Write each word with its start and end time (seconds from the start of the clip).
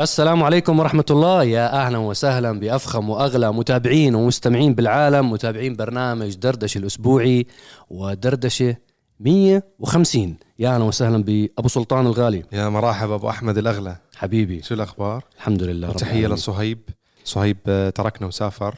السلام 0.00 0.42
عليكم 0.42 0.78
ورحمة 0.78 1.04
الله. 1.10 1.44
يا 1.44 1.86
أهلا 1.86 1.98
وسهلا 1.98 2.52
بأفخم 2.52 3.10
وأغلى 3.10 3.52
متابعين 3.52 4.14
ومستمعين 4.14 4.74
بالعالم 4.74 5.30
متابعين 5.30 5.76
برنامج 5.76 6.34
دردشة 6.34 6.78
الأسبوعي 6.78 7.46
ودردشة 7.90 8.76
150 9.20 10.36
يا 10.58 10.74
أهلا 10.74 10.84
وسهلا 10.84 11.22
بأبو 11.22 11.68
سلطان 11.68 12.06
الغالي. 12.06 12.42
يا 12.52 12.68
مرحبا 12.68 13.14
أبو 13.14 13.28
أحمد 13.28 13.58
الأغلى. 13.58 13.96
حبيبي. 14.16 14.62
شو 14.62 14.74
الأخبار؟ 14.74 15.24
الحمد 15.36 15.62
لله 15.62 15.90
العالمين. 15.90 16.32
لصهيب. 16.32 16.78
صهيب 17.24 17.56
آه، 17.66 17.90
تركنا 17.90 18.26
وسافر 18.26 18.74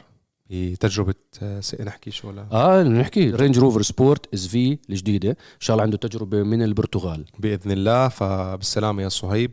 بتجربة 0.49 1.13
آه، 1.43 1.61
نحكي 1.79 2.11
شو 2.11 2.27
ولا؟ 2.27 2.45
آه 2.51 2.83
نحكي. 2.83 3.31
Range 3.31 3.59
Rover 3.59 3.81
Sport 3.81 4.33
SV 4.33 4.77
الجديدة. 4.89 5.29
إن 5.29 5.35
شاء 5.59 5.73
الله 5.75 5.83
عنده 5.83 5.97
تجربة 5.97 6.43
من 6.43 6.61
البرتغال. 6.63 7.25
بإذن 7.39 7.71
الله. 7.71 8.07
فبالسلامة 8.07 9.03
يا 9.03 9.09
صهيب. 9.09 9.51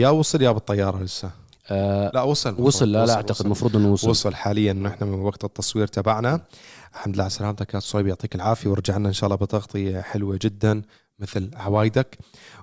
يا 0.00 0.08
وصل 0.08 0.42
يا 0.42 0.50
بالطيارة 0.50 1.02
لسه. 1.02 1.30
آه 1.70 2.10
لا 2.14 2.22
وصل 2.22 2.62
وصل 2.62 2.92
لا 2.92 3.06
لا 3.06 3.14
أعتقد 3.14 3.30
وصل, 3.30 3.44
المفروض 3.44 3.76
أنه 3.76 3.92
وصل, 3.92 4.10
وصل 4.10 4.34
حاليا 4.34 4.72
نحن 4.72 5.04
من 5.04 5.18
وقت 5.20 5.44
التصوير 5.44 5.86
تبعنا. 5.86 6.40
الحمد 6.94 7.14
لله 7.14 7.22
على 7.24 7.30
سلامتك 7.30 7.74
يا 7.74 7.80
صهيب 7.80 8.06
يعطيك 8.06 8.34
العافية 8.34 8.70
ورجعنا 8.70 9.08
إن 9.08 9.12
شاء 9.12 9.26
الله 9.26 9.36
بتغطية 9.36 10.00
حلوة 10.00 10.38
جدا 10.42 10.82
مثل 11.18 11.50
عوايدك 11.56 12.18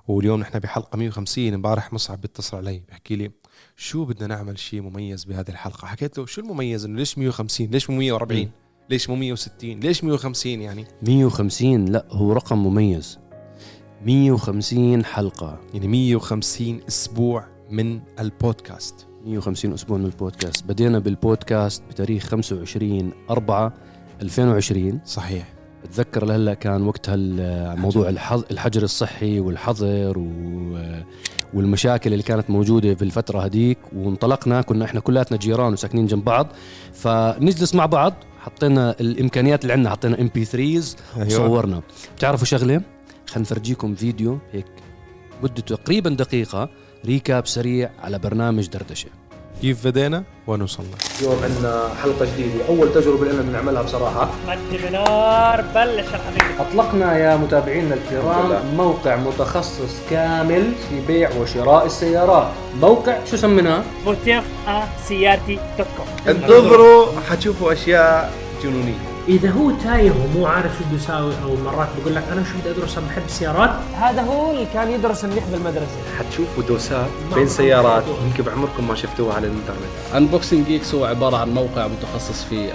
واليوم 0.08 0.40
نحن 0.40 0.58
بحلقة 0.58 0.96
150 0.96 1.54
امبارح 1.54 1.92
مصعب 1.92 2.20
بيتصل 2.20 2.56
علي 2.56 2.82
بحكي 2.88 3.16
لي 3.16 3.30
شو 3.76 4.04
بدنا 4.04 4.26
نعمل 4.26 4.58
شيء 4.58 4.80
مميز 4.80 5.24
بهذه 5.24 5.48
الحلقة. 5.48 5.86
حكيت 5.86 6.18
له 6.18 6.26
شو 6.26 6.40
المميز؟ 6.40 6.84
إنه 6.84 6.96
ليش 6.98 7.18
150 7.18 7.66
ليش 7.66 7.90
مو 7.90 7.96
140 7.96 8.40
مم. 8.40 8.50
ليش 8.90 9.10
مو 9.10 9.16
160 9.16 9.80
ليش 9.80 10.04
150 10.04 10.52
يعني؟ 10.60 10.84
150 11.02 11.84
لا 11.84 12.04
هو 12.10 12.32
رقم 12.32 12.58
مميز. 12.58 13.18
150 14.06 15.04
حلقة. 15.04 15.58
يعني 15.74 15.88
150 15.88 16.80
أسبوع 16.88 17.44
من 17.70 18.00
البودكاست. 18.20 19.06
150 19.26 19.72
أسبوع 19.72 19.98
من 19.98 20.04
البودكاست. 20.04 20.64
بدينا 20.64 20.98
بالبودكاست 20.98 21.82
بتاريخ 21.90 22.24
25 22.26 23.12
4 23.30 23.72
2020 24.22 25.00
صحيح. 25.06 25.48
بتذكر 25.84 26.24
لهلأ 26.24 26.54
كان 26.54 26.82
وقتها 26.86 27.16
موضوع 27.74 28.08
الحجر 28.50 28.82
الصحي 28.82 29.40
والحظر 29.40 30.18
و- 30.18 31.02
والمشاكل 31.54 32.12
اللي 32.12 32.22
كانت 32.22 32.50
موجودة 32.50 32.94
في 32.94 33.02
الفترة 33.02 33.40
هديك 33.40 33.78
وانطلقنا 33.96 34.62
كنا 34.62 34.84
إحنا 34.84 35.00
كلاتنا 35.00 35.38
جيران 35.38 35.72
وساكنين 35.72 36.06
جنب 36.06 36.24
بعض. 36.24 36.46
فنجلس 36.92 37.74
مع 37.74 37.86
بعض 37.86 38.14
حطينا 38.40 38.94
الإمكانيات 39.00 39.62
اللي 39.62 39.72
عندنا 39.72 39.90
حطينا 39.90 40.20
إم 40.20 40.30
بي 40.34 40.44
3 40.44 40.96
وصورنا. 41.26 41.82
بتعرفوا 42.16 42.46
شغلة؟ 42.46 42.82
خلينا 43.28 43.42
نفرجيكم 43.42 43.94
فيديو 43.94 44.38
هيك 44.52 44.66
مدته 45.42 45.76
تقريبا 45.76 46.10
دقيقة 46.10 46.68
recap 47.06 47.46
سريع 47.46 47.90
على 48.02 48.18
برنامج 48.18 48.66
دردشة. 48.66 49.08
كيف 49.62 49.86
بدينا؟ 49.86 50.24
وين 50.46 50.62
وصلنا؟ 50.62 50.96
اليوم 51.20 51.36
عندنا 51.42 51.88
حلقة 52.02 52.24
جديدة 52.24 52.68
أول 52.68 52.92
تجربة 52.92 53.24
لنا 53.24 53.42
بنعملها 53.42 53.82
بصراحة. 53.82 54.30
مد 54.48 54.80
بنار 54.88 55.60
بلش 55.60 56.14
الحبيب. 56.14 56.60
أطلقنا 56.60 57.18
يا 57.18 57.36
متابعينا 57.36 57.94
الكرام 57.94 58.76
موقع 58.76 59.16
متخصص 59.16 59.96
كامل 60.10 60.72
في 60.88 61.06
بيع 61.06 61.30
وشراء 61.36 61.86
السيارات. 61.86 62.48
موقع 62.80 63.24
شو 63.24 63.36
سميناه؟ 63.36 63.82
بوتيف 64.04 64.44
سيارتي 65.08 65.58
dot 65.78 65.86
com. 65.96 66.06
انتظروا 66.28 67.20
حتشوفوا 67.30 67.72
أشياء 67.72 68.32
جنونية. 68.62 69.17
إذا 69.28 69.50
هو 69.50 69.70
تايه 69.70 70.10
ومو 70.10 70.46
عارف 70.46 70.78
شو 70.78 70.84
بده 70.84 70.96
يساوي 70.96 71.32
أو 71.44 71.56
مرات 71.56 71.88
بقول 72.00 72.14
لك 72.14 72.24
أنا 72.32 72.44
شو 72.44 72.58
بدي 72.58 72.70
أدرس 72.70 72.98
أنا 72.98 73.06
بحب 73.06 73.22
السيارات. 73.26 73.70
هذا 73.94 74.22
هو 74.22 74.50
اللي 74.50 74.66
كان 74.74 74.90
يدرس 74.90 75.24
منيح 75.24 75.44
بالمدرسة. 75.52 75.96
حتشوفوا 76.18 76.62
دوسات 76.62 77.08
بين 77.34 77.48
سيارات 77.48 78.04
يمكن 78.24 78.42
بعمركم 78.44 78.88
ما 78.88 78.94
شفتوها 78.94 79.34
على 79.34 79.46
الإنترنت. 79.46 80.14
Unboxing 80.16 80.66
Geeks 80.66 80.94
هو 80.94 81.04
عبارة 81.04 81.36
عن 81.36 81.50
موقع 81.50 81.86
متخصص 81.86 82.44
في 82.44 82.70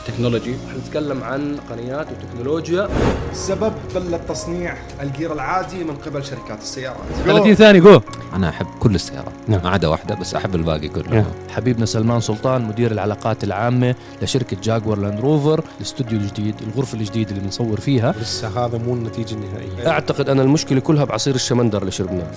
التكنولوجي. 0.00 0.56
نتكلم 0.78 1.24
عن 1.24 1.56
تقنيات 1.68 2.06
وتكنولوجيا. 2.10 2.88
السبب 3.32 3.72
بل 3.94 4.14
التصنيع 4.14 4.74
ال 5.02 5.08
gear 5.08 5.32
العادي 5.32 5.84
من 5.84 5.96
قبل 5.96 6.24
شركات 6.24 6.58
السيارات. 6.62 6.98
30 7.24 7.54
ثانية 7.54 7.80
جو 7.80 8.00
أنا 8.34 8.48
أحب 8.48 8.66
كل 8.80 8.94
السيارات 8.94 9.32
نعم. 9.48 9.60
ما 9.62 9.70
عدا 9.70 9.88
واحدة 9.88 10.14
بس 10.14 10.34
أحب 10.34 10.54
الباقي 10.54 10.88
كله. 10.88 11.24
حبيبنا 11.54 11.86
سلمان 11.86 12.20
سلطان 12.20 12.64
مدير 12.64 12.92
العلاقات 12.92 13.44
العامة 13.44 13.94
لشركة 14.22 14.56
Jaguar 14.62 14.98
Land 14.98 15.20
Rover 15.20 15.64
الاستوديو 15.94 16.20
الجديد 16.20 16.54
الغرفة 16.62 16.98
الجديدة 16.98 17.30
اللي 17.30 17.42
بنصور 17.42 17.80
فيها. 17.80 18.12
لسه 18.20 18.66
هذا 18.66 18.78
مو 18.78 18.94
النتيجة 18.94 19.34
النهائية. 19.34 19.90
أعتقد 19.90 20.28
أن 20.28 20.40
المشكلة 20.40 20.80
كلها 20.80 21.04
بعصير 21.04 21.34
الشمندر 21.34 21.80
اللي 21.80 21.90
شربناه. 21.90 22.30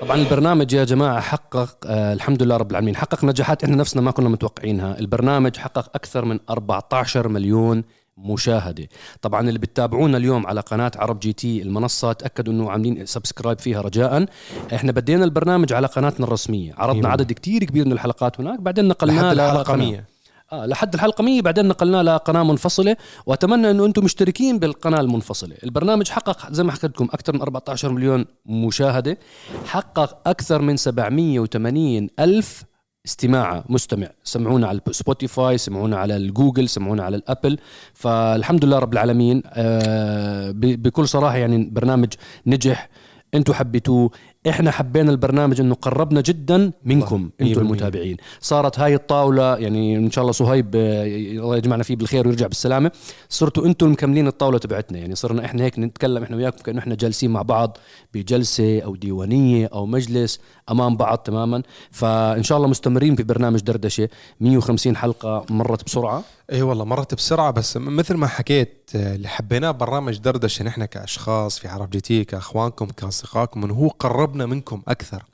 طبعا 0.00 0.16
البرنامج 0.16 0.72
يا 0.72 0.84
جماعة 0.84 1.20
حقق 1.20 1.76
آه 1.86 2.12
الحمد 2.12 2.42
لله 2.42 2.56
رب 2.56 2.70
العالمين 2.70 2.96
حقق 2.96 3.24
نجاحات 3.24 3.64
إحنا 3.64 3.76
نفسنا 3.76 4.02
ما 4.02 4.10
كنا 4.10 4.28
متوقعينها. 4.28 4.98
البرنامج 4.98 5.56
حقق 5.56 5.90
أكثر 5.94 6.24
من 6.24 6.38
14 6.50 7.28
مليون 7.28 7.84
مشاهدة. 8.16 8.88
طبعا 9.22 9.48
اللي 9.48 9.58
بتتابعونا 9.58 10.16
اليوم 10.16 10.46
على 10.46 10.60
قناة 10.60 10.92
عرب 10.96 11.20
GT 11.20 11.62
المنصة 11.62 12.12
تأكدوا 12.12 12.52
إنه 12.52 12.70
عاملين 12.70 13.06
subscribe 13.06 13.58
فيها 13.58 13.80
رجاء 13.80 14.26
إحنا 14.74 14.92
بدينا 14.92 15.24
البرنامج 15.24 15.72
على 15.72 15.86
قناتنا 15.86 16.26
الرسمية. 16.26 16.74
عرضنا. 16.78 17.08
عدد 17.08 17.32
كتير 17.32 17.64
كبير 17.64 17.86
من 17.86 17.92
الحلقات 17.92 18.40
هناك 18.40 18.60
بعدين 18.60 18.88
نقلناه 18.88 19.32
الحلقة 19.32 19.62
قناة. 19.62 19.76
100 19.90 20.04
آه 20.52 20.66
لحد 20.66 20.94
الحلقة 20.94 21.24
100 21.24 21.42
بعدين 21.42 21.68
نقلناه 21.68 22.02
لقناة 22.02 22.42
منفصلة. 22.42 22.96
وأتمنى 23.26 23.70
أنه 23.70 23.86
أنتم 23.86 24.04
مشتركين 24.04 24.58
بالقناة 24.58 25.00
المنفصلة. 25.00 25.56
البرنامج 25.64 26.08
حقق 26.08 26.52
زي 26.52 26.62
ما 26.62 26.72
حكيت 26.72 26.90
لكم 26.90 27.04
أكثر 27.04 27.32
من 27.32 27.40
14 27.40 27.92
مليون 27.92 28.24
مشاهدة. 28.46 29.18
حقق 29.66 30.28
أكثر 30.28 30.62
من 30.62 30.76
780 30.76 32.08
ألف 32.20 32.64
استماعة 33.06 33.64
مستمع. 33.68 34.08
سمعونا 34.24 34.68
على 34.68 34.80
Spotify 34.90 35.58
سمعونا 35.58 35.96
على 35.96 36.16
الجوجل 36.16 36.68
سمعونا 36.68 37.02
على 37.02 37.16
ال 37.16 37.23
Apple 37.23 37.58
فالحمد 37.94 38.64
لله 38.64 38.78
رب 38.78 38.92
العالمين 38.92 39.42
آه 39.46 40.50
بكل 40.56 41.08
صراحة 41.08 41.36
يعني 41.36 41.64
برنامج 41.72 42.12
نجح. 42.46 42.88
أنتم 43.34 43.52
حبيتوه 43.52 44.10
إحنا 44.48 44.70
حبينا 44.70 45.10
البرنامج 45.10 45.60
إنه 45.60 45.74
قربنا 45.74 46.20
جدا 46.20 46.72
منكم 46.84 47.30
أنتم. 47.40 47.60
المتابعين. 47.60 48.16
صارت 48.40 48.78
هاي 48.78 48.94
الطاولة 48.94 49.56
يعني 49.56 49.96
إن 49.96 50.10
شاء 50.10 50.22
الله 50.22 50.32
صهيب 50.32 50.76
آه، 50.76 51.04
الله 51.06 51.56
يجمعنا 51.56 51.82
فيه 51.82 51.96
بالخير 51.96 52.28
ويرجع 52.28 52.46
بالسلامة. 52.46 52.90
صرتوا 53.28 53.66
أنتم 53.66 53.92
مكملين 53.92 54.26
الطاولة 54.26 54.58
تبعتنا. 54.58 54.98
يعني 54.98 55.14
صرنا 55.14 55.44
إحنا 55.44 55.64
هيك 55.64 55.78
نتكلم 55.78 56.22
إحنا 56.22 56.36
وياكم 56.36 56.62
كأنه 56.62 56.78
إحنا 56.78 56.94
جالسين 56.94 57.30
مع 57.30 57.42
بعض 57.42 57.78
بجلسة 58.14 58.80
أو 58.80 58.96
ديوانية 58.96 59.70
أو 59.72 59.86
مجلس 59.86 60.40
أمام 60.70 60.96
بعض 60.96 61.18
تماما. 61.18 61.62
فإن 61.90 62.42
شاء 62.42 62.58
الله 62.58 62.68
مستمرين 62.68 63.16
في 63.16 63.22
برنامج 63.22 63.60
دردشة. 63.60 64.08
150 64.40 64.96
حلقة 64.96 65.46
مرت 65.50 65.84
بسرعة. 65.84 66.22
اي 66.52 66.62
والله 66.62 66.84
مرت 66.84 67.14
بسرعة. 67.14 67.50
بس 67.50 67.76
مثل 67.76 68.14
ما 68.14 68.26
حكيت 68.26 68.90
آه، 68.96 69.14
اللي 69.14 69.28
حبيناه 69.28 69.70
برنامج 69.70 70.18
دردشة 70.18 70.64
نحن 70.64 70.84
كأشخاص 70.84 71.58
في 71.58 71.68
عرب 71.68 71.90
GT 71.90 72.24
كأخوانكم 72.24 72.86
كأصدقائكم 72.86 73.64
إنه 73.64 73.74
هو 73.74 73.90
قربنا 74.34 74.46
منكم 74.46 74.82
أكثر. 74.88 75.24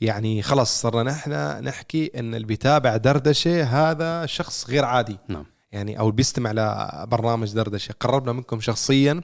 يعني 0.00 0.42
خلص 0.42 0.80
صرنا 0.80 1.02
نحن 1.02 1.30
نحكي 1.64 2.10
إن 2.14 2.34
اللي 2.34 2.46
بيتابع 2.46 2.96
دردشة 2.96 3.62
هذا 3.62 4.26
شخص 4.26 4.70
غير 4.70 4.84
عادي. 4.84 5.18
نعم. 5.28 5.44
يعني 5.72 5.98
أو 5.98 6.10
بيستمع 6.10 6.52
لبرنامج 6.52 7.52
دردشة. 7.52 7.94
قربنا 8.00 8.32
منكم 8.32 8.60
شخصيا. 8.60 9.20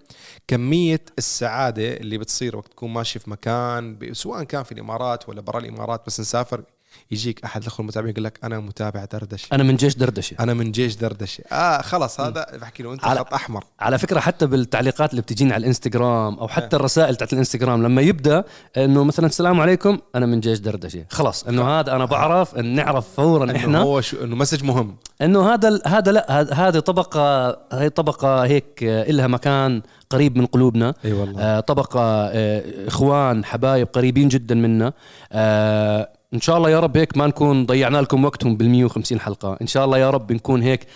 كمية 0.48 1.00
السعادة 1.18 1.96
اللي 1.96 2.18
بتصير 2.18 2.56
وقت 2.56 2.68
تكون 2.68 2.90
ماشي 2.90 3.18
في 3.18 3.30
مكان 3.30 3.98
سواء 4.12 4.42
كان 4.42 4.62
في 4.62 4.72
الإمارات 4.72 5.28
ولا 5.28 5.40
برا 5.40 5.58
الإمارات 5.58 6.06
بس 6.06 6.20
نسافر 6.20 6.64
يجيك 7.10 7.44
أحد 7.44 7.60
الأخوة 7.62 7.80
المتابعين 7.80 8.12
يقول 8.12 8.24
لك 8.24 8.38
أنا 8.44 8.60
متابع 8.60 9.04
دردشة. 9.04 9.48
أنا 9.52 9.62
من 9.62 9.76
جيش 9.76 9.94
دردشة. 9.96 10.36
أنا 10.40 10.54
من 10.54 10.72
جيش 10.72 10.96
دردشة. 10.96 11.44
آه 11.52 11.82
خلص 11.82 12.20
هذا 12.20 12.46
بحكي 12.60 12.82
له 12.82 12.92
أنت 12.92 13.02
على- 13.04 13.18
خط 13.18 13.34
أحمر. 13.34 13.64
على 13.80 13.98
فكرة 13.98 14.20
حتى 14.20 14.46
بالتعليقات 14.46 15.10
اللي 15.10 15.22
بتجينا 15.22 15.54
على 15.54 15.60
الإنستغرام 15.60 16.38
أو 16.38 16.48
حتى 16.48 16.76
الرسائل 16.76 17.16
تاعت 17.16 17.32
الإنستغرام 17.32 17.82
لما 17.82 18.02
يبدأ 18.02 18.44
إنه 18.76 19.04
مثلا 19.04 19.26
السلام 19.26 19.60
عليكم 19.60 19.98
أنا 20.14 20.26
من 20.26 20.40
جيش 20.40 20.58
دردشة. 20.58 21.04
خلاص 21.10 21.44
إنه 21.44 21.68
هذا 21.80 21.92
أنا 21.96 22.04
بعرف 22.04 22.54
إن 22.56 22.74
نعرف 22.74 23.06
فورا 23.16 23.44
إنه 23.44 23.56
إحنا. 23.56 23.78
هو 23.80 24.00
شو 24.00 24.24
إنه 24.24 24.36
مسج 24.36 24.64
مهم. 24.64 24.96
إنه 25.22 25.54
هذا 25.54 25.68
ال- 25.68 25.82
هذا 25.86 26.12
لا 26.12 26.54
هذه 26.68 26.78
طبقة 26.78 27.48
هي 27.72 27.88
طبقة 27.90 28.44
هيك 28.44 28.84
آه، 28.84 29.02
إلها 29.10 29.26
مكان 29.26 29.82
قريب 30.10 30.38
من 30.38 30.46
قلوبنا. 30.46 30.94
إي 31.04 31.12
والله. 31.12 31.40
آه، 31.42 31.60
طبقة 31.60 32.00
آه، 32.32 32.62
إخوان 32.88 33.44
حبايب 33.44 33.88
قريبين 33.92 34.28
جدا 34.28 34.54
منا. 34.54 34.92
آه، 35.32 36.08
إن 36.34 36.40
شاء 36.40 36.56
الله 36.56 36.70
يا 36.70 36.80
رب 36.80 36.96
هيك 36.96 37.16
ما 37.16 37.26
نكون 37.26 37.66
ضيعنا 37.66 37.98
لكم 37.98 38.24
وقتهم 38.24 38.56
بال 38.56 38.70
150 38.70 39.20
حلقة. 39.20 39.58
إن 39.62 39.66
شاء 39.66 39.84
الله 39.84 39.98
يا 39.98 40.10
رب 40.10 40.32
نكون 40.32 40.62
هيك 40.62 40.86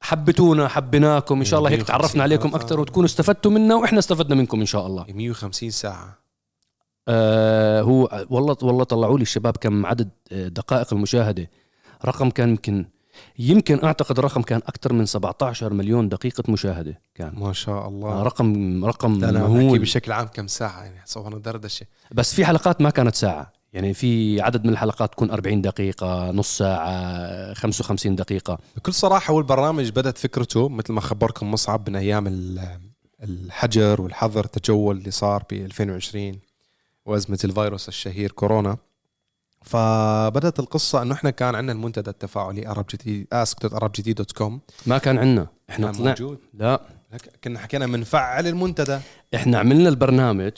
حبيتونا 0.00 0.68
حبيناكم. 0.68 1.38
إن 1.38 1.44
شاء 1.44 1.58
الله 1.58 1.70
هيك 1.70 1.78
150 1.78 1.98
تعرفنا 1.98 2.22
عليكم. 2.22 2.54
أكثر 2.54 2.80
وتكونوا 2.80 3.06
استفدتوا 3.06 3.50
منا 3.50 3.74
وإحنا 3.74 3.98
استفدنا 3.98 4.34
منكم 4.34 4.60
إن 4.60 4.66
شاء 4.66 4.86
الله. 4.86 5.06
150 5.08 5.70
ساعة. 5.70 6.18
آه 7.08 7.82
هو 7.82 8.26
والله 8.30 8.56
والله 8.62 8.84
طلعوا 8.84 9.18
لي 9.18 9.22
الشباب 9.22 9.56
كم 9.56 9.86
عدد 9.86 10.08
آه، 10.32 10.48
دقائق 10.48 10.92
المشاهدة. 10.92 11.50
رقم 12.04 12.30
كان 12.30 12.48
يمكن 12.48 12.86
يمكن 13.38 13.84
أعتقد 13.84 14.18
الرقم 14.18 14.42
كان 14.42 14.60
أكثر 14.66 14.92
من 14.92 15.06
17 15.06 15.72
مليون 15.72 16.08
دقيقة 16.08 16.52
مشاهدة 16.52 17.00
كان. 17.14 17.32
ما 17.36 17.52
شاء 17.52 17.74
آه، 17.74 17.88
الله 17.88 18.22
رقم 18.22 18.84
رقم 18.84 19.18
بحكي 19.18 19.32
مهول. 19.32 19.78
بشكل 19.78 20.12
عام 20.12 20.26
كم 20.26 20.46
ساعة 20.46 20.82
يعني 20.82 21.02
صورنا 21.04 21.38
دردشة. 21.38 21.86
بس 22.12 22.34
في 22.34 22.44
حلقات 22.44 22.80
ما 22.80 22.90
كانت 22.90 23.14
ساعة. 23.14 23.55
يعني 23.72 23.94
في 23.94 24.40
عدد 24.40 24.64
من 24.64 24.70
الحلقات 24.72 25.12
تكون 25.12 25.30
40 25.30 25.62
دقيقة 25.62 26.30
نص 26.30 26.58
ساعة 26.58 27.54
55 27.54 28.16
دقيقة. 28.16 28.58
بكل 28.76 28.92
صراحة 28.94 29.32
هو 29.32 29.38
البرنامج 29.38 29.90
بدأت 29.90 30.18
فكرته 30.18 30.68
مثل 30.68 30.92
ما 30.92 31.00
خبركم 31.00 31.50
مصعب 31.50 31.90
من 31.90 31.96
أيام 31.96 32.26
ال- 32.26 32.80
الحجر 33.22 34.00
والحظر 34.02 34.44
التجول 34.44 34.96
اللي 34.96 35.10
صار 35.10 35.44
ب 35.50 35.52
2020 35.52 36.38
وأزمة 37.06 37.38
الفيروس 37.44 37.88
الشهير 37.88 38.32
كورونا. 38.32 38.76
فبدأت 39.62 40.58
القصة 40.60 41.02
إنه 41.02 41.14
إحنا 41.14 41.30
كان 41.30 41.54
عندنا 41.54 41.72
المنتدى 41.72 42.10
التفاعلي 42.10 42.68
عرب 42.68 42.84
GT 42.94 43.26
ask.arabgt 43.34 44.14
dot 44.14 44.32
com 44.32 44.60
ما 44.86 44.98
كان 44.98 45.18
عندنا. 45.18 45.46
إحنا 45.70 45.86
كان 45.86 45.94
طلع 45.94 46.08
موجود. 46.10 46.38
لا. 46.54 46.80
كنا 47.44 47.58
حكينا 47.58 47.86
بنفعل 47.86 48.46
المنتدى. 48.46 48.98
إحنا 49.34 49.58
عملنا 49.58 49.88
البرنامج 49.88 50.52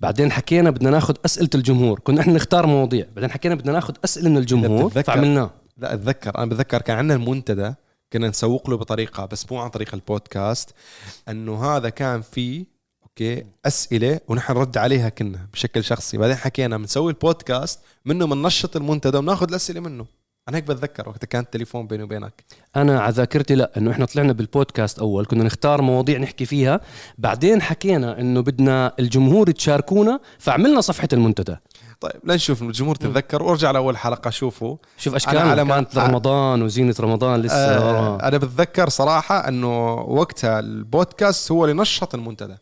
بعدين 0.00 0.32
حكينا 0.32 0.70
بدنا 0.70 0.90
ناخذ 0.90 1.14
أسئلة 1.24 1.50
الجمهور. 1.54 1.98
كنا 1.98 2.20
إحنا 2.20 2.32
نختار 2.32 2.66
مواضيع. 2.66 3.06
بعدين 3.14 3.30
حكينا 3.30 3.54
بدنا 3.54 3.72
ناخذ 3.72 3.94
أسئلة 4.04 4.30
من 4.30 4.36
الجمهور. 4.36 4.90
فعملناه. 4.90 5.50
لا 5.76 5.94
أتذكر. 5.94 6.38
أنا 6.38 6.46
بتذكر 6.46 6.82
كان 6.82 6.98
عندنا 6.98 7.14
المنتدى 7.14 7.74
كنا 8.12 8.28
نسوق 8.28 8.70
له 8.70 8.76
بطريقة 8.76 9.26
بس 9.26 9.52
مو 9.52 9.58
عن 9.58 9.68
طريق 9.68 9.94
البودكاست 9.94 10.70
إنه 11.28 11.64
هذا 11.64 11.88
كان 11.88 12.20
فيه 12.20 12.64
أوكي 13.02 13.44
أسئلة 13.66 14.20
ونحن 14.28 14.52
نرد 14.52 14.78
عليها 14.78 15.08
كنا 15.08 15.48
بشكل 15.52 15.84
شخصي. 15.84 16.18
بعدين 16.18 16.36
حكينا 16.36 16.76
بنسوي 16.76 17.12
البودكاست 17.12 17.80
منه 18.04 18.26
بننشط 18.26 18.76
المنتدى 18.76 19.18
وناخذ 19.18 19.48
الأسئلة 19.48 19.80
منه. 19.80 20.06
أنا 20.48 20.56
هيك 20.56 20.64
بتذكر 20.64 21.08
وقت 21.08 21.24
كان 21.24 21.42
التليفون 21.42 21.86
بيني 21.86 22.02
وبينك. 22.02 22.44
أنا 22.76 23.00
على 23.00 23.12
ذاكرتي 23.12 23.54
لا 23.54 23.70
إنه 23.76 23.90
إحنا 23.90 24.04
طلعنا 24.06 24.32
بالبودكاست 24.32 24.98
أول 24.98 25.24
كنا 25.26 25.44
نختار 25.44 25.82
مواضيع 25.82 26.18
نحكي 26.18 26.44
فيها. 26.46 26.80
بعدين 27.18 27.62
حكينا 27.62 28.20
إنه 28.20 28.40
بدنا 28.40 28.92
الجمهور 28.98 29.50
تشاركونا 29.50 30.20
فعملنا 30.38 30.80
صفحة 30.80 31.08
المنتدى. 31.12 31.56
طيب 32.00 32.12
لنشوف 32.24 32.62
الجمهور 32.62 32.94
تتذكر 32.96 33.42
وارجع 33.42 33.70
لأول 33.70 33.96
حلقة 33.96 34.30
شوفوا. 34.30 34.76
شوف 34.98 35.14
اشكال 35.14 35.38
على 35.38 35.64
ما- 35.64 35.74
كانت 35.74 35.98
رمضان 35.98 36.62
وزينة 36.62 36.94
رمضان 37.00 37.40
لسه 37.42 37.54
آه 37.56 37.78
آه 37.78 38.28
أنا 38.28 38.38
بتذكر 38.38 38.88
صراحة 38.88 39.48
إنه 39.48 39.94
وقتها 39.94 40.58
البودكاست 40.60 41.52
هو 41.52 41.64
اللي 41.64 41.82
نشط 41.82 42.14
المنتدى. 42.14 42.56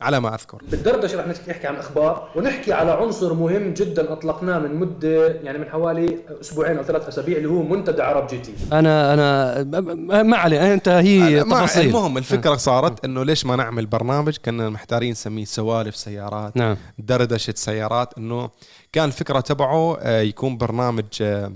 على 0.00 0.20
ما 0.20 0.34
أذكر. 0.34 0.62
بالدردشه 0.70 1.18
رح 1.20 1.26
نحكي 1.48 1.66
عن 1.66 1.76
أخبار؟ 1.76 2.28
ونحكي 2.36 2.72
على 2.72 2.90
عنصر 2.90 3.34
مهم 3.34 3.74
جدا 3.74 4.12
أطلقناه 4.12 4.58
من 4.58 4.74
مدة 4.74 5.26
يعني 5.26 5.58
من 5.58 5.68
حوالي 5.68 6.18
أسبوعين 6.40 6.76
أو 6.78 6.82
ثلاث 6.84 7.08
أسابيع 7.08 7.36
اللي 7.36 7.48
هو 7.48 7.62
منتدى 7.62 8.02
عرب 8.02 8.26
GT. 8.26 8.52
أنا 8.72 9.14
أنا 9.14 9.62
ما- 10.22 10.36
علي 10.36 10.74
أنت 10.74 10.88
هي 10.88 11.44
ما- 11.44 11.56
تفاصيل. 11.56 11.86
المهم 11.86 12.18
الفكرة 12.18 12.56
صارت 12.56 13.04
إنه 13.04 13.24
ليش 13.24 13.46
ما 13.46 13.56
نعمل 13.56 13.86
برنامج؟ 13.86 14.36
كنا 14.44 14.70
محتارين 14.70 15.10
نسميه 15.10 15.44
سوالف 15.44 15.96
سيارات 15.96 16.56
نعم. 16.56 16.76
دردشة 16.98 17.54
سيارات 17.56 18.18
إنه 18.18 18.50
كان 18.92 19.04
الفكرة 19.04 19.40
تبعه 19.40 19.96
آه، 20.00 20.20
يكون 20.20 20.56
برنامج 20.56 21.04
آه، 21.22 21.52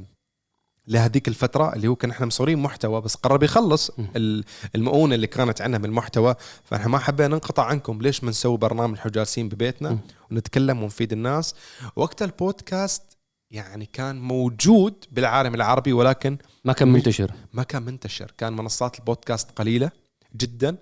لهذيك 0.86 1.28
الفترة 1.28 1.72
اللي 1.74 1.88
هو 1.88 1.96
كان 1.96 2.10
إحنا 2.10 2.26
مصورين 2.26 2.58
محتوى 2.58 3.00
بس 3.00 3.14
قرب 3.14 3.42
يخلص 3.42 3.90
ال- 4.16 4.44
المؤونة 4.74 5.14
اللي 5.14 5.26
كانت 5.26 5.60
عندنا 5.62 5.78
من 5.78 5.84
المحتوى. 5.84 6.34
فإحنا 6.64 6.88
ما 6.88 6.98
حبينا 6.98 7.28
ننقطع 7.28 7.64
عنكم 7.64 7.98
ليش 8.02 8.24
ما 8.24 8.30
نسوي 8.30 8.58
برنامج 8.58 8.98
حو 8.98 9.08
جالسين 9.08 9.48
ببيتنا 9.48 9.98
ونتكلم 10.30 10.82
ونفيد 10.82 11.12
الناس. 11.12 11.54
وقت 11.96 12.22
البودكاست 12.22 13.02
يعني 13.50 13.86
كان 13.86 14.20
موجود 14.20 15.04
بالعالم 15.12 15.54
العربي 15.54 15.92
ولكن 15.92 16.38
ما 16.64 16.72
كان 16.72 16.88
منتشر. 16.88 17.30
ما 17.52 17.62
كان 17.62 17.82
منتشر. 17.82 18.32
كان 18.38 18.52
منصات 18.52 18.98
البودكاست 18.98 19.50
قليلة 19.50 19.90
جدا. 20.36 20.76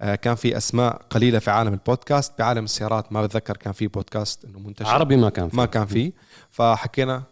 آه، 0.00 0.14
كان 0.14 0.34
في 0.34 0.56
أسماء 0.56 1.02
قليلة 1.10 1.38
في 1.38 1.50
عالم 1.50 1.72
البودكاست. 1.72 2.32
بعالم 2.38 2.64
السيارات 2.64 3.12
ما 3.12 3.22
بتذكر 3.26 3.56
كان 3.56 3.72
في 3.72 3.86
بودكاست 3.86 4.44
إنه 4.44 4.58
منتشر. 4.58 4.88
عربي 4.88 5.16
ما 5.16 5.30
كان 5.30 5.48
فيه. 5.48 5.56
ما 5.56 5.66
كان 5.66 5.86
فيه. 5.86 6.12
فحكينا 6.50 7.22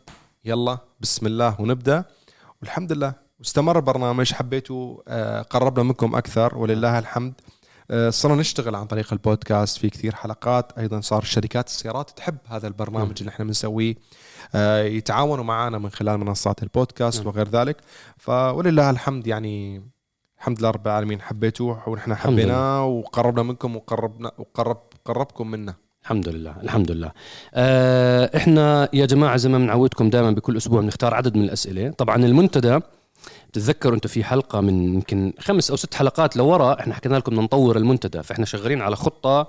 يلا 0.45 0.79
بسم 1.05 1.27
الله 1.27 1.61
ونبدأ. 1.61 2.05
والحمد 2.61 2.93
لله 2.93 3.15
واستمر 3.39 3.77
البرنامج 3.77 4.33
حبيته 4.33 5.03
آه، 5.09 5.43
قربنا 5.43 5.83
منكم 5.83 6.15
أكثر 6.17 6.59
ولله 6.59 6.99
الحمد. 6.99 7.33
آه، 7.91 8.11
صرنا 8.11 8.41
نشتغل 8.41 8.75
عن 8.75 8.87
طريق 8.87 9.13
البودكاست 9.13 9.79
في 9.79 9.91
كثير 9.91 10.15
حلقات. 10.15 10.79
أيضا 10.79 11.01
صار 11.01 11.25
شركات 11.25 11.67
السيارات 11.67 12.11
تحب 12.11 12.37
هذا 12.49 12.69
البرنامج 12.69 13.15
اللي 13.19 13.29
إحنا 13.29 13.45
بنسويه. 13.45 13.95
آه، 14.55 14.83
يتعاونوا 14.83 15.45
معنا 15.45 15.79
من 15.79 15.91
خلال 15.91 16.19
منصات 16.19 16.63
البودكاست 16.63 17.27
وغير 17.27 17.49
ذلك. 17.49 17.77
فولله 18.19 18.91
الحمد 18.91 19.27
يعني 19.27 19.83
الحمد 20.39 20.59
لله 20.59 20.71
رب 20.71 20.87
العالمين 20.87 21.21
حبيتوه 21.23 21.89
ونحن 21.89 22.15
حبيناه 22.15 22.85
وقربنا 22.85 23.43
منكم 23.43 23.77
وقربنا 23.77 24.33
وقرب 24.39 24.79
قربكم 25.05 25.51
منا. 25.51 25.75
الحمد 26.05 26.29
لله 26.29 26.55
الحمد 26.63 26.91
لله. 26.91 27.11
آه 27.55 28.31
إحنا 28.37 28.89
يا 28.93 29.07
جماعة 29.07 29.37
زي 29.37 29.49
ما 29.49 29.59
بنعودكم 29.59 30.11
دائما 30.11 30.31
بكل 30.31 30.57
أسبوع 30.57 30.81
بنختار 30.81 31.15
عدد 31.15 31.37
من 31.37 31.45
الأسئلة. 31.45 31.91
طبعا 31.91 32.17
المنتدى 32.25 32.79
بتتذكروا 33.49 33.95
أنتم 33.95 34.09
في 34.09 34.25
حلقة 34.25 34.61
من 34.61 34.95
يمكن 34.95 35.33
خمس 35.39 35.71
أو 35.71 35.77
ست 35.77 35.95
حلقات 35.95 36.37
لورا 36.37 36.81
إحنا 36.81 36.95
حكينا 36.95 37.17
لكم 37.17 37.35
نطور 37.41 37.77
المنتدى 37.77 38.23
فإحنا 38.23 38.45
شغالين 38.47 38.81
على 38.83 38.97
خطة 38.97 39.49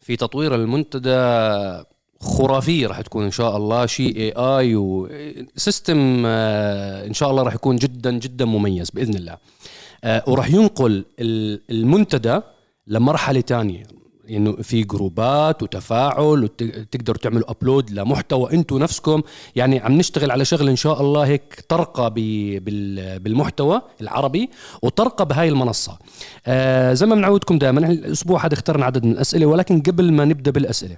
في 0.00 0.16
تطوير 0.16 0.54
المنتدى 0.54 1.20
خرافية 2.20 2.86
راح 2.86 3.00
تكون 3.00 3.24
إن 3.24 3.30
شاء 3.30 3.56
الله 3.56 3.86
شيء 3.86 4.16
AI 4.16 4.32
و 4.32 4.76
system 4.76 6.26
إن 6.26 7.12
شاء 7.14 7.30
الله 7.30 7.42
راح 7.42 7.54
يكون 7.54 7.76
جدا 7.76 8.10
جدا 8.10 8.44
مميز 8.44 8.90
بإذن 8.90 9.14
الله. 9.14 9.36
آه 10.04 10.22
وراح 10.26 10.50
ينقل 10.50 11.04
ال- 11.20 11.60
المنتدى 11.70 12.40
لمرحلة 12.86 13.40
تانية. 13.40 13.82
إنه 14.30 14.52
في 14.52 14.82
جروبات 14.82 15.62
وتفاعل 15.62 16.44
وتقدروا 16.44 17.18
تعملوا 17.18 17.50
upload 17.50 17.90
لمحتوى 17.90 18.52
أنتم 18.52 18.78
نفسكم. 18.78 19.22
يعني 19.56 19.78
عم 19.78 19.92
نشتغل 19.92 20.30
على 20.30 20.44
شغله 20.44 20.70
إن 20.70 20.76
شاء 20.76 21.00
الله 21.00 21.26
هيك 21.26 21.64
ترقى 21.68 22.10
بالمحتوى 23.20 23.82
العربي 24.00 24.50
وترقى 24.82 25.26
بهاي 25.26 25.48
المنصة. 25.48 25.98
آه 26.46 26.92
زي 26.92 27.06
ما 27.06 27.14
بنعودكم 27.14 27.58
دائما 27.58 27.86
الأسبوع 27.86 28.46
هذا 28.46 28.54
اخترنا 28.54 28.84
عدد 28.84 29.04
من 29.04 29.12
الأسئلة 29.12 29.46
ولكن 29.46 29.80
قبل 29.82 30.12
ما 30.12 30.24
نبدأ 30.24 30.50
بالأسئلة 30.50 30.96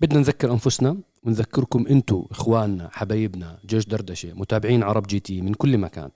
بدنا 0.00 0.18
نذكر 0.18 0.52
أنفسنا 0.52 0.96
ونذكركم 1.24 1.86
أنتم 1.86 2.24
إخواننا 2.30 2.88
حبايبنا 2.92 3.58
جيش 3.66 3.86
دردشة 3.86 4.32
متابعين 4.34 4.82
عرب 4.82 5.06
جي 5.06 5.20
تي 5.20 5.40
من 5.40 5.54
كل 5.54 5.78
مكان. 5.78 6.10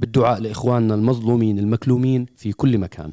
بالدعاء 0.00 0.40
لإخواننا 0.40 0.94
المظلومين 0.94 1.58
المكلومين 1.58 2.26
في 2.36 2.52
كل 2.52 2.78
مكان. 2.78 3.12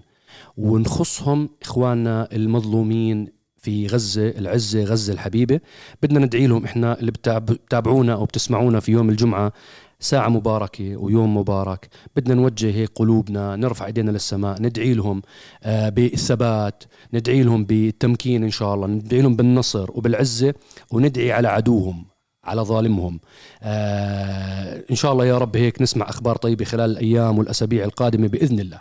ونخصهم 0.58 1.50
إخواننا 1.62 2.28
المظلومين 2.34 3.28
في 3.58 3.88
غزة 3.88 4.30
العزة 4.30 4.84
غزة 4.84 5.14
الحبيبة. 5.14 5.60
بدنا 6.04 6.20
ندعي 6.20 6.48
لهم 6.48 6.64
إحنا 6.66 7.00
اللي 7.00 7.12
بتاب- 7.12 7.46
بتابعونا 7.46 8.14
أو 8.14 8.26
بتسمعونا 8.26 8.80
في 8.80 8.92
يوم 8.92 9.10
الجمعة 9.10 9.54
ساعة 10.00 10.30
مباركة 10.30 10.98
ويوم 10.98 11.38
مبارك. 11.38 11.90
بدنا 12.16 12.34
نوجه 12.36 12.72
هيك 12.76 12.90
قلوبنا 12.96 13.56
نرفع 13.56 13.86
إيدينا 13.86 14.12
للسماء 14.12 14.62
ندعي 14.62 14.94
لهم 14.94 15.22
آه، 15.64 15.90
بالثبات 15.90 16.84
ندعي 17.14 17.44
لهم 17.44 17.66
بالتمكين 17.66 18.44
إن 18.44 18.50
شاء 18.52 18.74
الله 18.76 18.88
ندعي 18.88 19.22
لهم 19.22 19.36
بالنصر 19.36 19.90
وبالعزة 19.94 20.54
وندعي 20.92 21.32
على 21.32 21.48
عدوهم 21.48 22.06
على 22.44 22.62
ظالمهم. 22.62 23.20
آه 23.62 24.84
إن 24.92 24.96
شاء 24.96 25.12
الله 25.14 25.26
يا 25.26 25.38
رب 25.38 25.58
هيك 25.58 25.82
نسمع 25.82 26.10
أخبار 26.10 26.36
طيبة 26.36 26.66
خلال 26.66 26.92
الأيام 26.92 27.38
والأسابيع 27.40 27.84
القادمة 27.86 28.28
بإذن 28.28 28.60
الله. 28.60 28.80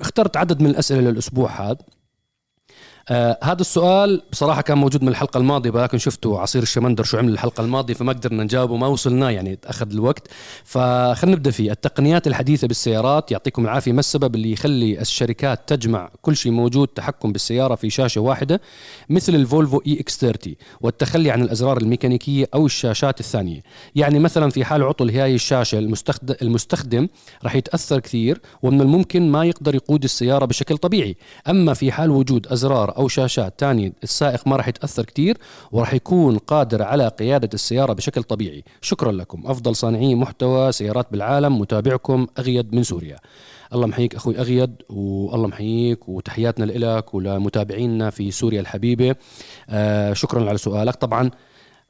اخترت 0.00 0.36
عدد 0.36 0.60
من 0.60 0.70
الأسئلة 0.70 1.00
للأسبوع 1.00 1.70
هذا. 1.70 1.78
آه 3.08 3.38
هذا 3.42 3.60
السؤال 3.60 4.22
بصراحة 4.32 4.60
كان 4.62 4.78
موجود 4.78 5.02
من 5.02 5.08
الحلقة 5.08 5.38
الماضية 5.38 5.70
ولكن 5.70 5.98
شفتوا 5.98 6.40
عصير 6.40 6.62
الشمندر 6.62 7.04
شو 7.04 7.18
عمل 7.18 7.32
الحلقة 7.32 7.64
الماضية 7.64 7.94
فما 7.94 8.12
قدرنا 8.12 8.44
نجاوبه 8.44 8.76
ما 8.76 8.86
وصلنا 8.86 9.30
يعني 9.30 9.58
أخذ 9.64 9.90
الوقت. 9.92 10.28
فخلينا 10.64 11.36
نبدأ 11.36 11.50
فيه. 11.50 11.70
التقنيات 11.70 12.26
الحديثة 12.26 12.66
بالسيارات 12.66 13.32
يعطيكم 13.32 13.64
العافية 13.64 13.92
ما 13.92 14.00
السبب 14.00 14.34
اللي 14.34 14.52
يخلي 14.52 15.00
الشركات 15.00 15.60
تجمع 15.66 16.10
كل 16.22 16.36
شيء 16.36 16.52
موجود 16.52 16.88
تحكم 16.88 17.32
بالسيارة 17.32 17.74
في 17.74 17.90
شاشة 17.90 18.20
واحدة؟ 18.20 18.60
مثل 19.10 19.34
الفولفو 19.34 19.82
اي 19.86 20.00
إكس 20.00 20.18
30 20.18 20.54
والتخلي 20.80 21.30
عن 21.30 21.42
الأزرار 21.42 21.76
الميكانيكية 21.76 22.48
أو 22.54 22.66
الشاشات 22.66 23.20
الثانية. 23.20 23.62
يعني 23.94 24.18
مثلا 24.18 24.50
في 24.50 24.64
حال 24.64 24.82
عطل 24.82 25.10
هاي 25.10 25.34
الشاشة 25.34 25.78
المستخدم, 25.78 26.34
المستخدم 26.42 27.08
راح 27.44 27.56
يتأثر 27.56 28.00
كثير 28.00 28.40
ومن 28.62 28.80
الممكن 28.80 29.30
ما 29.30 29.44
يقدر 29.44 29.74
يقود 29.74 30.04
السيارة 30.04 30.44
بشكل 30.44 30.78
طبيعي. 30.78 31.16
أما 31.48 31.74
في 31.74 31.92
حال 31.92 32.10
وجود 32.10 32.46
أو 32.96 33.08
شاشات 33.08 33.58
تانية. 33.58 33.92
السائق 34.02 34.48
ما 34.48 34.56
راح 34.56 34.68
يتأثر 34.68 35.04
كثير 35.04 35.38
وراح 35.72 35.94
يكون 35.94 36.38
قادر 36.38 36.82
على 36.82 37.08
قيادة 37.08 37.50
السيارة 37.54 37.92
بشكل 37.92 38.22
طبيعي. 38.22 38.64
شكرا 38.80 39.12
لكم. 39.12 39.42
أفضل 39.46 39.76
صانعي 39.76 40.14
محتوى 40.14 40.72
سيارات 40.72 41.06
بالعالم. 41.12 41.58
متابعكم 41.60 42.26
أغيد 42.38 42.74
من 42.74 42.82
سوريا. 42.82 43.16
الله 43.74 43.86
محييك 43.86 44.14
أخوي 44.14 44.38
أغيد 44.38 44.74
والله 44.88 45.46
محييك 45.46 46.08
وتحياتنا 46.08 46.64
لك 46.64 47.14
ولمتابعينا 47.14 48.10
في 48.10 48.30
سوريا 48.30 48.60
الحبيبة. 48.60 49.14
آه 49.68 50.12
شكرا 50.12 50.48
على 50.48 50.58
سؤالك. 50.58 50.94
طبعا 50.94 51.30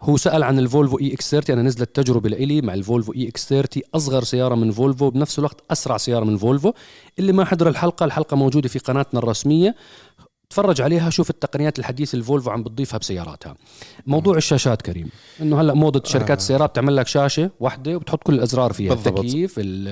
هو 0.02 0.16
سأل 0.16 0.42
عن 0.42 0.58
الفولفو 0.58 0.98
إي 0.98 1.14
إكس 1.14 1.30
30 1.30 1.58
أنا 1.58 1.68
نزلت 1.68 1.96
تجربة 1.96 2.28
لإلي 2.28 2.60
مع 2.60 2.74
الفولفو 2.74 3.12
إي 3.12 3.28
إكس 3.28 3.48
30 3.48 3.82
أصغر 3.94 4.24
سيارة 4.24 4.54
من 4.54 4.70
فولفو 4.70 5.10
بنفس 5.10 5.38
الوقت 5.38 5.60
أسرع 5.70 5.96
سيارة 5.96 6.24
من 6.24 6.36
فولفو. 6.36 6.72
اللي 7.18 7.32
ما 7.32 7.44
حضر 7.44 7.68
الحلقة 7.68 8.04
الحلقة 8.04 8.36
موجودة 8.36 8.68
في 8.68 8.78
قناتنا 8.78 9.20
الرسمية. 9.20 9.74
تفرج 10.54 10.80
عليها 10.80 11.10
شوف 11.10 11.30
التقنيات 11.30 11.78
الحديثه 11.78 12.16
الفولفو 12.16 12.50
عم 12.50 12.62
بتضيفها 12.62 12.98
بسياراتها. 12.98 13.54
موضوع 14.06 14.36
الشاشات 14.36 14.82
كريم 14.82 15.08
إنه 15.40 15.60
هلأ 15.60 15.74
موضة 15.74 16.02
شركات 16.04 16.38
السيارات 16.38 16.70
بتعمل 16.70 16.96
لك 16.96 17.06
شاشة 17.06 17.50
واحدة 17.60 17.96
وبتحط 17.96 18.22
كل 18.22 18.34
الأزرار 18.34 18.72
فيها 18.72 18.94
بالضبط. 18.94 19.18
التكييف 19.20 19.54
ال 19.58 19.88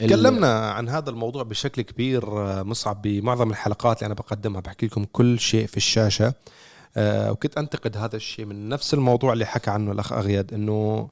ال- 0.00 0.06
تكلمنا 0.08 0.70
عن 0.70 0.88
هذا 0.88 1.10
الموضوع 1.10 1.42
بشكل 1.42 1.82
كبير 1.82 2.24
آه، 2.28 2.62
مصعب 2.62 3.02
بمعظم 3.02 3.50
الحلقات 3.50 3.98
اللي 3.98 4.06
أنا 4.06 4.14
بقدمها. 4.14 4.60
بحكي 4.60 4.86
لكم 4.86 5.04
كل 5.12 5.38
شيء 5.40 5.66
في 5.66 5.76
الشاشة. 5.76 6.34
آه، 6.96 7.32
وكنت 7.32 7.58
أنتقد 7.58 7.96
هذا 7.96 8.16
الشيء 8.16 8.44
من 8.44 8.68
نفس 8.68 8.94
الموضوع 8.94 9.32
اللي 9.32 9.46
حكى 9.46 9.70
عنه 9.70 9.92
الأخ 9.92 10.12
اغيد 10.12 10.54
إنه 10.54 11.08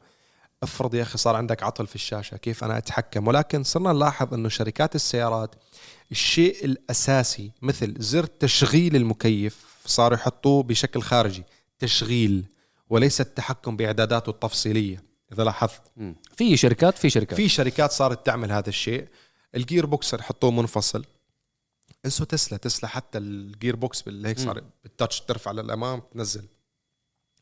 افرض 0.63 0.95
يا 0.95 1.03
أخي 1.03 1.19
صار 1.19 1.37
عندك 1.37 1.63
عطل 1.63 1.87
في 1.87 1.95
الشاشة 1.95 2.37
كيف 2.37 2.65
أنا 2.65 2.79
أتحكم؟ 2.79 3.29
ولكن 3.29 3.63
صرنا 3.63 3.93
نلاحظ 3.93 4.35
إنه 4.35 4.49
شركات 4.49 4.95
السيارات 4.95 5.55
الشيء 6.13 6.65
الأساسي 6.65 7.51
مثل 7.63 7.95
زر 7.99 8.27
تشغيل 8.27 8.97
المكيف 8.97 9.65
صاروا 9.87 10.19
يحطوه 10.19 10.63
بشكل 10.63 11.03
خارجي 11.03 11.45
تشغيل 11.79 12.45
وليس 12.91 13.21
التحكم 13.21 13.77
بإعداداته 13.77 14.31
التفصيلية. 14.31 15.05
إذا 15.33 15.45
لاحظت. 15.45 15.83
في 16.37 16.57
شركات 16.57 16.99
في 16.99 17.11
شركات. 17.11 17.37
في 17.37 17.49
شركات 17.49 17.93
صارت 17.93 18.27
تعمل 18.27 18.53
هذا 18.53 18.69
الشيء. 18.69 19.09
ال 19.55 19.87
gearbox 19.87 20.15
يحطوه 20.15 20.51
منفصل. 20.51 21.05
انسوا 22.05 22.27
تسلا 22.27 22.59
تسلا 22.59 22.89
حتى 22.89 23.19
ال 23.19 23.77
gearbox 23.77 24.09
اللي 24.09 24.29
هيك 24.29 24.39
صار 24.39 24.63
بال 24.83 24.94
touch 24.94 25.21
ترفع 25.21 25.51
للأمام 25.51 26.03
تنزل. 26.13 26.45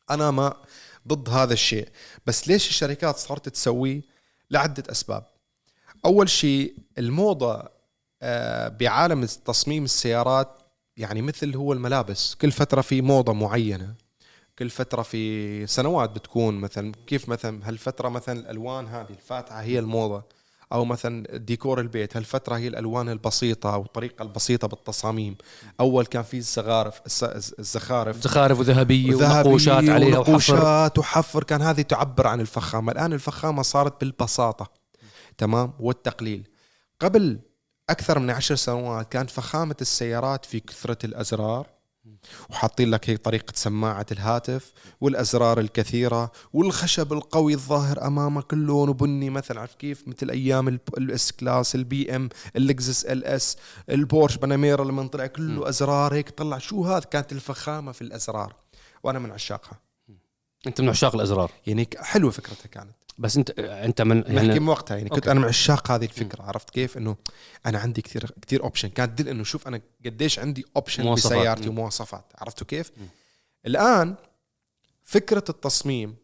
أنا 0.09 0.31
ما 0.31 0.55
ضد 1.07 1.29
هذا 1.29 1.53
الشيء. 1.53 1.89
بس 2.25 2.47
ليش 2.47 2.69
الشركات 2.69 3.17
صارت 3.17 3.49
تسويه؟ 3.49 4.01
لعدة 4.51 4.83
أسباب. 4.91 5.27
أول 6.05 6.29
شيء 6.29 6.75
الموضة 6.97 7.80
بعالم 8.79 9.25
تصميم 9.25 9.83
السيارات 9.83 10.61
يعني 10.97 11.21
مثل 11.21 11.55
هو 11.55 11.73
الملابس. 11.73 12.35
كل 12.35 12.51
فترة 12.51 12.81
في 12.81 13.01
موضة 13.01 13.33
معينة. 13.33 13.93
كل 14.59 14.69
فترة 14.69 15.01
في 15.01 15.67
سنوات 15.67 16.09
بتكون 16.09 16.55
مثلا 16.55 16.91
كيف 17.07 17.29
مثلا 17.29 17.69
هالفترة 17.69 18.09
مثلا 18.09 18.39
الألوان 18.39 18.87
هذه 18.87 19.09
الفاتحة 19.09 19.61
هي 19.61 19.79
الموضة. 19.79 20.23
أو 20.73 20.85
مثلا 20.85 21.37
ديكور 21.37 21.79
البيت 21.79 22.17
هالفترة 22.17 22.57
هي 22.57 22.67
الألوان 22.67 23.09
البسيطة 23.09 23.77
والطريقة 23.77 24.23
البسيطة 24.23 24.67
بالتصاميم. 24.67 25.35
أول 25.79 26.05
كان 26.05 26.23
في 26.23 26.37
الزخارف 26.37 27.01
الزخارف. 27.59 28.21
زخارف 28.21 28.59
وذهبية 28.59 29.13
ذهبي 29.13 29.47
ونقوشات 29.47 29.89
عليها 29.89 30.19
وحفر. 30.19 30.31
ونقوشات 30.31 30.97
وحفر. 30.97 31.43
كان 31.43 31.61
هذه 31.61 31.81
تعبر 31.81 32.27
عن 32.27 32.41
الفخامة. 32.41 32.91
الآن 32.91 33.13
الفخامة 33.13 33.61
صارت 33.61 34.01
بالبساطة. 34.01 34.71
تمام؟ 35.37 35.73
والتقليل. 35.79 36.47
قبل 36.99 37.39
أكثر 37.91 38.19
من 38.19 38.29
عشر 38.29 38.55
سنوات 38.55 39.11
كانت 39.11 39.29
فخامة 39.29 39.75
السيارات 39.81 40.45
في 40.45 40.59
كثرة 40.59 40.97
الأزرار 41.05 41.67
وحاطين 42.49 42.91
لك 42.91 43.09
هيك 43.09 43.17
طريقة 43.25 43.53
سماعة 43.55 44.05
الهاتف 44.11 44.73
والأزرار 45.01 45.59
الكثيرة 45.59 46.31
والخشب 46.53 47.13
القوي 47.13 47.53
الظاهر 47.53 48.07
أمامك 48.07 48.53
لونه 48.53 48.93
بني 48.93 49.29
مثلا. 49.29 49.59
عارف 49.59 49.75
كيف؟ 49.75 50.07
مثل 50.07 50.29
أيام 50.29 50.67
ال- 50.67 50.79
ال 50.97 51.31
S-Class 51.31 51.75
البي 51.75 52.15
ام 52.15 52.29
اللكزس 52.55 53.05
LS 53.05 53.57
البورش 53.89 54.37
باناميرا 54.37 54.83
لما 54.85 55.07
طلع 55.07 55.27
كله 55.27 55.69
أزرار 55.69 56.13
هيك 56.13 56.29
طلع 56.29 56.57
شو 56.57 56.85
هذا؟ 56.85 56.99
كانت 56.99 57.31
الفخامة 57.31 57.91
في 57.91 58.01
الأزرار. 58.01 58.55
وأنا 59.03 59.19
من 59.19 59.31
عشاقها. 59.31 59.79
أنت 60.67 60.81
من 60.81 60.89
عشاق 60.89 61.15
الأزرار. 61.15 61.51
يعني 61.67 61.89
حلوة 61.97 62.31
فكرتها 62.31 62.67
كانت. 62.67 62.95
بس 63.17 63.37
انت 63.37 63.49
انت 63.59 64.01
من 64.01 64.17
نحكي 64.17 64.33
يعني 64.33 64.59
من 64.59 64.69
وقتها 64.69 64.97
يعني 64.97 65.09
كنت 65.09 65.17
أوكي. 65.17 65.31
أنا 65.31 65.39
من 65.39 65.45
عشاق 65.45 65.91
هذه 65.91 66.05
الفكرة 66.05 66.43
عرفت 66.43 66.69
كيف؟ 66.69 66.97
إنه 66.97 67.15
أنا 67.65 67.79
عندي 67.79 68.01
كثير 68.01 68.31
كثير 68.41 68.63
option 68.63 68.87
كانت 68.87 69.19
تدل 69.19 69.29
إنه 69.29 69.43
شوف 69.43 69.67
أنا 69.67 69.81
قديش 70.05 70.39
عندي 70.39 70.65
option. 70.75 71.13
بسيارتي. 71.13 71.69
ومواصفات. 71.69 72.25
عرفتوا 72.37 72.67
كيف؟ 72.67 72.91
الآن 73.65 74.15
فكرة 75.03 75.43
التصميم 75.49 76.15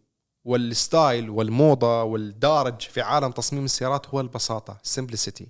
وال 0.46 0.70
style 0.70 1.30
والموضة 1.30 2.04
والدارج 2.04 2.82
في 2.82 3.02
عالم 3.02 3.32
تصميم 3.32 3.66
السيارات 3.66 4.08
هو 4.08 4.20
البساطة 4.20 4.78
simplicity 4.84 5.48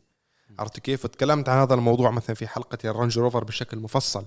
عرفت 0.60 0.80
كيف؟ 0.80 1.06
وتكلمت 1.06 1.50
عن 1.50 1.58
هذا 1.62 1.74
الموضوع 1.74 2.12
مثلا 2.12 2.36
في 2.36 2.48
حلقة 2.48 2.78
الرانج 2.86 3.20
روفر 3.20 3.44
بشكل 3.44 3.78
مفصل 3.78 4.26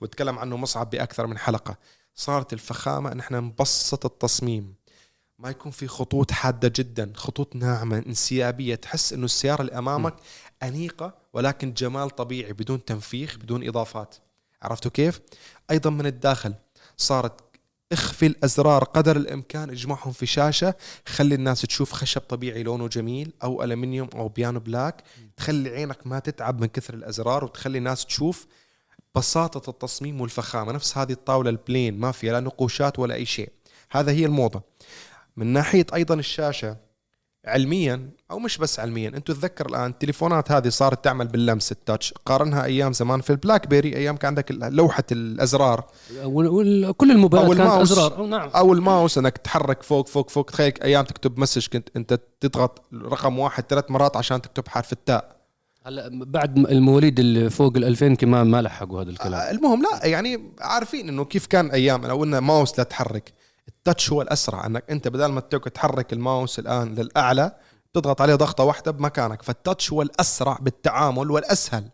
وتكلم 0.00 0.38
عنه 0.38 0.56
مصعب 0.56 0.90
بأكثر 0.90 1.26
من 1.26 1.38
حلقة. 1.38 1.76
صارت 2.14 2.52
الفخامة 2.52 3.12
إن 3.12 3.20
إحنا 3.20 3.40
نبسط 3.40 4.04
التصميم. 4.04 4.74
ما 5.42 5.50
يكون 5.50 5.72
في 5.72 5.86
خطوط 5.86 6.30
حادة 6.30 6.72
جدا 6.76 7.12
خطوط 7.14 7.56
ناعمة 7.56 7.98
انسيابية. 7.98 8.74
تحس 8.74 9.12
إنه 9.12 9.24
السيارة 9.24 9.60
اللي 9.60 9.78
أمامك 9.78 10.14
أنيقة 10.62 11.14
ولكن 11.32 11.72
جمال 11.72 12.10
طبيعي 12.10 12.52
بدون 12.52 12.84
تنفيخ 12.84 13.36
بدون 13.36 13.68
إضافات. 13.68 14.14
عرفتوا 14.62 14.90
كيف؟ 14.90 15.20
أيضا 15.70 15.90
من 15.90 16.06
الداخل 16.06 16.54
صارت 16.96 17.40
اخفي 17.92 18.26
الأزرار 18.26 18.84
قدر 18.84 19.16
الإمكان 19.16 19.70
اجمعهم 19.70 20.12
في 20.12 20.26
شاشة 20.26 20.74
خلي 21.06 21.34
الناس 21.34 21.62
تشوف 21.62 21.92
خشب 21.92 22.20
طبيعي 22.20 22.62
لونه 22.62 22.88
جميل 22.88 23.32
أو 23.42 23.62
الومنيوم 23.62 24.08
أو 24.14 24.28
بيانو 24.28 24.60
بلاك. 24.60 25.04
تخلي 25.36 25.70
عينك 25.70 26.06
ما 26.06 26.18
تتعب 26.18 26.60
من 26.60 26.66
كثر 26.66 26.94
الأزرار 26.94 27.44
وتخلي 27.44 27.78
الناس 27.78 28.06
تشوف 28.06 28.46
بساطة 29.14 29.70
التصميم 29.70 30.20
والفخامة. 30.20 30.72
نفس 30.72 30.98
هذه 30.98 31.12
الطاولة 31.12 31.50
ال 31.50 31.58
plain 31.58 31.98
ما 31.98 32.12
فيها 32.12 32.32
لا 32.32 32.40
نقوشات 32.40 32.98
ولا 32.98 33.14
أي 33.14 33.26
شيء. 33.26 33.50
هذا 33.90 34.12
هي 34.12 34.26
الموضة. 34.26 34.71
من 35.36 35.46
ناحية 35.46 35.86
أيضا 35.94 36.14
الشاشة 36.14 36.76
علميا 37.46 38.10
أو 38.30 38.38
مش 38.38 38.58
بس 38.58 38.80
علميا 38.80 39.08
أنتوا 39.08 39.34
تذكر 39.34 39.66
الآن 39.66 39.90
التليفونات 39.90 40.52
هذه 40.52 40.68
صارت 40.68 41.04
تعمل 41.04 41.26
باللمس 41.28 41.72
ال 41.72 41.78
touch. 41.78 42.14
قارنها 42.26 42.64
أيام 42.64 42.92
زمان 42.92 43.20
في 43.20 43.30
البلاك 43.30 43.66
بيري 43.66 43.96
أيام 43.96 44.16
كان 44.16 44.28
عندك 44.28 44.50
وال- 46.24 46.48
وال- 46.48 46.92
كل 46.96 47.10
الموبايلات 47.10 47.60
أو 47.60 47.68
كانت. 47.68 47.80
أزرار. 47.80 48.16
أو 48.16 48.26
نعم. 48.26 48.48
أو 48.48 48.72
الماوس 48.72 49.18
إنك 49.18 49.38
تحرك 49.38 49.82
فوق 49.82 50.08
فوق 50.08 50.30
فوق. 50.30 50.50
تخيل 50.50 50.72
أيام 50.82 51.04
تكتب 51.04 51.38
message 51.38 51.66
كنت 51.72 51.88
أنت 51.96 52.20
تضغط 52.40 52.82
رقم 52.94 53.38
واحد 53.38 53.64
ثلاث 53.68 53.90
مرات 53.90 54.16
عشان 54.16 54.42
تكتب 54.42 54.68
حرف 54.68 54.92
التاء. 54.92 55.36
هلا 55.86 56.10
بعد 56.24 56.58
المواليد 56.58 57.18
اللي 57.20 57.50
فوق 57.50 57.76
ال 57.76 57.84
2000 57.84 58.14
كمان 58.14 58.46
ما 58.46 58.62
لحقوا 58.62 59.02
هذا 59.02 59.10
الكلام. 59.10 59.34
آه، 59.40 59.50
المهم 59.50 59.82
لا 59.82 60.06
يعني 60.06 60.52
عارفين 60.60 61.08
إنه 61.08 61.24
كيف 61.24 61.46
كان 61.46 61.70
أيام 61.70 62.06
لو 62.06 62.16
قلنا 62.18 62.40
ماوس 62.40 62.78
لا 62.78 62.84
تحرك. 62.84 63.32
التاتش 63.68 64.12
هو 64.12 64.22
الأسرع 64.22 64.66
إنك 64.66 64.90
أنت 64.90 65.08
بدل 65.08 65.26
ما 65.26 65.40
تحرك 65.40 66.12
الماوس 66.12 66.58
الآن 66.58 66.94
للأعلى 66.94 67.56
تضغط 67.94 68.20
عليه 68.20 68.34
ضغطة 68.34 68.64
واحدة 68.64 68.90
بمكانك 68.90 69.42
فالتاتش 69.42 69.92
هو 69.92 70.02
الأسرع 70.02 70.58
بالتعامل 70.60 71.30
والأسهل 71.30 71.90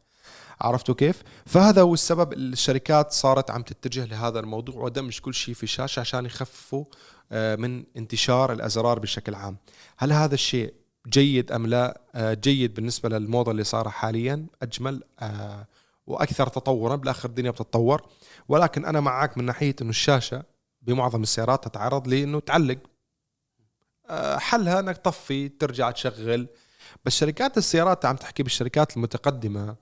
عرفتوا 0.60 0.94
كيف؟ 0.94 1.22
فهذا 1.46 1.82
هو 1.82 1.94
السبب 1.94 2.32
الشركات 2.32 3.12
صارت 3.12 3.50
عم 3.50 3.62
تتجه 3.62 4.04
لهذا 4.04 4.40
الموضوع 4.40 4.84
ودمج 4.84 5.18
كل 5.18 5.34
شيء 5.34 5.54
في 5.54 5.66
شاشة 5.66 6.00
عشان 6.00 6.26
يخففوا 6.26 6.84
آه، 7.32 7.56
من 7.56 7.84
انتشار 7.96 8.52
الأزرار 8.52 8.98
بشكل 8.98 9.34
عام. 9.34 9.56
هل 9.98 10.12
هذا 10.12 10.34
الشيء 10.34 10.74
جيد 11.08 11.52
أم 11.52 11.66
لا؟ 11.66 12.00
آه، 12.14 12.34
جيد 12.34 12.74
بالنسبة 12.74 13.08
للموضة 13.08 13.50
اللي 13.50 13.64
صار 13.64 13.88
حاليا 13.88 14.46
أجمل 14.62 15.02
آه، 15.20 15.66
وأكثر 16.06 16.46
تطورا 16.46 16.96
بالاخر 16.96 17.28
الدنيا 17.28 17.50
بتتطور 17.50 18.02
ولكن 18.48 18.84
أنا 18.84 19.00
معك 19.00 19.38
من 19.38 19.44
ناحية 19.44 19.76
إنه 19.82 19.90
الشاشة 19.90 20.42
بمعظم 20.88 21.22
السيارات 21.22 21.64
تتعرض 21.64 22.08
لإنه 22.08 22.40
تعلق. 22.40 22.78
آه، 24.10 24.38
حلها 24.38 24.80
إنك 24.80 24.96
تطفي 24.96 25.48
ترجع 25.48 25.90
تشغل. 25.90 26.48
بس 27.04 27.16
شركات 27.16 27.58
السيارات 27.58 28.04
عم 28.04 28.16
تحكي 28.16 28.42
بالشركات 28.42 28.96
المتقدمة 28.96 29.76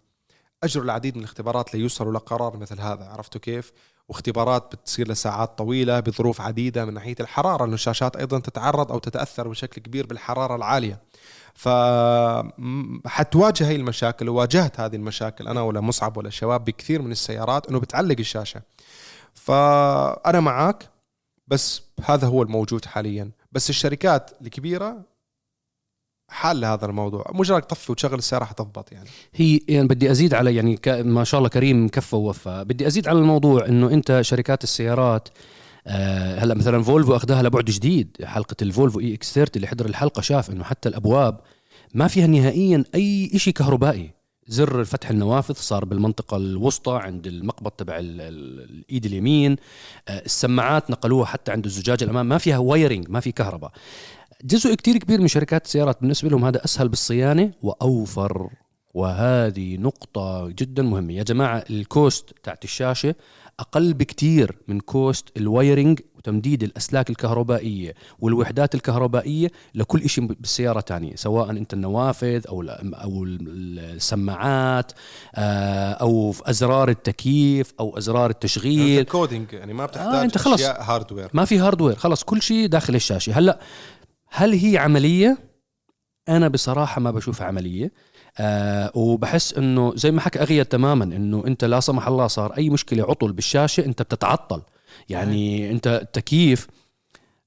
اجروا 0.64 0.84
العديد 0.84 1.14
من 1.16 1.20
الاختبارات 1.20 1.75
ليوصلوا 1.75 2.12
لقرار 2.12 2.56
مثل 2.56 2.80
هذا 2.80 3.04
عرفتوا 3.04 3.40
كيف؟ 3.40 3.72
واختبارات 4.08 4.72
بتصير 4.72 5.08
لساعات 5.08 5.58
طويلة 5.58 6.00
بظروف 6.00 6.40
عديدة 6.40 6.84
من 6.84 6.94
ناحية 6.94 7.14
الحرارة 7.20 7.62
لأنه 7.62 7.75
الشاشات 7.75 8.16
أيضا 8.16 8.38
تتعرض 8.38 8.92
أو 8.92 8.98
تتأثر 8.98 9.48
بشكل 9.48 9.82
كبير 9.82 10.06
بالحرارة 10.06 10.56
العالية. 10.56 11.02
ف 11.54 11.68
حتواجه 13.06 13.68
هاي 13.68 13.76
المشاكل 13.76 14.28
وواجهت 14.28 14.80
هذه 14.80 14.96
المشاكل 14.96 15.48
أنا 15.48 15.62
ولا 15.62 15.80
مصعب 15.80 16.16
ولا 16.16 16.30
شباب 16.30 16.64
بكثير 16.64 17.02
من 17.02 17.12
السيارات 17.12 17.68
إنه 17.68 17.80
بتعلق 17.80 18.16
الشاشة. 18.18 18.62
فأنا 19.34 20.40
معك 20.40 20.88
بس 21.49 21.83
هذا 22.05 22.26
هو 22.26 22.43
الموجود 22.43 22.85
حاليا. 22.85 23.31
بس 23.53 23.71
الشركات 23.71 24.31
الكبيرة 24.43 25.03
حال 26.31 26.65
هذا 26.65 26.87
الموضوع. 26.87 27.31
مجرد 27.35 27.62
طفي 27.62 27.93
وتشغل 27.93 28.19
السيارة 28.19 28.45
حتضبط 28.45 28.93
يعني. 28.93 29.09
هي 29.35 29.61
يعني 29.69 29.88
بدي 29.88 30.11
أزيد 30.11 30.35
على 30.35 30.55
يعني. 30.55 30.79
ما 31.03 31.25
شاء 31.25 31.38
الله 31.38 31.49
كريم 31.49 31.88
كفى 31.88 32.17
ووفى. 32.17 32.65
بدي 32.65 32.87
أزيد 32.87 33.09
على 33.09 33.19
الموضوع 33.19 33.67
إنه 33.67 33.91
أنت 33.91 34.19
شركات 34.21 34.65
السيارات 34.65 35.29
آه 35.87 36.38
هلا 36.38 36.55
مثلا 36.55 36.83
فولفو 36.83 37.17
أخذها 37.17 37.43
لبعد 37.43 37.65
جديد. 37.65 38.17
حلقة 38.25 38.57
الفولفو 38.62 39.00
إي 39.00 39.15
إكس 39.15 39.33
30 39.35 39.57
اللي 39.57 39.67
حضر 39.67 39.87
الحلقة 39.87 40.21
شاف 40.21 40.50
إنه 40.50 40.65
حتى 40.65 40.88
الأبواب 40.88 41.41
ما 41.95 42.07
فيها 42.09 42.26
نهائيا 42.26 42.85
أي 42.95 43.31
شيء 43.38 43.53
كهربائي. 43.53 44.15
زر 44.49 44.85
فتح 44.85 45.11
النوافذ 45.11 45.55
صار 45.55 45.85
بالمنطقة 45.85 46.37
الوسطى 46.37 47.00
عند 47.03 47.26
المقبض 47.26 47.71
تبع 47.71 47.99
ال- 47.99 48.21
ال- 48.21 48.61
الإيد 48.71 49.07
اليمين. 49.07 49.57
آه، 50.09 50.23
السماعات 50.25 50.91
نقلوها 50.91 51.26
حتى 51.26 51.53
عند 51.53 51.65
الزجاج 51.65 52.03
الأمام. 52.03 52.29
ما 52.29 52.38
فيها 52.38 52.59
wiring 52.59 53.11
ما 53.11 53.21
في 53.21 53.33
كهرباء. 53.33 53.73
جزء 54.45 54.75
كتير 54.75 54.97
كبير 54.97 55.21
من 55.21 55.29
شركات 55.29 55.65
السيارات 55.65 56.00
بالنسبة 56.00 56.29
لهم 56.29 56.45
هذا 56.45 56.65
أسهل 56.65 56.88
بالصيانة 56.88 57.53
وأوفر. 57.62 58.50
وهذه 58.95 59.76
نقطة 59.76 60.49
جدا 60.49 60.83
مهمة. 60.83 61.12
يا 61.12 61.23
جماعة 61.23 61.65
ال 61.71 61.83
cost 61.83 62.35
تاعت 62.43 62.65
الشاشة 62.65 63.15
أقل 63.61 63.95
بكتير 63.95 64.59
من 64.69 64.81
cost 64.80 65.28
ال 65.37 65.46
wiring 65.46 66.00
وتمديد 66.28 66.62
الأسلاك 66.62 67.11
الكهربائية 67.11 67.95
والوحدات 68.18 68.75
الكهربائية 68.75 69.49
لكل 69.75 70.09
شيء 70.09 70.26
بالسيارة 70.26 70.80
تانية 70.80 71.14
سواء 71.16 71.50
أنت 71.50 71.73
النوافذ 71.75 72.42
أو 72.49 72.62
ال- 72.62 72.95
أو 72.95 73.25
السماعات 73.25 74.92
آه، 75.35 75.92
أو 75.92 76.33
في 76.33 76.50
أزرار 76.50 76.88
التكييف 76.88 77.73
أو 77.80 77.99
أزرار 77.99 78.30
التشغيل. 78.30 79.02
coding 79.04 79.52
يعني 79.52 79.73
ما 79.75 79.87
بتحتاج 79.87 80.14
آه، 80.14 80.23
أنت 80.23 80.38
خلص. 80.38 80.54
أشياء 80.54 80.83
hardware 80.83 81.30
ما 81.33 81.45
في 81.45 81.59
hardware 81.59 81.97
خلص 81.97 82.25
كل 82.25 82.42
شيء 82.42 82.66
داخل 82.66 82.95
الشاشة. 82.95 83.38
هلأ 83.38 83.59
هل 84.30 84.52
هي 84.52 84.78
عملية؟ 84.78 85.38
أنا 86.28 86.49
بصراحة 86.49 87.00
ما 87.00 87.11
بشوفها 87.11 87.47
عملية. 87.47 87.92
آه 88.38 88.90
وبحس 88.95 89.54
إنه 89.54 89.92
زي 89.97 90.11
ما 90.11 90.21
حكى 90.21 90.38
أغيد 90.42 90.62
تماما 90.62 91.04
إنه 91.04 91.42
أنت 91.47 91.64
لا 91.64 91.80
سمح 91.80 92.09
الله 92.09 92.26
صار 92.26 92.52
أي 92.52 92.71
مشكلة 92.71 93.02
عطل 93.04 93.33
بالشاشة 93.33 93.85
أنت 93.85 94.02
بتتعطل. 94.02 94.62
يعني 95.08 95.70
انت 95.70 95.86
التكييف 95.86 96.66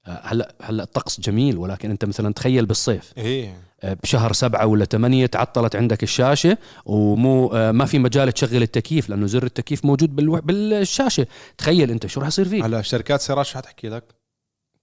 آه، 0.06 0.20
هلا 0.24 0.54
هلا 0.62 0.82
الطقس 0.82 1.20
جميل 1.20 1.58
ولكن 1.58 1.90
انت 1.90 2.04
مثلا 2.04 2.32
تخيل 2.32 2.66
بالصيف. 2.66 3.12
إيه. 3.18 3.62
آه، 3.82 3.96
بشهر 4.02 4.32
سبعة 4.32 4.66
ولا 4.66 4.84
ثمانية 4.84 5.26
تعطلت 5.26 5.76
عندك 5.76 6.02
الشاشة 6.02 6.58
ومو 6.84 7.46
آه، 7.46 7.72
ما 7.72 7.84
في 7.84 7.98
مجال 7.98 8.32
تشغل 8.32 8.62
التكييف 8.62 9.08
لأنه 9.08 9.26
زر 9.26 9.44
التكييف 9.44 9.84
موجود. 9.84 10.16
بالشاشة. 10.16 11.26
تخيل 11.58 11.90
أنت 11.90 12.06
شو 12.06 12.20
راح 12.20 12.28
يصير 12.28 12.48
فيك. 12.48 12.64
هلا 12.64 12.82
شركات 12.82 13.20
سيارات 13.20 13.46
شو 13.46 13.58
حتحكي 13.58 13.88
لك؟ 13.88 14.04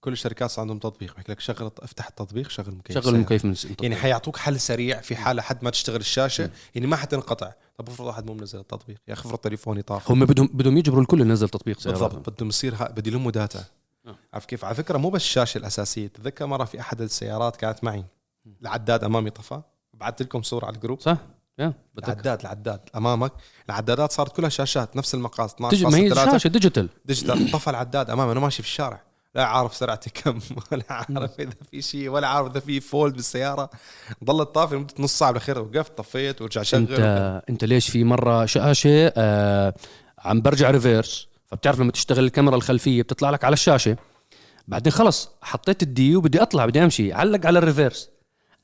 كل 0.00 0.12
الشركات 0.12 0.50
صار 0.50 0.62
عندهم 0.62 0.78
تطبيق. 0.78 1.14
بحكي 1.14 1.32
لك 1.32 1.40
شغل 1.40 1.70
افتح 1.78 2.06
التطبيق 2.06 2.50
شغل 2.50 2.74
مكيف 2.74 2.98
شغل. 3.04 3.14
المكيف 3.14 3.44
من 3.44 3.54
يعني 3.82 3.96
حيعطوك 3.96 4.36
حل 4.36 4.60
سريع 4.60 5.00
في 5.00 5.16
حال 5.16 5.36
لحد 5.36 5.64
ما 5.64 5.70
تشتغل 5.70 6.00
الشاشة 6.00 6.50
يعني 6.74 6.86
ما 6.86 6.96
حتنقطع. 6.96 7.52
طب 7.78 7.88
افرض 7.88 8.06
واحد 8.06 8.26
مو 8.26 8.34
منزل 8.34 8.58
التطبيق؟ 8.58 8.96
يا 9.08 9.12
أخي 9.12 9.28
افرض 9.28 9.38
تليفوني 9.38 9.82
طاف 9.82 10.10
هم 10.10 10.24
بدهم 10.24 10.46
بدهم 10.46 10.76
يجبروا 10.76 11.02
الكل 11.02 11.20
ينزل 11.20 11.48
تطبيق 11.48 11.80
سيارات 11.80 12.00
بالضبط 12.00 12.30
بدهم 12.30 12.48
يصير 12.48 12.74
بدي 12.74 13.10
يلموا 13.10 13.30
data 13.30 13.64
آه. 14.06 14.16
عارف 14.32 14.46
كيف؟ 14.46 14.64
على 14.64 14.74
فكرة 14.74 14.98
مو 14.98 15.10
بس 15.10 15.20
الشاشة 15.22 15.58
الأساسية 15.58 16.06
تذكر 16.06 16.46
مرة 16.46 16.64
في 16.64 16.80
أحد 16.80 17.00
السيارات 17.00 17.56
كانت 17.56 17.84
معي 17.84 18.04
العداد 18.62 19.04
أمامي 19.04 19.30
طفى. 19.30 19.60
بعثت 19.94 20.22
لكم 20.22 20.42
صورة 20.42 20.66
على 20.66 20.74
ال 20.74 20.78
group. 20.78 21.00
صح؟ 21.00 21.18
بدك 21.94 22.08
العداد 22.08 22.40
العداد 22.40 22.80
أمامك. 22.96 23.32
العدادات 23.68 24.12
صارت 24.12 24.36
كلها 24.36 24.48
شاشات 24.48 24.96
نفس 24.96 25.14
المقاس 25.14 25.54
12.3 25.54 25.70
تجي 25.70 25.84
ما 25.84 25.96
هي 25.96 26.14
شاشة 26.14 26.48
digital 26.48 26.88
digital 27.04 27.50
طفى 27.50 27.70
العداد 27.70 28.10
أمامي 28.10 28.32
أنا 28.32 28.40
ماشي 28.40 28.62
في 28.62 28.68
الشارع. 28.68 29.07
لا 29.38 29.44
عارف 29.46 29.74
سرعتي 29.74 30.10
كم 30.10 30.38
ولا 30.72 30.84
عارف 30.90 31.40
إذا 31.40 31.50
في 31.70 31.82
شيء 31.82 32.08
ولا 32.08 32.28
عارف 32.28 32.50
إذا 32.50 32.60
في 32.60 32.80
fault 32.80 33.14
بالسيارة. 33.14 33.70
ضلت 34.24 34.48
طافي 34.48 34.74
لمدة 34.74 34.94
نص 34.98 35.18
ساعة 35.18 35.30
بالأخير 35.30 35.58
وقفت 35.58 35.98
طفيت 35.98 36.42
ورجع 36.42 36.62
شغل 36.62 36.80
أنت 36.80 37.42
أنت 37.50 37.64
ليش 37.64 37.90
في 37.90 38.04
مرة 38.04 38.46
شاشه 38.46 39.12
آه 39.16 39.74
عم 40.18 40.40
برجع 40.40 40.70
reverse 40.70 41.28
فبتعرف 41.46 41.80
لما 41.80 41.92
تشتغل 41.92 42.24
الكاميرا 42.24 42.56
الخلفية 42.56 43.02
بتطلع 43.02 43.30
لك 43.30 43.44
على 43.44 43.52
الشاشة. 43.52 43.96
بعدين 44.68 44.92
خلص 44.92 45.30
حطيت 45.42 45.82
ال 45.82 45.99
D 45.99 46.16
وبدي 46.16 46.42
أطلع 46.42 46.66
بدي 46.66 46.84
أمشي. 46.84 47.12
علق 47.12 47.46
على 47.46 47.58
ال 47.58 47.64
reverse 47.64 48.10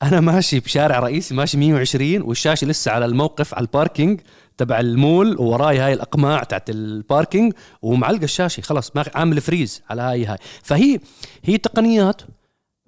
أنا 0.03 0.19
ماشي 0.19 0.59
بشارع 0.59 0.99
رئيسي 0.99 1.33
ماشي 1.33 1.57
120 1.57 2.21
والشاشة 2.21 2.67
لسه 2.67 2.91
على 2.91 3.05
الموقف 3.05 3.53
على 3.53 3.61
ال 3.61 3.68
parking. 3.68 4.21
تبع 4.57 4.79
المول 4.79 5.37
ووراي 5.39 5.79
هاي 5.79 5.93
الأقماع 5.93 6.43
تاعت 6.43 6.69
ال 6.69 6.80
parking 6.80 7.53
ومعلقه 7.81 8.23
الشاشة 8.23 8.61
خلص 8.61 8.91
ما 8.95 9.05
عامل 9.15 9.41
freeze 9.41 9.81
على 9.89 10.01
هاي 10.01 10.25
هاي. 10.25 10.37
فهي 10.63 10.99
هي 11.43 11.57
تقنيات. 11.57 12.21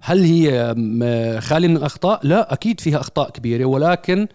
هل 0.02 0.22
هي 0.24 0.74
م- 0.76 1.40
خالي 1.40 1.68
من 1.68 1.76
الأخطاء؟ 1.76 2.20
لا 2.22 2.52
أكيد 2.52 2.80
فيها 2.80 3.00
أخطاء 3.00 3.30
كبيرة. 3.30 3.64
ولكن 3.64 4.28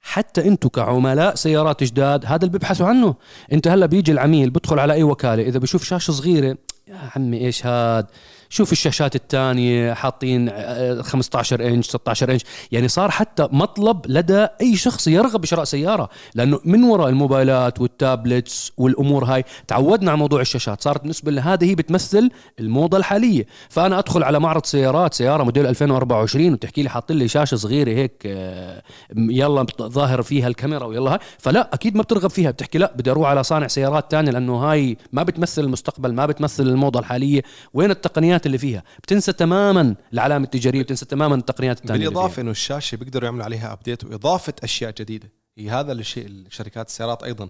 حتى 0.00 0.48
أنتم 0.48 0.68
كعملاء 0.68 1.34
سيارات 1.34 1.84
جداد 1.84 2.26
هذا 2.26 2.36
اللي 2.36 2.48
بيبحثوا 2.52 2.86
عنه. 2.86 3.14
أنت 3.52 3.68
هلأ 3.68 3.86
بيجي 3.86 4.12
العميل 4.12 4.50
بدخل 4.50 4.78
على 4.78 4.92
أي 4.92 5.02
وكالة 5.02 5.42
إذا 5.42 5.58
بشوف 5.58 5.84
شاشة 5.84 6.10
صغيرة 6.10 6.56
يا 6.88 7.10
عمي 7.16 7.38
إيش 7.46 7.66
هاد؟ 7.66 8.06
شوف 8.50 8.72
الشاشات 8.72 9.16
الثانية 9.16 9.94
حاطين 9.94 10.48
آه، 10.52 11.02
15 11.02 11.66
انش 11.66 11.86
16 11.86 12.32
انش 12.32 12.42
يعني 12.72 12.88
صار 12.88 13.10
حتى 13.10 13.48
مطلب 13.52 14.00
لدى 14.06 14.46
أي 14.60 14.76
شخص 14.76 15.08
يرغب 15.08 15.40
بشراء 15.40 15.64
سيارة. 15.64 16.08
لأنه 16.34 16.60
من 16.64 16.84
وراء 16.84 17.08
الموبايلات 17.08 17.80
والتابلتس 17.80 18.72
والأمور 18.76 19.24
هاي 19.24 19.44
تعودنا 19.66 20.10
على 20.10 20.18
موضوع 20.18 20.40
الشاشات. 20.40 20.82
صارت 20.82 21.00
بالنسبة 21.00 21.30
لنا 21.32 21.54
هذه 21.54 21.70
هي 21.70 21.74
بتمثل 21.74 22.30
الموضة 22.60 22.96
الحالية. 22.98 23.46
فأنا 23.68 23.98
أدخل 23.98 24.22
على 24.22 24.40
معرض 24.40 24.66
سيارات 24.66 25.14
سيارة 25.14 25.42
موديل 25.42 25.66
2024 25.66 26.52
وتحكي 26.52 26.82
لي 26.82 26.88
حاط 26.88 27.12
لي 27.12 27.28
شاشة 27.28 27.54
صغيرة 27.54 27.90
هيك 27.90 28.22
آه، 28.26 28.82
يلا 29.16 29.66
ظاهر 29.82 30.22
فيها 30.22 30.48
الكاميرا 30.48 30.84
ويلا 30.84 31.10
هاي. 31.10 31.18
فلا 31.38 31.74
أكيد 31.74 31.96
ما 31.96 32.02
بترغب 32.02 32.30
فيها. 32.30 32.50
بتحكي 32.50 32.78
لا 32.78 32.92
بدي 32.96 33.10
أروح 33.10 33.28
على 33.28 33.42
صانع 33.42 33.66
سيارات 33.66 34.10
تاني 34.10 34.30
لأنه 34.30 34.56
هاي 34.56 34.96
ما 35.12 35.22
بتمثل 35.22 35.64
المستقبل 35.64 36.12
ما 36.12 36.26
بتمثل 36.26 36.62
الموضة 36.62 37.00
الحالية. 37.00 37.42
وين 37.74 37.90
التقنيات 37.90 38.37
اللي 38.46 38.58
فيها. 38.58 38.82
بتنسى 39.02 39.32
تماما 39.32 39.94
العلامة 40.12 40.44
التجارية 40.44 40.82
بتنسى 40.82 41.04
تماما 41.04 41.34
التقنيات 41.34 41.80
الثانية 41.80 42.08
بالإضافة 42.08 42.42
إنه 42.42 42.50
الشاشة 42.50 42.96
بيقدروا 42.96 43.24
يعملوا 43.24 43.44
عليها 43.44 43.72
update 43.72 44.04
وإضافة 44.04 44.54
أشياء 44.62 44.90
جديدة. 44.98 45.32
هي 45.58 45.70
هذا 45.70 45.92
الشيء 45.92 46.26
الشركات 46.26 46.86
السيارات 46.88 47.22
أيضا. 47.22 47.48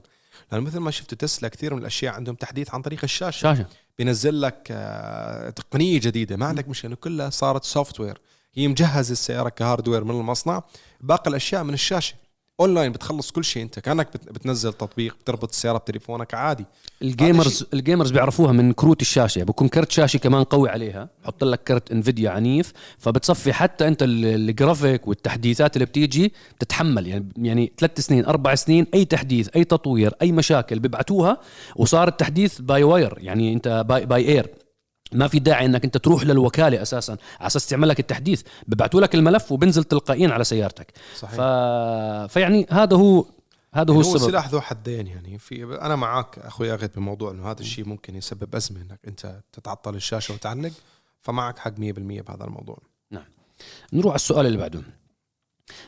لأنه 0.52 0.64
مثل 0.64 0.78
ما 0.78 0.90
شفتوا 0.90 1.18
تسلا 1.18 1.48
كثير 1.48 1.74
من 1.74 1.80
الأشياء 1.80 2.14
عندهم 2.14 2.34
تحديث 2.34 2.74
عن 2.74 2.82
طريق 2.82 3.00
الشاشة. 3.02 3.40
شاشة. 3.42 3.66
بينزل 3.98 4.40
لك 4.40 4.68
آه، 4.70 5.50
تقنية 5.50 6.00
جديدة. 6.00 6.36
ما 6.36 6.46
عندك 6.46 6.68
مشكلة 6.68 6.94
كلها 6.94 7.30
صارت 7.30 7.64
software 7.64 8.20
هي 8.54 8.68
مجهز 8.68 9.10
السيارة 9.10 9.48
ك 9.48 9.54
hardware 9.54 10.04
من 10.04 10.10
المصنع. 10.20 10.62
باقي 11.00 11.30
الأشياء 11.30 11.64
من 11.64 11.74
الشاشة. 11.74 12.14
أونلاين 12.60 12.92
بتخلص 12.92 13.30
كل 13.30 13.44
شيء 13.44 13.62
أنت 13.62 13.78
كأنك 13.78 14.08
بت- 14.14 14.32
بتنزل 14.32 14.72
تطبيق 14.72 15.16
بتربط 15.24 15.48
السياره 15.50 15.78
بتليفونك 15.78 16.34
عادي. 16.34 16.64
ال 17.02 17.11
gamers 17.11 17.64
ال 17.74 17.79
gamers 17.79 18.10
بيعرفوها 18.10 18.52
من 18.52 18.72
كروت 18.72 19.00
الشاشة 19.02 19.42
بكون 19.44 19.68
كرت 19.68 19.90
شاشة 19.92 20.16
كمان 20.16 20.44
قوي 20.44 20.68
عليها 20.70 21.08
بحط 21.22 21.44
لك 21.44 21.62
كرت 21.62 21.92
انفيديا 21.92 22.30
عنيف 22.30 22.72
فبتصفي 22.98 23.52
حتى 23.52 23.88
أنت 23.88 24.02
ال- 24.02 24.24
الجرافيك 24.50 25.08
والتحديثات 25.08 25.76
اللي 25.76 25.86
بتيجي 25.86 26.32
بتتحمل 26.58 27.06
يعني 27.06 27.28
يعني 27.36 27.72
ثلاث 27.78 28.00
سنين 28.00 28.24
أربع 28.24 28.54
سنين 28.54 28.86
أي 28.94 29.04
تحديث 29.04 29.48
أي 29.56 29.64
تطوير 29.64 30.14
أي 30.22 30.32
مشاكل 30.32 30.78
بيبعتوها 30.78 31.40
وصار 31.76 32.08
التحديث 32.08 32.60
by 32.60 32.82
wire 32.82 33.14
يعني 33.18 33.52
أنت 33.52 33.84
by, 33.88 34.06
by 34.06 34.28
air 34.28 34.50
ما 35.12 35.28
في 35.28 35.38
داعي 35.38 35.66
إنك 35.66 35.84
أنت 35.84 35.96
تروح 35.96 36.24
للوكالة 36.24 36.82
أساسا. 36.82 37.16
على 37.40 37.46
أساس 37.46 37.66
تعمل 37.66 37.88
لك 37.88 38.00
التحديث. 38.00 38.42
ببعتوا 38.66 39.00
لك 39.00 39.14
الملف 39.14 39.52
وبنزل 39.52 39.84
تلقائيا 39.84 40.28
على 40.28 40.44
سيارتك. 40.44 40.92
صحيح. 41.16 41.36
ف... 41.36 41.40
فيعني 42.32 42.66
هذا 42.70 42.96
هو 42.96 43.24
هذا 43.74 43.92
هو 43.92 43.94
هو 43.94 44.00
السبب. 44.00 44.30
سلاح 44.30 44.48
ذو 44.48 44.60
حدين 44.60 45.06
يعني. 45.06 45.38
في 45.38 45.64
أنا 45.64 45.96
معك 45.96 46.38
أخوي 46.38 46.72
اغد 46.72 46.90
بموضوع 46.96 47.30
إنه 47.30 47.50
هذا 47.50 47.60
الشيء 47.60 47.84
ممكن 47.84 48.16
يسبب 48.16 48.54
أزمة 48.54 48.80
إنك 48.80 49.00
أنت 49.08 49.40
تتعطل 49.52 49.94
الشاشة 49.94 50.34
وتعنق. 50.34 50.72
فمعك 51.20 51.58
حق 51.58 51.74
100% 51.74 51.78
بهذا 51.78 52.44
الموضوع. 52.44 52.78
نروح 53.92 54.12
على 54.12 54.14
السؤال 54.14 54.46
اللي 54.46 54.58
بعده. 54.58 54.82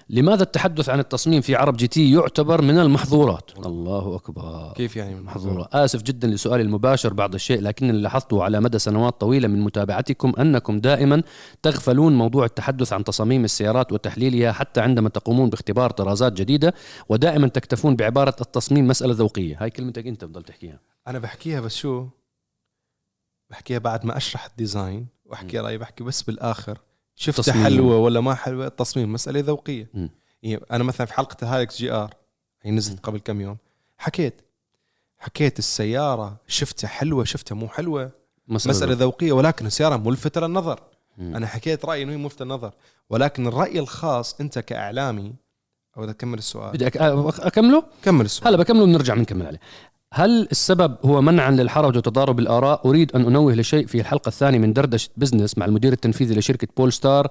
لماذا 0.09 0.43
التحدث 0.43 0.89
عن 0.89 1.01
التصميم 1.01 1.41
في 1.41 1.55
عرب 1.55 1.77
جي 1.77 1.87
تي 1.87 2.13
يعتبر 2.13 2.63
من 2.63 2.79
المحظورات؟ 2.79 3.51
الله 3.67 4.17
أكبر. 4.17 4.73
كيف 4.77 4.97
يعني 4.97 5.15
من 5.15 5.23
محظورة. 5.23 5.69
آسف 5.73 6.03
جدا 6.03 6.29
لسؤالي 6.29 6.63
المباشر 6.63 7.13
بعض 7.13 7.35
الشيء 7.35 7.61
لكن 7.61 7.91
اللي 7.91 8.03
لاحظته 8.03 8.43
على 8.43 8.61
مدى 8.61 8.79
سنوات 8.79 9.21
طويلة 9.21 9.49
من 9.49 9.61
متابعتكم 9.61 10.33
أنكم 10.39 10.81
دائما 10.81 11.23
تغفلون 11.63 12.19
موضوع 12.19 12.45
التحدث 12.45 12.93
عن 12.93 13.05
تصاميم 13.05 13.45
السيارات 13.45 13.93
وتحليلها 13.93 14.53
حتى 14.53 14.81
عندما 14.81 15.09
تقومون 15.09 15.51
باختبار 15.51 15.91
طرازات 15.91 16.33
جديدة 16.33 16.75
ودائما 17.09 17.49
تكتفون 17.49 17.97
بعبارة 17.97 18.37
التصميم 18.41 18.89
مسألة 18.89 19.15
ذوقية. 19.15 19.57
هاي 19.61 19.71
كلمتك 19.71 20.07
أنت 20.07 20.25
بضل 20.25 20.43
تحكيها. 20.43 20.81
أنا 21.09 21.19
بحكيها 21.19 21.61
بس 21.61 21.77
شو؟ 21.77 22.07
بحكيها 23.51 23.79
بعد 23.79 24.07
ما 24.07 24.17
أشرح 24.17 24.47
ال 24.47 24.55
design 24.55 25.07
وأحكي 25.25 25.59
رأيي 25.59 25.79
بحكي 25.79 26.05
بس 26.05 26.23
بالآخر. 26.23 26.79
شفتها 27.21 27.43
تصميم. 27.43 27.65
حلوة 27.65 27.97
ولا 27.97 28.21
ما 28.21 28.35
حلوة؟ 28.35 28.67
التصميم 28.67 29.13
مسألة 29.13 29.41
ذوقية. 29.41 29.89
يعني 30.43 30.61
أنا 30.71 30.85
مثلا 30.85 31.07
في 31.07 31.15
حلقة 31.15 31.37
ال 31.43 31.79
Hilux 31.79 31.93
GR 31.93 32.15
هي 32.63 32.71
نزلت 32.71 33.01
قبل 33.07 33.19
كم 33.19 33.41
يوم 33.41 33.57
حكيت 33.99 34.41
حكيت 35.19 35.59
السيارة 35.59 36.37
شفتها 36.47 36.89
حلوة 36.89 37.25
شفتها 37.25 37.55
مو 37.55 37.69
حلوة؟ 37.69 38.11
مسألة 38.49 38.93
ذوقية 38.95 39.33
ولكن 39.33 39.67
السيارة 39.67 39.97
ملفتة 39.97 40.41
للنظر. 40.41 40.81
مم. 41.19 41.37
أنا 41.37 41.47
حكيت 41.47 41.85
رأيي 41.85 42.03
إنه 42.03 42.13
هي 42.13 42.17
ملفتة 42.17 42.45
للنظر. 42.45 42.73
ولكن 43.11 43.47
الرأي 43.47 43.79
الخاص 43.79 44.41
أنت 44.41 44.59
كإعلامي 44.59 45.35
أو 45.97 46.05
إذا 46.05 46.13
كمل 46.13 46.39
السؤال. 46.39 46.73
بدي 46.73 46.91
أك- 46.91 46.97
أكمله؟ 47.41 47.85
كمل 48.03 48.25
السؤال. 48.25 48.49
هلا 48.49 48.57
بكمله 48.57 48.83
وبنرجع 48.83 49.15
بنكمل 49.15 49.47
عليه. 49.47 49.61
هل 50.15 50.49
السبب 50.51 50.97
هو 51.05 51.21
منعا 51.23 51.51
للحرج 51.51 51.97
وتضارب 51.97 52.39
الآراء؟ 52.39 52.89
أريد 52.89 53.17
أن 53.17 53.25
أنوه 53.25 53.55
لشيء 53.55 53.87
في 53.87 54.01
الحلقة 54.01 54.29
الثانية 54.29 54.59
من 54.59 54.73
دردشة 54.73 55.11
business 55.17 55.59
مع 55.59 55.67
المدير 55.67 55.93
التنفيذي 55.93 56.35
لشركة 56.35 56.69
Polestar 56.77 57.29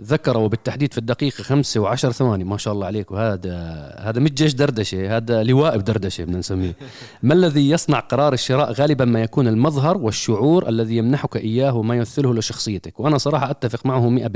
ذكر 0.00 0.38
وبالتحديد 0.38 0.92
في 0.92 0.98
الدقيقة 0.98 1.42
خمسة 1.42 1.80
وعشر 1.80 2.12
ثواني. 2.12 2.44
ما 2.44 2.56
شاء 2.56 2.74
الله 2.74 2.86
عليك. 2.86 3.10
وهذا 3.10 3.54
هذا 3.98 4.20
مش 4.20 4.30
جيش 4.30 4.54
دردشة 4.54 5.16
هذا 5.16 5.42
لواء 5.42 5.78
بدردشة 5.78 6.24
بدنا 6.24 6.38
نسميه. 6.38 6.76
ما 7.22 7.34
الذي 7.34 7.70
يصنع 7.70 8.00
قرار 8.00 8.32
الشراء 8.32 8.72
غالبا 8.72 9.04
ما 9.04 9.22
يكون 9.22 9.48
المظهر 9.48 9.96
والشعور 9.96 10.68
الذي 10.68 10.96
يمنحك 10.96 11.36
إياه 11.36 11.76
وما 11.76 11.96
يمثله 11.96 12.34
لشخصيتك؟ 12.34 13.00
وأنا 13.00 13.18
صراحة 13.18 13.50
أتفق 13.50 13.86
معه 13.86 14.18
100% 14.18 14.30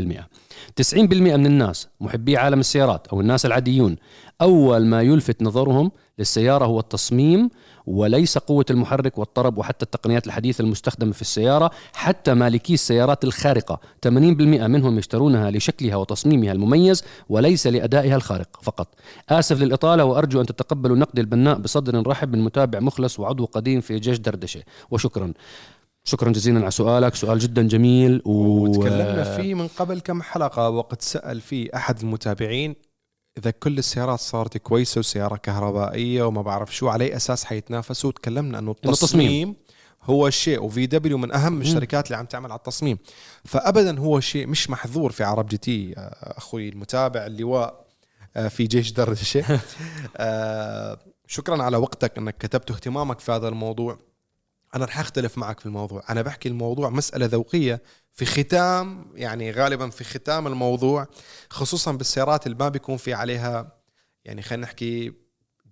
90% 0.83 0.94
من 0.97 1.47
الناس 1.47 1.88
محبي 2.01 2.37
عالم 2.37 2.61
السيارات 2.61 3.07
أو 3.07 3.20
الناس 3.20 3.47
العاديون 3.47 3.97
أول 4.42 4.87
ما 4.87 5.03
يلفت 5.03 5.42
نظرهم 5.42 5.90
للسيارة 6.18 6.64
هو 6.64 6.81
التصميم 6.81 7.51
وليس 7.87 8.38
قوة 8.38 8.64
المحرك 8.70 9.18
والطرب 9.18 9.59
وحتى 9.59 9.85
التقنيات 9.85 10.27
الحديثة 10.27 10.62
المستخدمة 10.62 11.12
في 11.12 11.20
السيارة 11.20 11.70
حتى 11.92 12.35
مالكي 12.35 12.75
السيارات 12.75 13.25
الخارقة. 13.25 13.81
80% 14.07 14.09
منهم 14.11 14.99
يشترونها 14.99 15.51
لشكلها 15.51 15.97
وتصميمها 15.97 16.53
المميز 16.53 17.05
وليس 17.29 17.66
لأدائها 17.66 18.16
الخارق 18.16 18.59
فقط. 18.62 18.88
آسف 19.29 19.61
للإطالة 19.61 20.05
وأرجو 20.05 20.40
أن 20.40 20.47
تتقبلوا 20.47 20.97
نقدي 20.97 21.20
البناء 21.20 21.59
بصدر 21.59 22.07
رحب 22.07 22.37
من 22.37 22.44
متابع 22.44 22.81
مخلص 22.81 23.20
وعضو 23.20 23.44
قديم 23.44 23.81
في 23.81 23.99
جيش 23.99 24.18
دردشة. 24.18 24.62
وشكرا. 24.90 25.33
شكرا 26.05 26.33
جزيلا 26.33 26.61
على 26.61 26.70
سؤالك. 26.70 27.14
سؤال 27.14 27.38
جدا 27.38 27.62
جميل 27.62 28.23
و... 28.25 28.31
وتكلمنا 28.33 29.37
فيه 29.37 29.55
من 29.55 29.68
قبل 29.68 30.01
كم 30.01 30.23
حلقة 30.23 30.70
وقد 30.70 31.03
سأل 31.03 31.40
فيه 31.40 31.68
أحد 31.75 32.01
المتابعين. 32.01 32.75
إذا 33.38 33.51
كل 33.51 33.79
السيارات 33.79 34.18
صارت 34.20 34.57
كويسة 34.57 34.99
وسيارة 34.99 35.37
كهربائية 35.37 36.23
وما 36.23 36.42
بعرف 36.42 36.77
شو 36.77 36.88
على 36.88 37.05
اي 37.05 37.16
أساس 37.16 37.44
حيتنافسوا 37.44 38.11
وتكلمنا 38.11 38.59
أنه 38.59 38.70
التصميم. 38.70 38.92
التصميم 38.92 39.55
هو 40.03 40.27
الشيء 40.27 40.62
و 40.62 40.87
VW 40.87 41.18
من 41.18 41.33
أهم 41.33 41.61
الشركات 41.61 42.07
اللي 42.07 42.16
عم 42.16 42.27
تعمل 42.27 42.51
على 42.51 42.59
التصميم. 42.59 42.99
فابدا 43.44 43.99
هو 43.99 44.20
شيء 44.20 44.47
مش 44.47 44.70
محظور 44.70 45.12
في 45.12 45.25
عرب 45.25 45.47
GT 45.46 45.94
آه، 45.97 46.35
أخوي 46.38 46.68
المتابع 46.68 47.27
اللواء 47.27 47.85
آه، 48.37 48.49
في 48.49 48.66
جيش 48.66 48.92
دردشه 48.92 49.44
آه، 50.16 50.99
شكرا 51.27 51.62
على 51.62 51.77
وقتك 51.77 52.18
إنك 52.18 52.37
كتبت 52.38 52.70
اهتمامك 52.70 53.20
في 53.20 53.33
هذا 53.33 53.49
الموضوع. 53.49 53.99
أنا 54.74 54.84
رح 54.84 54.98
أختلف 54.98 55.38
معك 55.38 55.60
في 55.60 55.66
الموضوع. 55.66 56.04
أنا 56.10 56.22
بحكي 56.22 56.48
الموضوع 56.48 56.90
مسألة 56.90 57.26
ذوقية 57.26 57.82
في 58.12 58.24
ختام 58.24 59.12
يعني 59.14 59.50
غالبا 59.50 59.90
في 59.90 60.04
ختام 60.04 60.46
الموضوع 60.46 61.06
خصوصا 61.50 61.92
بالسيارات 61.92 62.46
اللي 62.46 62.58
ما 62.60 62.68
بيكون 62.68 62.96
في 62.96 63.14
عليها 63.14 63.78
يعني 64.24 64.42
خلينا 64.42 64.62
نحكي 64.62 65.12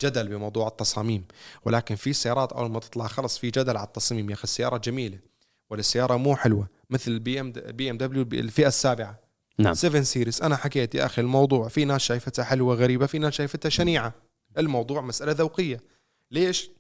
جدل 0.00 0.28
بموضوع 0.28 0.68
التصاميم. 0.68 1.24
ولكن 1.64 1.94
في 1.94 2.12
سيارات 2.12 2.52
أول 2.52 2.70
ما 2.70 2.80
تطلع 2.80 3.06
خلص 3.06 3.38
في 3.38 3.50
جدل 3.50 3.76
على 3.76 3.86
التصميم 3.86 4.30
يا 4.30 4.34
أخي 4.34 4.44
السيارة 4.44 4.76
جميلة 4.76 5.18
ولا 5.70 5.80
السيارة 5.80 6.16
مو 6.16 6.36
حلوة. 6.36 6.68
مثل 6.90 7.10
ال 7.10 7.40
BM 7.40 7.98
BMW 7.98 8.22
الفئة 8.22 8.68
السابعة. 8.68 9.20
نعم. 9.58 9.74
7 9.74 10.02
Series 10.02 10.42
أنا 10.42 10.56
حكيت 10.56 10.94
يا 10.94 11.06
أخي 11.06 11.22
الموضوع 11.22 11.68
في 11.68 11.84
ناس 11.84 12.00
شايفتها 12.00 12.44
حلوة 12.44 12.74
غريبة 12.74 13.06
في 13.06 13.18
ناس 13.18 13.34
شايفتها 13.34 13.68
شنيعة. 13.68 14.14
الموضوع 14.58 15.00
مسألة 15.00 15.32
ذوقية. 15.32 15.80
ليش؟ 16.30 16.70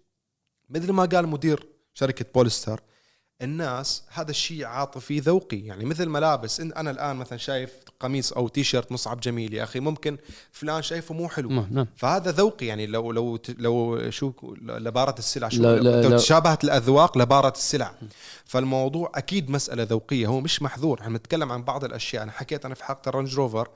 مثل 0.70 0.92
ما 0.92 1.04
قال 1.04 1.28
مدير 1.28 1.71
شركة 1.94 2.24
Polestar 2.34 2.80
الناس 3.42 4.02
هذا 4.08 4.30
الشيء 4.30 4.64
عاطفي 4.64 5.18
ذوقي. 5.20 5.58
يعني 5.58 5.84
مثل 5.84 6.08
ملابس 6.08 6.60
إن 6.60 6.72
أنا 6.72 6.90
الآن 6.90 7.16
مثلا 7.16 7.38
شايف 7.38 7.70
قميص 8.00 8.32
أو 8.32 8.48
تي 8.48 8.64
شيرت 8.64 8.92
مصعب 8.92 9.20
جميل 9.20 9.54
يا 9.54 9.62
أخي 9.64 9.80
ممكن 9.80 10.18
فلان 10.52 10.82
شايفه 10.82 11.14
مو 11.14 11.28
حلو. 11.28 11.48
م- 11.50 11.66
نعم. 11.70 11.86
فهذا 11.96 12.30
ذوقي. 12.30 12.66
يعني 12.66 12.86
لو 12.86 13.12
لو 13.12 13.38
لو 13.58 14.10
شو 14.10 14.32
لبارت 14.62 15.14
السلع 15.18 15.48
شو 15.48 15.62
لا- 15.62 15.76
لو 15.76 16.08
لا. 16.08 16.16
تشابهت 16.16 16.64
الأذواق 16.64 17.18
لبارت 17.18 17.52
السلع. 17.56 17.94
فالموضوع 18.44 19.12
أكيد 19.14 19.50
مسألة 19.50 19.82
ذوقية 19.82 20.26
هو 20.26 20.40
مش 20.40 20.62
محظور. 20.62 21.00
إحنا 21.00 21.08
بنتكلم 21.18 21.52
عن 21.52 21.62
بعض 21.64 21.84
الأشياء. 21.84 22.22
أنا 22.22 22.32
حكيت 22.32 22.64
أنا 22.64 22.74
في 22.74 22.84
حلقة 22.84 23.08
ال 23.08 23.12
Range 23.12 23.34
Rover 23.34 23.68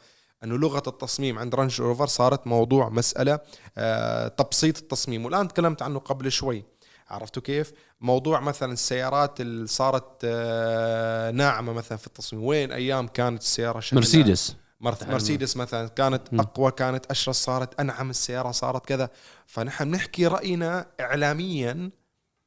إنه 0.44 0.58
لغة 0.58 0.82
التصميم 0.86 1.38
عند 1.38 1.54
رانج 1.54 1.80
روفر 1.80 2.06
صارت 2.06 2.46
موضوع 2.46 2.88
مسألة 2.88 3.38
آه 3.78 4.28
تبسيط 4.28 4.78
التصميم. 4.78 5.24
والآن 5.24 5.48
تكلمت 5.48 5.82
عنه 5.82 5.98
قبل 5.98 6.32
شوي. 6.32 6.64
عرفتوا 7.08 7.42
كيف؟ 7.42 7.72
موضوع 8.00 8.40
مثلا 8.40 8.72
السيارات 8.72 9.40
اللي 9.40 9.66
صارت 9.66 10.20
آه 10.24 11.30
ناعمة 11.30 11.72
مثلا 11.72 11.98
في 11.98 12.06
التصميم، 12.06 12.44
وين 12.44 12.72
أيام 12.72 13.08
كانت 13.08 13.42
السيارة 13.42 13.80
شكلها؟ 13.80 14.00
مرسيدس. 14.00 14.56
مرسيدس 14.80 15.56
مثلا 15.56 15.88
كانت 15.88 16.22
أقوى 16.34 16.70
كانت 16.70 17.06
أشرس 17.06 17.36
صارت 17.36 17.80
أنعم 17.80 18.10
السيارة 18.10 18.50
صارت 18.50 18.86
كذا. 18.86 19.10
فنحن 19.46 19.90
بنحكي 19.90 20.26
رأينا 20.26 20.86
اعلاميا 21.00 21.90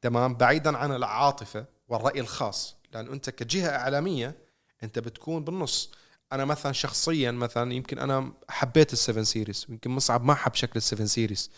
تمام 0.01 0.35
بعيدا 0.35 0.77
عن 0.77 0.91
العاطفة 0.91 1.65
والرأي 1.87 2.19
الخاص. 2.19 2.75
لأنه 2.93 3.13
أنت 3.13 3.29
كجهة 3.29 3.69
إعلامية 3.69 4.37
أنت 4.83 4.99
بتكون 4.99 5.43
بالنص. 5.43 5.91
أنا 6.31 6.45
مثلا 6.45 6.71
شخصيا 6.71 7.31
مثلا 7.31 7.73
يمكن 7.73 7.99
أنا 7.99 8.33
حبيت 8.49 8.95
ال7 8.95 9.21
Series 9.21 9.69
ويمكن 9.69 9.89
مصعب 9.89 10.23
ما 10.23 10.33
حب 10.33 10.53
شكل 10.55 10.81
ال7 10.81 11.03
Series 11.03 11.51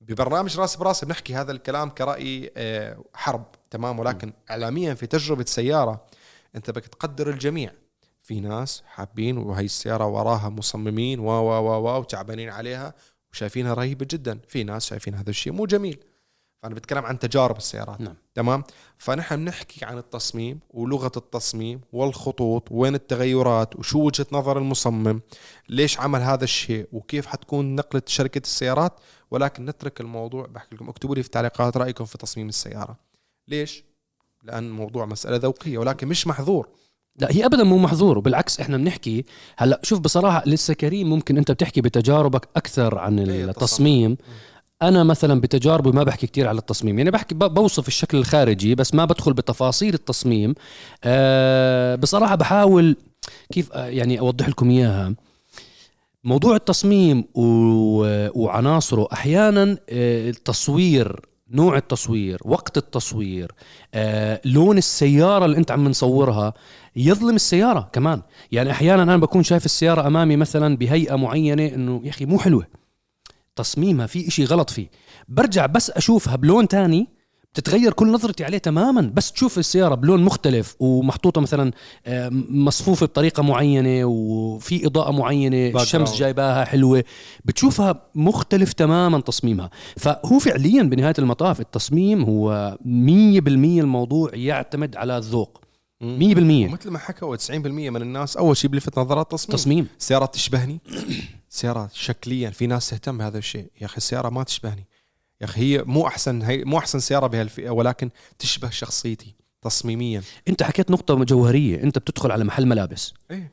ببرنامج 0.00 0.60
راس 0.60 0.76
براس 0.76 1.04
بنحكي 1.04 1.34
هذا 1.34 1.52
الكلام 1.52 1.90
كرأي 1.90 2.52
آه، 2.56 3.04
حر 3.14 3.44
تمام؟ 3.70 3.98
ولكن 3.98 4.32
اعلاميا 4.50 4.94
في 4.94 5.06
تجربة 5.06 5.44
سيارة 5.44 6.06
أنت 6.56 6.70
بدك 6.70 6.86
تقدر 6.86 7.30
الجميع. 7.30 7.72
في 8.22 8.40
ناس 8.40 8.82
حابين 8.86 9.38
وهي 9.38 9.64
السيارة 9.64 10.06
وراها 10.06 10.48
مصممين 10.48 11.20
و 11.20 11.28
و 11.28 11.50
و 11.50 11.88
و 11.88 12.00
وتعبانين 12.00 12.48
عليها 12.50 12.94
وشايفينها 13.32 13.74
رهيبة 13.74 14.06
جدا. 14.10 14.40
في 14.48 14.64
ناس 14.64 14.86
شايفين 14.86 15.14
هذا 15.14 15.30
الشيء 15.30 15.52
مو 15.52 15.66
جميل. 15.66 16.04
فأنا 16.62 16.74
بتكلم 16.74 17.04
عن 17.04 17.18
تجارب 17.18 17.56
السيارات 17.56 18.00
نعم. 18.00 18.14
تمام؟ 18.34 18.64
فنحن 18.98 19.36
بنحكي 19.36 19.84
عن 19.84 19.98
التصميم 19.98 20.60
ولغة 20.70 21.12
التصميم 21.16 21.80
والخطوط 21.92 22.68
وين 22.70 22.94
التغيرات 22.94 23.76
وشو 23.76 23.98
وجهة 23.98 24.26
نظر 24.32 24.58
المصمم 24.58 25.20
ليش 25.68 26.00
عمل 26.00 26.20
هذا 26.20 26.44
الشيء 26.44 26.88
وكيف 26.92 27.26
حتكون 27.26 27.74
نقلة 27.74 28.02
شركة 28.06 28.38
السيارات. 28.38 29.00
ولكن 29.30 29.64
نترك 29.64 30.00
الموضوع 30.00 30.46
بحكي 30.46 30.74
لكم 30.74 30.88
اكتبوا 30.88 31.14
لي 31.14 31.22
في 31.22 31.26
التعليقات 31.26 31.76
رأيكم 31.76 32.04
في 32.04 32.18
تصميم 32.18 32.48
السيارة. 32.48 32.96
ليش؟ 33.48 33.84
لأن 34.42 34.66
الموضوع 34.66 35.06
مسألة 35.06 35.36
ذوقية 35.36 35.78
ولكن 35.78 36.08
مش 36.08 36.26
محظور. 36.26 36.68
لا 37.20 37.32
هي 37.32 37.46
ابدا 37.46 37.64
مو 37.64 37.78
محظور 37.78 38.18
وبالعكس 38.18 38.60
إحنا 38.60 38.76
بنحكي 38.76 39.24
هلأ 39.56 39.80
شوف 39.82 39.98
بصراحة 39.98 40.42
لسه 40.46 40.74
كريم 40.74 41.10
ممكن 41.10 41.38
أنت 41.38 41.50
بتحكي 41.50 41.80
بتجاربك 41.80 42.48
أكثر 42.56 42.98
عن 42.98 43.18
إيه، 43.18 43.44
التصميم. 43.44 44.16
أنا 44.82 45.04
مثلا 45.04 45.40
بتجاربي 45.40 45.90
ما 45.90 46.02
بحكي 46.02 46.26
كتير 46.26 46.48
على 46.48 46.58
التصميم 46.58 46.98
يعني 46.98 47.10
بحكي 47.10 47.34
بوصف 47.34 47.88
الشكل 47.88 48.18
الخارجي 48.18 48.74
بس 48.74 48.94
ما 48.94 49.04
بدخل 49.04 49.32
بتفاصيل 49.32 49.94
التصميم. 49.94 50.54
أه 51.04 51.94
بصراحة 51.94 52.34
بحاول 52.34 52.96
كيف 53.52 53.72
آه، 53.72 53.86
يعني 53.86 54.20
أوضح 54.20 54.48
لكم 54.48 54.70
إياها. 54.70 55.14
موضوع 56.26 56.56
التصميم 56.56 57.24
و- 57.34 58.28
وعناصره 58.44 59.08
أحيانا 59.12 59.78
آه، 59.90 60.30
التصوير 60.30 61.20
نوع 61.50 61.76
التصوير 61.76 62.38
وقت 62.44 62.76
التصوير 62.78 63.52
آه، 63.94 64.40
لون 64.44 64.78
السيارة 64.78 65.44
اللي 65.44 65.56
أنت 65.58 65.70
عم 65.70 65.88
نصورها 65.88 66.54
يظلم 66.96 67.34
السيارة 67.36 67.90
كمان. 67.92 68.22
يعني 68.52 68.70
أحيانا 68.70 69.02
أنا 69.02 69.16
بكون 69.16 69.42
شايف 69.42 69.64
السيارة 69.64 70.06
أمامي 70.06 70.36
مثلا 70.36 70.76
بهيئة 70.76 71.16
معينة 71.16 71.66
إنه 71.66 72.00
يا 72.04 72.10
أخي 72.10 72.24
مو 72.26 72.38
حلوة. 72.38 72.66
تصميمها 73.56 74.06
في 74.06 74.28
إشي 74.28 74.44
غلط 74.44 74.70
فيه. 74.70 74.90
برجع 75.28 75.66
بس 75.66 75.90
أشوفها 75.90 76.36
بلون 76.36 76.68
تاني 76.68 77.08
بتتغير 77.56 77.92
كل 77.92 78.12
نظرتي 78.12 78.44
عليه 78.44 78.58
تماما. 78.58 79.12
بس 79.14 79.32
تشوف 79.32 79.58
السيارة 79.58 79.94
بلون 79.94 80.22
مختلف 80.22 80.76
ومحطوطة 80.80 81.40
مثلا 81.40 81.72
آه، 82.06 82.28
مصفوفة 82.50 83.06
بطريقة 83.06 83.42
معينة 83.42 84.04
وفي 84.04 84.86
إضاءة 84.86 85.10
معينة. 85.10 85.82
الشمس 85.82 86.16
جايباها 86.16 86.64
حلوة 86.64 87.04
بتشوفها 87.44 88.02
مختلف 88.14 88.72
تماما 88.72 89.20
تصميمها. 89.20 89.70
فهو 89.96 90.38
فعليا 90.38 90.82
بنهاية 90.82 91.14
المطاف 91.18 91.60
التصميم 91.60 92.24
هو 92.24 92.78
100% 92.84 93.80
الموضوع 93.80 94.30
يعتمد 94.34 94.96
على 94.96 95.18
الذوق. 95.18 95.60
100% 96.00 96.04
ومثل 96.04 96.90
ما 96.90 96.98
حكوا 96.98 97.36
90% 97.36 97.90
من 97.90 98.02
الناس 98.02 98.36
أول 98.36 98.56
شيء 98.56 98.70
بلفت 98.70 98.98
نظرها 98.98 99.22
التصميم. 99.22 99.56
تصميم. 99.56 99.86
سيارة 99.98 100.26
تشبهني. 100.26 100.80
سيارة 101.48 101.90
شكليا 101.94 102.50
في 102.50 102.66
ناس 102.66 102.90
تهتم 102.90 103.18
بهذا 103.18 103.38
الشيء. 103.38 103.66
يا 103.80 103.86
أخي 103.86 103.96
السيارة 103.96 104.28
ما 104.28 104.42
تشبهني. 104.42 104.86
يا 105.40 105.46
أخي 105.46 105.60
هي 105.60 105.82
مو 105.86 106.06
أحسن 106.06 106.42
هي 106.42 106.64
مو 106.64 106.78
أحسن 106.78 107.00
سيارة 107.00 107.26
بهالفئة 107.26 107.70
ولكن 107.70 108.10
تشبه 108.38 108.70
شخصيتي 108.70 109.34
تصميميا. 109.62 110.22
أنت 110.48 110.62
حكيت 110.62 110.90
نقطة 110.90 111.14
جوهرية 111.14 111.82
أنت 111.82 111.98
بتدخل 111.98 112.30
على 112.30 112.44
محل 112.44 112.66
ملابس. 112.66 113.14
إيه. 113.30 113.52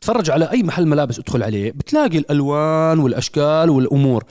تفرج 0.00 0.30
على 0.30 0.50
أي 0.50 0.62
محل 0.62 0.86
ملابس 0.86 1.18
ادخل 1.18 1.42
عليه 1.42 1.72
بتلاقي 1.72 2.18
الألوان 2.18 2.98
والأشكال 2.98 3.70
والأمور. 3.70 4.24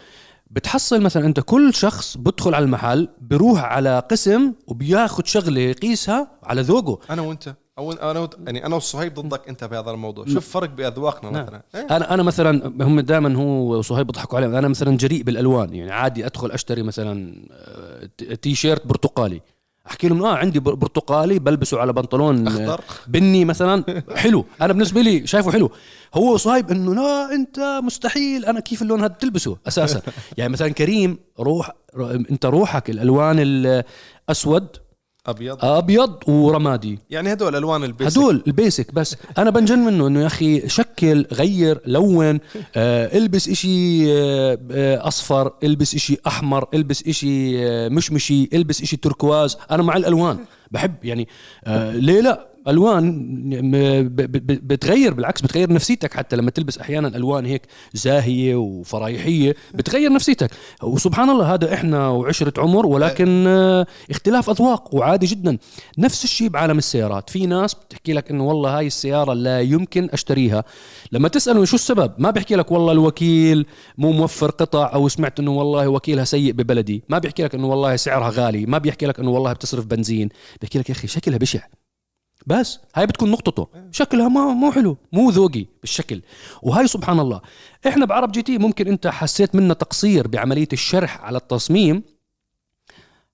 بتحصل 0.51 1.01
مثلا 1.01 1.25
أنت 1.25 1.39
كل 1.39 1.73
شخص 1.73 2.17
بدخل 2.17 2.55
على 2.55 2.65
المحل 2.65 3.09
بيروح 3.21 3.63
على 3.63 3.99
قسم 4.11 4.53
وبياخذ 4.67 5.23
شغلة 5.25 5.61
يقيسها 5.61 6.31
على 6.43 6.61
ذوقه. 6.61 6.99
أنا 7.09 7.21
وأنت. 7.21 7.55
أو 7.77 7.91
أنا 7.91 8.29
يعني 8.45 8.65
أنا 8.65 8.75
وصهيب 8.75 9.13
ضدك 9.13 9.49
أنت 9.49 9.63
بهذا 9.63 9.91
الموضوع. 9.91 10.25
شوف 10.25 10.49
فرق 10.49 10.69
بأذواقنا 10.69 11.31
نعم. 11.31 11.43
مثلا. 11.45 11.61
إيه؟ 11.75 11.95
أنا 11.97 12.13
أنا 12.13 12.23
مثلا 12.23 12.67
هم 12.81 12.99
دائما 12.99 13.35
هو 13.37 13.77
وصهيب 13.77 14.07
بيضحكوا 14.07 14.37
علي 14.37 14.45
أنا 14.59 14.67
مثلا 14.67 14.97
جريء 14.97 15.23
بالألوان. 15.23 15.73
يعني 15.73 15.91
عادي 15.91 16.25
أدخل 16.25 16.51
أشتري 16.51 16.83
مثلا 16.83 17.35
آه، 17.51 18.35
تي 18.35 18.55
شيرت 18.55 18.87
برتقالي. 18.87 19.41
أحكي 19.87 20.07
لهم 20.07 20.23
آه 20.25 20.35
عندي 20.35 20.59
بر- 20.59 20.73
برتقالي 20.75 21.39
بلبسه 21.39 21.79
على 21.79 21.93
بنطلون 21.93 22.47
آه، 22.47 22.51
أخضر. 22.51 22.81
بني 23.07 23.45
مثلا. 23.45 24.03
حلو. 24.15 24.45
أنا 24.61 24.73
بالنسبة 24.73 25.01
لي 25.01 25.27
شايفه 25.27 25.51
حلو. 25.51 25.71
هو 26.13 26.37
صايب 26.37 26.71
إنه 26.71 26.95
لا 26.95 27.33
أنت 27.35 27.59
مستحيل. 27.83 28.45
أنا 28.45 28.59
كيف 28.59 28.81
اللون 28.81 28.99
هذا 28.99 29.07
بتلبسه 29.13 29.57
أساسا. 29.67 30.01
يعني 30.37 30.53
مثلا 30.53 30.69
كريم 30.69 31.17
روح 31.39 31.71
أنت 32.29 32.45
روحك 32.45 32.89
الألوان 32.89 33.35
الاسود 33.39 34.67
أبيض. 35.27 35.65
أبيض 35.65 36.29
ورمادي. 36.29 36.99
يعني 37.09 37.33
هدول 37.33 37.55
ألوان 37.55 37.83
ال 37.83 37.88
basic. 37.88 38.17
هدول 38.17 38.43
ال 38.47 38.55
basic 38.55 38.93
بس 38.93 39.15
أنا 39.37 39.49
بنجن 39.49 39.79
منه 39.79 40.07
إنه 40.07 40.21
يا 40.21 40.27
أخي 40.27 40.69
شكل 40.69 41.25
غير 41.33 41.81
لون 41.85 42.39
آه 42.75 43.17
إلبس 43.17 43.49
إشي 43.49 44.11
آه 44.13 44.57
أصفر 45.07 45.53
إلبس 45.63 45.95
إشي 45.95 46.17
أحمر 46.27 46.67
إلبس 46.73 47.07
إشي 47.07 47.67
آه 47.67 47.89
مشمشي 47.89 48.49
إلبس 48.53 48.81
إشي 48.81 48.97
تركواز. 48.97 49.57
أنا 49.71 49.83
مع 49.83 49.97
الألوان. 49.97 50.37
بحب 50.71 50.95
يعني 51.05 51.27
آه 51.65 51.91
ليه 51.91 52.21
لا؟ 52.21 52.52
الوان 52.67 53.39
بتغير 54.43 55.13
بالعكس 55.13 55.41
بتغير 55.41 55.73
نفسيتك 55.73 56.13
حتى 56.13 56.35
لما 56.35 56.51
تلبس 56.51 56.77
أحيانا 56.77 57.07
ألوان 57.07 57.45
هيك 57.45 57.61
زاهية 57.93 58.55
وفرايحية 58.55 59.55
بتغير 59.73 60.13
نفسيتك. 60.13 60.51
وسبحان 60.83 61.29
الله 61.29 61.53
هذا 61.53 61.73
إحنا 61.73 62.07
وعشرة 62.07 62.61
عمر 62.61 62.85
ولكن 62.85 63.45
آه، 63.47 63.87
اختلاف 64.11 64.49
أذواق 64.49 64.95
وعادي 64.95 65.25
جدا. 65.25 65.57
نفس 65.97 66.23
الشيء 66.23 66.49
بعالم 66.49 66.77
السيارات. 66.77 67.29
في 67.29 67.45
ناس 67.45 67.73
بتحكي 67.73 68.13
لك 68.13 68.31
إنه 68.31 68.47
والله 68.47 68.77
هاي 68.77 68.87
السيارة 68.87 69.33
لا 69.33 69.61
يمكن 69.61 70.09
أشتريها. 70.13 70.63
لما 71.11 71.27
تساله 71.27 71.65
شو 71.65 71.75
السبب؟ 71.75 72.13
ما 72.17 72.31
بيحكي 72.31 72.55
لك 72.55 72.71
والله 72.71 72.91
الوكيل 72.91 73.65
مو 73.97 74.11
موفر 74.11 74.51
قطع 74.51 74.93
أو 74.93 75.07
سمعت 75.07 75.39
إنه 75.39 75.51
والله 75.51 75.87
وكيلها 75.87 76.25
سيء 76.25 76.51
ببلدي. 76.51 77.03
ما 77.09 77.19
بيحكي 77.19 77.43
لك 77.43 77.55
إنه 77.55 77.67
والله 77.67 77.95
سعرها 77.95 78.29
غالي. 78.29 78.65
ما 78.65 78.77
بيحكي 78.77 79.05
لك 79.05 79.19
إنه 79.19 79.31
والله 79.31 79.53
بتصرف 79.53 79.85
بنزين. 79.85 80.29
بيحكي 80.61 80.79
لك 80.79 80.89
يا 80.89 80.95
أخي 80.95 81.07
شكلها 81.07 81.37
بشع. 81.37 81.82
بس 82.47 82.79
هاي 82.95 83.05
بتكون 83.05 83.31
نقطته. 83.31 83.67
شكلها 83.91 84.27
ما 84.27 84.45
مو 84.45 84.71
حلو 84.71 84.97
مو 85.13 85.29
ذوقي 85.29 85.65
بالشكل. 85.81 86.21
وهاي 86.61 86.87
سبحان 86.87 87.19
الله 87.19 87.41
إحنا 87.87 88.05
بعرب 88.05 88.31
GT 88.31 88.57
ممكن 88.57 88.87
أنت 88.87 89.07
حسيت 89.07 89.55
منا 89.55 89.73
تقصير 89.73 90.27
بعملية 90.27 90.67
الشرح 90.73 91.21
على 91.21 91.37
التصميم. 91.37 92.03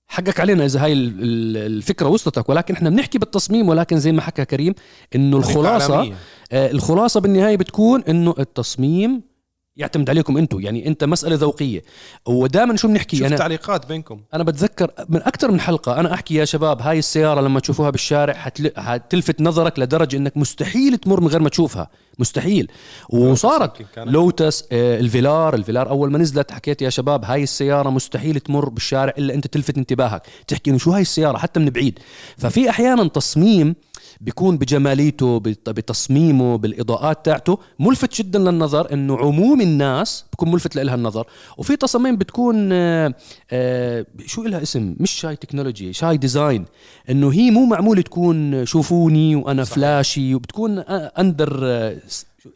حقك 0.08 0.40
علينا 0.40 0.64
إذا 0.64 0.84
هاي 0.84 0.92
ال- 0.92 1.22
ال- 1.22 1.56
الفكرة 1.56 2.08
وصلتك 2.08 2.48
ولكن 2.48 2.74
إحنا 2.74 2.90
بنحكي 2.90 3.18
بالتصميم 3.18 3.68
ولكن 3.68 3.98
زي 3.98 4.12
ما 4.12 4.22
حكى 4.22 4.44
كريم 4.44 4.74
إنه 5.14 5.36
الخلاصة. 5.36 6.12
آه، 6.52 6.70
الخلاصة 6.70 7.20
بالنهاية 7.20 7.56
بتكون 7.56 8.02
إنه 8.02 8.34
التصميم 8.38 9.22
يعتمد 9.76 10.10
عليكم 10.10 10.36
أنتم 10.36 10.60
يعني 10.60 10.86
انت 10.86 11.04
مسألة 11.04 11.36
ذوقية. 11.36 11.82
ودائما 12.26 12.76
شو 12.76 12.88
بنحكي؟ 12.88 13.16
شوف 13.16 13.26
أنا 13.26 13.36
تعليقات 13.36 13.86
بينكم. 13.86 14.20
أنا 14.34 14.44
بتذكر 14.44 14.90
من 15.08 15.22
أكثر 15.22 15.50
من 15.50 15.60
حلقة 15.60 16.00
أنا 16.00 16.14
أحكي 16.14 16.34
يا 16.34 16.44
شباب 16.44 16.82
هاي 16.82 16.98
السيارة 16.98 17.40
لما 17.40 17.60
تشوفوها 17.60 17.90
بالشارع 17.90 18.34
حتل... 18.34 18.72
حتلفت 18.76 19.40
نظرك 19.40 19.78
لدرجة 19.78 20.16
إنك 20.16 20.36
مستحيل 20.36 20.98
تمر 20.98 21.20
من 21.20 21.28
غير 21.28 21.40
ما 21.40 21.48
تشوفها. 21.48 21.90
مستحيل. 22.18 22.70
وصارت. 23.10 23.86
لوتس 23.96 24.64
آه، 24.72 25.00
ال 25.00 25.09
Velar 25.09 25.54
ال 25.54 25.60
Velar 25.60 25.88
أول 25.88 26.12
ما 26.12 26.18
نزلت 26.18 26.52
حكيت 26.52 26.82
يا 26.82 26.90
شباب 26.90 27.24
هاي 27.24 27.42
السيارة 27.42 27.90
مستحيل 27.90 28.40
تمر 28.40 28.68
بالشارع 28.68 29.14
إلا 29.18 29.34
أنت 29.34 29.46
تلفت 29.46 29.78
انتباهك. 29.78 30.22
تحكي 30.46 30.70
إنه 30.70 30.78
شو 30.78 30.90
هاي 30.90 31.02
السيارة؟ 31.02 31.38
حتى 31.38 31.60
من 31.60 31.70
بعيد. 31.70 31.98
ففي 32.38 32.70
أحيانا 32.70 33.08
تصميم 33.08 33.74
بيكون 34.20 34.58
بجماليته 34.58 35.40
بت- 35.40 35.70
بتصميمه 35.70 36.58
بالإضاءات 36.58 37.24
تاعته 37.24 37.58
ملفت 37.78 38.14
جدا 38.22 38.38
للنظر 38.38 38.92
إنه 38.92 39.16
عموم 39.18 39.60
الناس 39.60 40.24
بكون 40.32 40.50
ملفت 40.52 40.76
لها 40.76 40.94
النظر. 40.94 41.26
وفي 41.58 41.76
تصاميم 41.76 42.16
بتكون 42.16 42.68
آه، 42.72 43.14
آه، 43.50 44.06
شو 44.26 44.42
لها 44.42 44.62
اسم؟ 44.62 44.94
مش 45.00 45.10
shy 45.10 45.36
technology 45.36 45.92
shy 45.92 46.16
design. 46.16 46.64
إنه 47.10 47.32
هي 47.32 47.50
مو 47.50 47.64
معمول 47.66 48.02
تكون 48.02 48.64
شوفوني 48.66 49.36
وأنا 49.36 49.64
صحيح. 49.64 49.74
flashy 49.76 50.34
وبتكون 50.34 50.78
under 50.78 51.60
آه، 51.62 51.96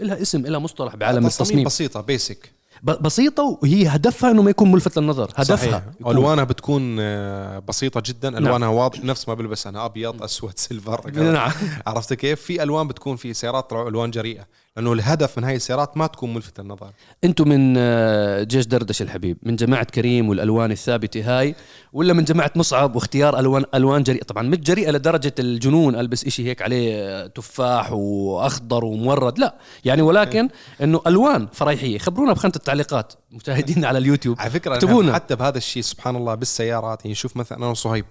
لها 0.01 0.23
اسم 0.23 0.43
لها 0.47 0.59
مصطلح 0.59 0.97
بعالم 0.97 1.27
التصميم. 1.27 1.65
بسيطة 1.65 2.01
basic 2.01 2.54
بسيطة 2.85 3.59
وهي 3.63 3.87
هدفها 3.89 4.31
إنه 4.31 4.43
ما 4.43 4.51
يكون 4.51 4.73
ملفت 4.73 4.99
للنظر 4.99 5.31
هدفها. 5.37 5.57
صحيح. 5.57 5.83
ألوانها 6.07 6.45
بتكون 6.45 6.97
آه، 7.01 7.59
بسيطة 7.59 8.03
جدا. 8.07 8.39
ألوانها 8.39 8.69
واضح 8.69 9.05
نفس 9.05 9.29
ما 9.29 9.35
بلبس 9.35 9.67
أنا 9.67 9.85
أبيض 9.85 10.23
أسود 10.23 10.59
silver 10.69 11.11
نعم. 11.11 11.51
عرفت 11.87 12.15
كيف؟ 12.15 12.41
في 12.41 12.63
ألوان 12.63 12.89
بتكون 12.89 13.17
في 13.17 13.35
سيارات 13.35 13.71
طلعوا 13.71 13.89
ألوان 13.89 14.11
جريئة. 14.11 14.47
لأنه 14.77 14.93
الهدف 14.93 15.39
من 15.39 15.45
هاي 15.45 15.57
السيارات 15.57 15.97
ما 15.97 16.07
تكون 16.07 16.35
ملفته 16.35 16.63
للنظر 16.63 16.91
أنتم 17.25 17.49
من 17.49 17.75
آه، 17.79 18.43
جيش 18.43 18.67
دردش 18.67 19.03
الحبيب 19.03 19.39
من 19.43 19.57
جماعة 19.57 19.85
كريم 19.85 20.29
والألوان 20.29 20.73
الثابتة 20.73 21.39
هاي 21.39 21.55
ولا 21.93 22.13
من 22.13 22.25
جماعة 22.25 22.51
مصعب 22.57 22.95
واختيار 22.95 23.39
ألوان 23.39 23.65
ألوان 23.75 24.03
جريئة؟ 24.03 24.23
طبعا 24.23 24.43
مش 24.43 24.57
جريئة 24.59 24.91
لدرجة 24.91 25.35
الجنون 25.39 25.97
ألبس 25.97 26.25
إشي 26.25 26.49
هيك 26.49 26.63
عليه 26.63 26.95
آه، 26.95 27.27
تفاح 27.27 27.93
وأخضر 27.93 28.85
ومورد 28.85 29.39
لا. 29.39 29.55
يعني 29.85 30.03
ولكن 30.03 30.49
إنه 30.83 31.01
ألوان 31.07 31.49
فرايحيه 31.53 31.99
خبرونا 31.99 32.33
بخانه 32.33 32.55
التعليقات 32.57 33.13
مشاهدينا 33.31 33.89
على 33.89 33.99
اليوتيوب. 33.99 34.41
على 34.41 34.51
فكرة 34.51 34.75
اكتبونا. 34.75 35.09
أنا 35.09 35.15
حتى 35.15 35.37
بهذا 35.37 35.59
الشيء 35.59 35.83
سبحان 35.83 36.17
الله 36.17 36.35
بالسيارات 36.35 37.05
يعني 37.05 37.15
شوف 37.15 37.37
مثلا 37.37 37.59
أنا 37.59 37.67
وصهيب. 37.67 38.05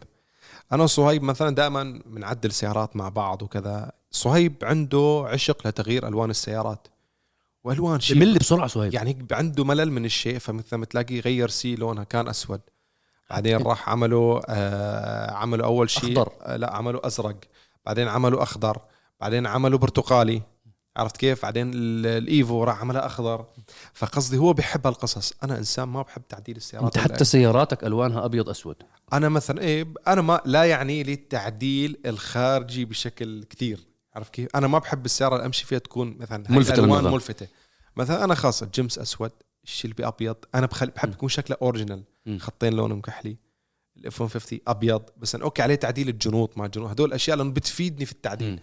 أنا 0.71 0.84
وصهيب 0.84 1.23
مثلا 1.23 1.56
دائما 1.56 2.02
بنعدل 2.06 2.52
سيارات 2.52 2.95
مع 2.95 3.10
بعض 3.10 3.41
وكذا. 3.41 3.91
صهيب 4.15 4.54
عنده 4.63 5.26
عشق 5.28 5.67
لتغيير 5.67 6.08
ألوان 6.08 6.30
السيارات. 6.30 6.88
وألوان 7.63 7.99
شيء 7.99 8.15
بمل 8.15 8.38
بسرعة 8.38 8.67
سهيل 8.67 8.93
يعني 8.93 9.28
عنده 9.32 9.63
ملل 9.63 9.91
من 9.91 10.06
الشيء 10.06 10.38
فمثلا 10.39 10.86
تلاقيه 10.86 11.19
غير 11.19 11.49
سي 11.49 11.76
لونها 11.76 12.04
كان 12.04 12.28
أسود. 12.28 12.62
بعدين 13.30 13.58
راح 13.58 13.89
عملوا 13.89 14.41
آه 14.47 15.32
عملوا 15.32 15.65
أول 15.65 15.89
شيء 15.89 16.12
أخضر. 16.21 16.32
آه 16.41 16.56
لا 16.58 16.73
عملوا 16.76 17.08
أزرق. 17.08 17.36
بعدين 17.86 18.08
عملوا 18.08 18.43
أخضر. 18.43 18.78
بعدين 19.21 19.47
عملوا 19.47 19.80
برتقالي. 19.80 20.41
عرفت 20.97 21.17
كيف؟ 21.17 21.43
بعدين 21.43 21.71
ال- 21.73 22.06
الإيفو 22.06 22.63
راح 22.63 22.82
عملها 22.82 23.06
أخضر. 23.06 23.45
فقصدي 23.93 24.38
هو 24.38 24.54
بيحب 24.54 24.88
هالقصص. 24.88 25.34
أنا 25.43 25.58
إنسان 25.58 25.88
ما 25.88 26.02
بحب 26.02 26.21
تعديل 26.30 26.56
السيارات 26.56 26.97
أنت 26.97 27.12
حتى 27.12 27.23
سياراتك 27.23 27.84
ألوانها 27.84 28.26
أبيض 28.26 28.49
أسود. 28.49 28.76
أنا 29.13 29.30
مثلا 29.30 29.62
إيه 29.62 29.88
أنا 30.08 30.21
ما 30.21 30.41
لا 30.45 30.63
يعني 30.63 31.04
لي 31.04 31.13
التعديل 31.13 31.97
الخارجي 32.06 32.86
بشكل 32.86 33.43
كثير. 33.43 33.80
عرفت 34.15 34.34
كيف؟ 34.34 34.56
أنا 34.56 34.67
ما 34.67 34.80
بحب 34.80 35.06
السيارة 35.06 35.36
اللي 35.36 35.45
أمشي 35.45 35.65
فيها 35.65 35.80
تكون 35.80 36.17
مثلا 36.19 36.43
ملفتة 36.49 36.82
للنظر. 36.82 37.12
ملفتة. 37.12 37.47
مثلا 37.95 38.23
أنا 38.23 38.36
خاصة 38.36 38.65
الجيمس 38.65 38.99
أسود 38.99 39.32
الشلبي 39.63 40.08
أبيض 40.08 40.36
أنا 40.56 40.65
بخل... 40.65 40.88
بحب 40.88 41.12
يكون 41.12 41.30
شكله 41.30 41.58
original. 41.62 42.04
خطين 42.39 42.73
لونهم 42.73 43.02
كحلي 43.02 43.38
ال 43.98 44.22
F-150 44.22 44.60
أبيض 44.67 45.02
بس 45.17 45.36
أنا 45.36 45.43
okay 45.43 45.62
عليه 45.62 45.76
تعديل 45.76 46.10
الجنوط 46.10 46.58
ما 46.58 46.67
جنوط 46.67 46.89
هدول 46.89 47.10
الأشياء 47.10 47.38
لأنه 47.38 47.52
بتفيدني 47.52 48.06
في 48.06 48.12
التعديل. 48.12 48.60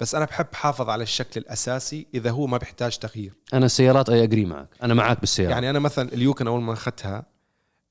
بس 0.00 0.14
أنا 0.14 0.24
بحب 0.24 0.46
حافظ 0.52 0.88
على 0.88 1.02
الشكل 1.02 1.40
الأساسي 1.40 2.06
إذا 2.14 2.30
هو 2.30 2.46
ما 2.46 2.58
بيحتاج 2.58 2.98
تغيير. 2.98 3.32
أنا 3.54 3.66
السيارات 3.66 4.08
أي 4.08 4.22
أجري 4.22 4.44
معك. 4.44 4.68
أنا 4.82 4.94
معك 4.94 5.20
بالسيارة. 5.20 5.50
يعني 5.50 5.70
أنا 5.70 5.78
مثلا 5.78 6.12
اليوكن 6.12 6.46
أول 6.46 6.62
ما 6.62 6.72
أخذتها 6.72 7.33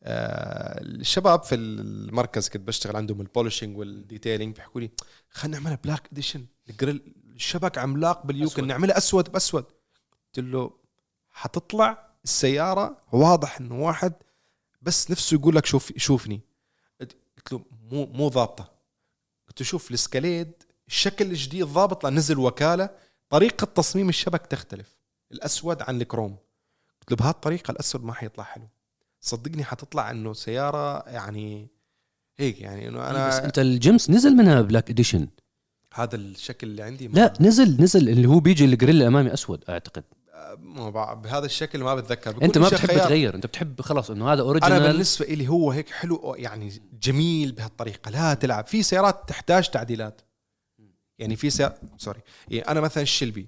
الشباب 0.06 1.44
في 1.44 1.56
المركز 1.56 2.50
كنت 2.50 2.68
بشتغل 2.68 2.96
عندهم 2.96 3.22
ال 3.22 3.27
polishing 3.27 3.78
وال 3.78 3.92
detailing 3.92 4.56
بيحكوا 4.56 4.82
لي 4.82 4.92
خلينا 5.30 5.58
نعملها 5.58 5.80
black 5.84 6.08
edition 6.12 6.46
ال 6.70 6.76
grille 6.76 7.14
الشبك 7.36 7.78
عملاق 7.78 8.26
باليوكن. 8.26 8.68
نعملها 8.68 8.98
أسود 8.98 9.32
بأسود. 9.32 9.64
قلت 9.64 10.40
له 10.40 10.72
حتطلع 11.30 12.10
السيارة 12.24 12.98
واضح 13.12 13.60
إنه 13.60 13.80
واحد 13.80 14.14
بس 14.82 15.12
نفسه 15.12 15.36
يقول 15.36 15.56
لك 15.56 15.66
شوف 15.66 15.98
شوفني. 15.98 16.42
قلت 17.02 17.16
له 17.52 17.66
مو 17.92 18.06
مو 18.06 18.28
ضابطة. 18.28 18.74
قلت 19.48 19.62
له 19.62 19.68
شوف 19.68 19.90
الاسكاليد 19.90 20.52
الشكل 20.88 21.26
الجديد 21.26 21.66
ضابط 21.66 22.04
لأن 22.04 22.16
نزل 22.16 22.40
وكالة. 22.40 22.90
طريقة 23.30 23.66
تصميم 23.66 24.10
الشبك 24.10 24.46
تختلف 24.46 24.96
الأسود 25.32 25.82
عن 25.82 26.02
الكروم. 26.02 26.38
قلت 27.00 27.12
له 27.12 27.18
بهالطريقة 27.18 27.72
الأسود 27.72 28.04
ما 28.04 28.14
حيطلع 28.14 28.44
حلو. 28.44 28.68
صدقني 29.24 29.64
حتطلع 29.64 30.12
إنه 30.12 30.34
سيارة 30.34 31.10
يعني 31.10 31.68
هيك 32.38 32.62
يعني 32.62 32.88
إنه 32.88 33.10
أنا 33.10 33.28
بس 33.28 33.34
أنا 33.36 33.46
أنت 33.46 33.60
الجيمس 33.60 34.10
نزل 34.10 34.32
منها 34.36 34.62
black 34.62 34.90
edition 34.90 35.28
هذا 35.94 36.16
الشكل 36.16 36.68
اللي 36.68 36.82
عندي 36.84 37.08
ما- 37.08 37.14
لا 37.14 37.34
نزل 37.42 37.82
نزل 37.82 38.10
اللي 38.10 38.28
هو 38.28 38.40
بيجي 38.40 38.66
ال 38.66 38.70
grille 38.70 38.96
الأمامي 38.96 39.34
أسود 39.34 39.64
أعتقد. 39.70 40.04
ما 40.60 40.92
بع- 40.92 41.14
بهذا 41.14 41.46
الشكل 41.46 41.84
ما 41.84 41.96
بتذكر. 41.96 42.44
أنت 42.44 42.58
ما 42.58 42.68
بتحب 42.70 42.88
خيار. 42.88 43.00
تغير 43.08 43.36
أنت 43.36 43.46
بتحب 43.46 43.82
خلاص 43.82 44.12
إنه 44.12 44.26
هذا 44.28 44.34
أنا 44.34 44.42
original 44.42 44.92
بالنسبة 44.92 45.26
لي 45.26 45.48
هو 45.48 45.72
هيك 45.72 45.90
حلو 45.90 46.36
يعني 46.38 46.82
جميل 47.02 47.52
بهالطريقة 47.52 48.12
لا 48.12 48.34
تلعب. 48.34 48.68
في 48.68 48.84
سيارات 48.84 49.30
تحتاج 49.30 49.70
تعديلات. 49.70 50.22
يعني 51.20 51.36
في 51.36 51.50
سيارة 51.50 51.78
sorry 51.98 52.20
يعني 52.48 52.68
أنا 52.68 52.82
مثلا 52.82 53.04
الشلبي. 53.04 53.48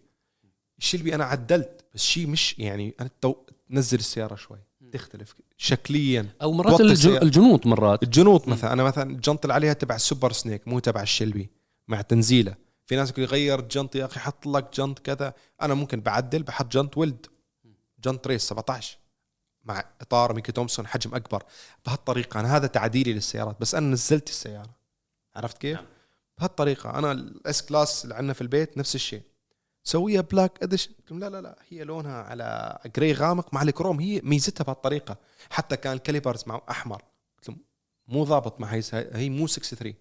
الشلبي 0.77 1.15
أنا 1.15 1.25
عدلت 1.25 1.85
بس 1.93 2.01
شيء 2.03 2.27
مش 2.27 2.59
يعني 2.59 2.95
أنا 3.01 3.09
تو... 3.21 3.35
تنزل 3.69 3.99
السيارة 3.99 4.35
شوي. 4.35 4.59
تختلف 4.97 5.35
شكليا 5.57 6.29
أو 6.41 6.51
مرات. 6.51 6.81
الجنوط 6.81 7.65
مرات. 7.65 8.03
الجنوط 8.03 8.47
مثلا 8.47 8.73
أنا 8.73 8.83
مثلا 8.83 9.11
الجنط 9.11 9.45
اللي 9.45 9.53
عليها 9.53 9.73
تبع 9.73 9.95
السوبر 9.95 10.31
سنيك 10.31 10.67
مو 10.67 10.79
تبع 10.79 11.01
الشلبي 11.01 11.49
مع 11.87 12.01
تنزيله. 12.01 12.55
في 12.85 12.95
ناس 12.95 13.09
يقول 13.09 13.23
يغير 13.23 13.61
جنط 13.61 13.95
يا 13.95 14.05
أخي 14.05 14.19
حط 14.19 14.47
لك 14.47 14.69
جنط 14.73 14.99
كذا. 14.99 15.33
أنا 15.61 15.73
ممكن 15.73 16.01
بعدل 16.01 16.43
بحط 16.43 16.71
جنط 16.71 16.97
ولد. 16.97 17.25
جنط 17.99 18.27
ريس 18.27 18.41
17 18.41 18.97
مع 19.63 19.83
إطار 20.01 20.33
ميكي 20.33 20.51
تومسون 20.51 20.87
حجم 20.87 21.15
أكبر. 21.15 21.43
بهالطريقة 21.85 22.39
أنا 22.39 22.57
هذا 22.57 22.67
تعديلي 22.67 23.13
للسيارات 23.13 23.61
بس 23.61 23.75
أنا 23.75 23.87
نزلت 23.91 24.29
السيارة. 24.29 24.75
عرفت 25.35 25.57
كيف؟ 25.57 25.79
بهالطريقة 26.37 26.99
أنا 26.99 27.11
الإس 27.11 27.61
كلاس 27.61 28.03
اللي 28.03 28.15
عندنا 28.15 28.33
في 28.33 28.41
البيت 28.41 28.77
نفس 28.77 28.95
الشيء. 28.95 29.21
سويها 29.87 30.21
black 30.21 30.63
edition 30.63 30.91
قلت 30.91 31.11
لا 31.11 31.29
لا 31.29 31.41
لا 31.41 31.57
هي 31.69 31.83
لونها 31.83 32.23
على 32.23 32.77
gray 32.95 33.13
غامق 33.13 33.53
مع 33.53 33.61
الكروم. 33.61 33.99
هي 33.99 34.21
ميزتها 34.23 34.63
بهالطريقة. 34.63 35.17
حتى 35.49 35.77
كان 35.77 35.93
ال 35.93 35.99
calipers 35.99 36.43
مع 36.47 36.61
أحمر. 36.69 37.01
قلت 37.37 37.49
لهم 37.49 37.59
مو 38.07 38.23
ضابط 38.23 38.59
مع 38.59 38.67
هي 38.67 38.81
هي 38.93 39.29
مو 39.29 39.47
63 39.47 39.93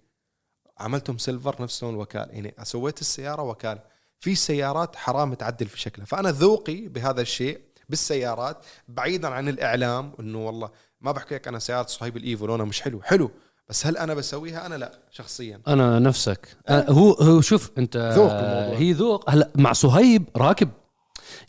عملتهم 0.79 1.19
silver 1.19 1.63
نفس 1.63 1.83
لون 1.85 1.95
الوكالة. 1.95 2.33
يعني 2.33 2.55
سويت 2.63 3.01
السيارة 3.01 3.43
وكالة. 3.43 3.83
في 4.21 4.35
سيارات 4.35 4.97
حرام 4.97 5.35
تعدل 5.35 5.67
في 5.67 5.81
شكلها. 5.81 6.07
فأنا 6.07 6.31
ذوقي 6.31 6.89
بهذا 6.89 7.21
الشيء 7.21 7.61
بالسيارات 7.89 8.67
بعيدا 8.89 9.29
عن 9.29 9.49
الإعلام 9.49 10.13
إنه 10.21 10.47
والله 10.47 10.71
ما 11.01 11.13
بحكي 11.13 11.35
لك 11.35 11.49
أنا 11.49 11.59
سياره 11.59 11.87
صهيب 11.87 12.17
الإيفو 12.17 12.47
لونها 12.47 12.67
مش 12.67 12.81
حلو. 12.81 13.03
حلو. 13.03 13.31
بس 13.69 13.87
هل 13.87 13.97
أنا 13.97 14.15
بسويها؟ 14.15 14.67
أنا 14.67 14.75
لا 14.75 14.93
شخصيا. 15.11 15.61
أنا 15.69 15.99
نفسك. 15.99 16.57
أه 16.69 16.91
هو 16.91 17.13
هو 17.13 17.41
شوف 17.41 17.71
أنت 17.79 17.97
ذوق 17.97 18.33
الموضوع. 18.33 18.79
هي 18.79 18.93
ذوق. 18.93 19.31
هلا 19.31 19.51
مع 19.55 19.73
صهيب 19.73 20.25
راكب. 20.37 20.69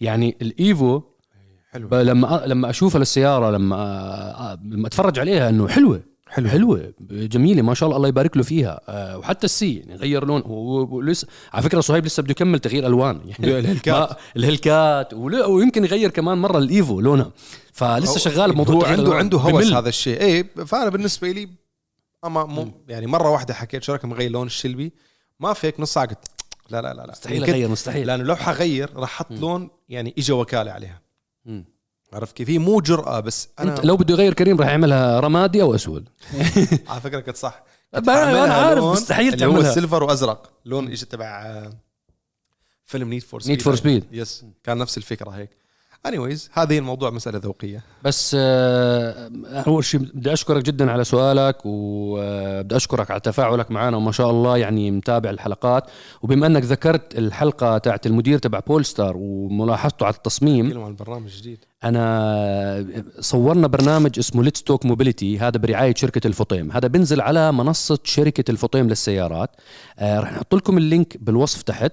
يعني 0.01 0.37
الإيفو 0.41 1.01
حلو 1.71 1.89
لما 1.91 2.43
لما 2.45 2.69
اشوفها 2.69 2.99
للسياره 2.99 3.51
لما 3.51 4.57
لما 4.63 4.87
أتفرج 4.87 5.19
عليها 5.19 5.49
إنه 5.49 5.67
حلوة. 5.67 6.01
حلوة. 6.27 6.49
حلوة 6.49 6.93
جميلة 7.01 7.61
ما 7.61 7.73
شاء 7.73 7.87
الله 7.87 7.97
الله 7.97 8.07
يبارك 8.07 8.37
له 8.37 8.43
فيها. 8.43 8.81
آه، 8.89 9.17
وحتى 9.17 9.45
السي 9.45 9.75
يعني 9.75 9.95
غير 9.95 10.25
لون. 10.25 10.43
ولسه 10.45 11.27
على 11.53 11.63
فكرة 11.63 11.81
صهيب 11.81 12.05
لسه 12.05 12.23
بده 12.23 12.31
يكمل 12.31 12.59
تغيير 12.59 12.87
ألوان. 12.87 13.21
يعني 13.29 13.59
الهلكات. 13.59 14.09
الهلكات 14.37 15.13
ويمكن 15.13 15.83
يغير 15.85 16.09
كمان 16.09 16.37
مرة 16.37 16.57
الإيفو 16.57 17.01
لونها. 17.01 17.31
فلسه 17.73 18.19
شغال 18.19 18.51
بموضوع 18.51 18.75
هو 18.75 18.91
عنده. 18.91 19.15
عنده 19.15 19.37
هوس 19.37 19.65
بمل. 19.65 19.75
هذا 19.75 19.89
الشيء. 19.89 20.21
إيه 20.21 20.53
فأنا 20.65 20.89
بالنسبة 20.89 21.31
لي 21.31 21.49
أما 22.25 22.45
مو 22.45 22.71
يعني 22.87 23.07
مرة 23.07 23.29
واحدة 23.29 23.53
حكيت 23.53 23.83
شو 23.83 23.91
رايكم 23.91 24.09
نغير 24.09 24.31
لون 24.31 24.47
الشلبي؟ 24.47 24.93
ما 25.39 25.53
فيك 25.53 25.79
نص 25.79 25.93
ساعة 25.93 26.05
قلت 26.07 26.25
لا 26.69 26.81
لا 26.81 26.93
لا 26.93 27.01
لا. 27.01 27.11
مستحيل 27.11 27.43
أغير 27.43 27.69
مستحيل. 27.69 28.07
لأنه 28.07 28.23
لو 28.23 28.35
حغير 28.35 28.93
راح 28.95 29.09
أحط 29.15 29.31
لون 29.31 29.69
يعني 29.89 30.13
اجى 30.17 30.33
وكالة 30.33 30.71
عليها. 30.71 31.01
مم. 31.45 31.65
عرفت 32.13 32.35
كيف؟ 32.35 32.49
هي 32.49 32.57
مو 32.57 32.79
جرأة 32.81 33.19
بس 33.19 33.49
أنا 33.59 33.71
أنت 33.71 33.85
لو 33.85 33.97
بده 33.97 34.13
يغير 34.13 34.33
كريم 34.33 34.59
راح 34.59 34.67
يعملها 34.67 35.19
رمادي 35.19 35.61
أو 35.61 35.75
أسود. 35.75 36.09
على 36.89 37.01
فكرة 37.01 37.19
كنت 37.19 37.35
صح. 37.37 37.63
كنت 37.95 38.09
أنا 38.09 38.53
عارف 38.53 38.83
مستحيل 38.83 39.33
اللي 39.33 39.45
هو 39.45 39.51
تعملها. 39.51 39.69
السيلفر 39.69 40.03
وأزرق. 40.03 40.53
لون 40.65 40.87
اجى 40.91 41.05
تبع 41.05 41.25
آه، 41.45 41.73
فيلم 42.85 43.09
نيد 43.09 43.21
فور 43.23 43.41
سبيد 43.41 43.61
Need 43.61 43.65
for 43.65 43.79
Speed. 43.79 44.03
يس 44.11 44.45
كان 44.63 44.77
نفس 44.77 44.97
الفكرة 44.97 45.29
هيك. 45.29 45.49
Anyways 46.07 46.49
هذه 46.53 46.77
الموضوع 46.77 47.09
مسألة 47.09 47.39
ذوقية. 47.39 47.83
بس 48.03 48.35
آه، 48.39 49.31
أول 49.67 49.83
شيء 49.83 49.99
بدي 49.99 50.33
أشكرك 50.33 50.63
جدا 50.63 50.91
على 50.91 51.03
سؤالك 51.03 51.57
وبدي 51.65 52.75
أشكرك 52.75 53.11
على 53.11 53.19
تفاعلك 53.19 53.71
معنا 53.71 53.97
وما 53.97 54.11
شاء 54.11 54.29
الله 54.29 54.57
يعني 54.57 54.91
متابع 54.91 55.29
الحلقات. 55.29 55.83
وبما 56.21 56.47
أنك 56.47 56.63
ذكرت 56.63 57.17
الحلقة 57.17 57.77
تاعت 57.77 58.05
المدير 58.05 58.39
تبع 58.39 58.59
بولستار 58.59 59.13
وملاحظته 59.17 60.05
على 60.05 60.15
التصميم 60.15 60.83
عن 60.83 60.87
البرنامج 60.87 61.25
الجديد 61.25 61.65
أنا 61.83 62.85
صورنا 63.19 63.67
برنامج 63.67 64.19
اسمه 64.19 64.43
Let's 64.43 64.63
Talk 64.63 64.85
Mobility 64.85 65.39
هذا 65.39 65.57
برعاية 65.57 65.93
شركة 65.95 66.27
الفطيم. 66.27 66.71
هذا 66.71 66.87
بنزل 66.87 67.21
على 67.21 67.51
منصة 67.51 67.99
شركة 68.03 68.51
الفطيم 68.51 68.87
للسيارات. 68.87 69.49
آه 69.99 70.19
رح 70.19 70.33
نحط 70.33 70.55
لكم 70.55 70.77
ال 70.77 70.85
link 70.85 71.17
بالوصف 71.21 71.61
تحت. 71.61 71.91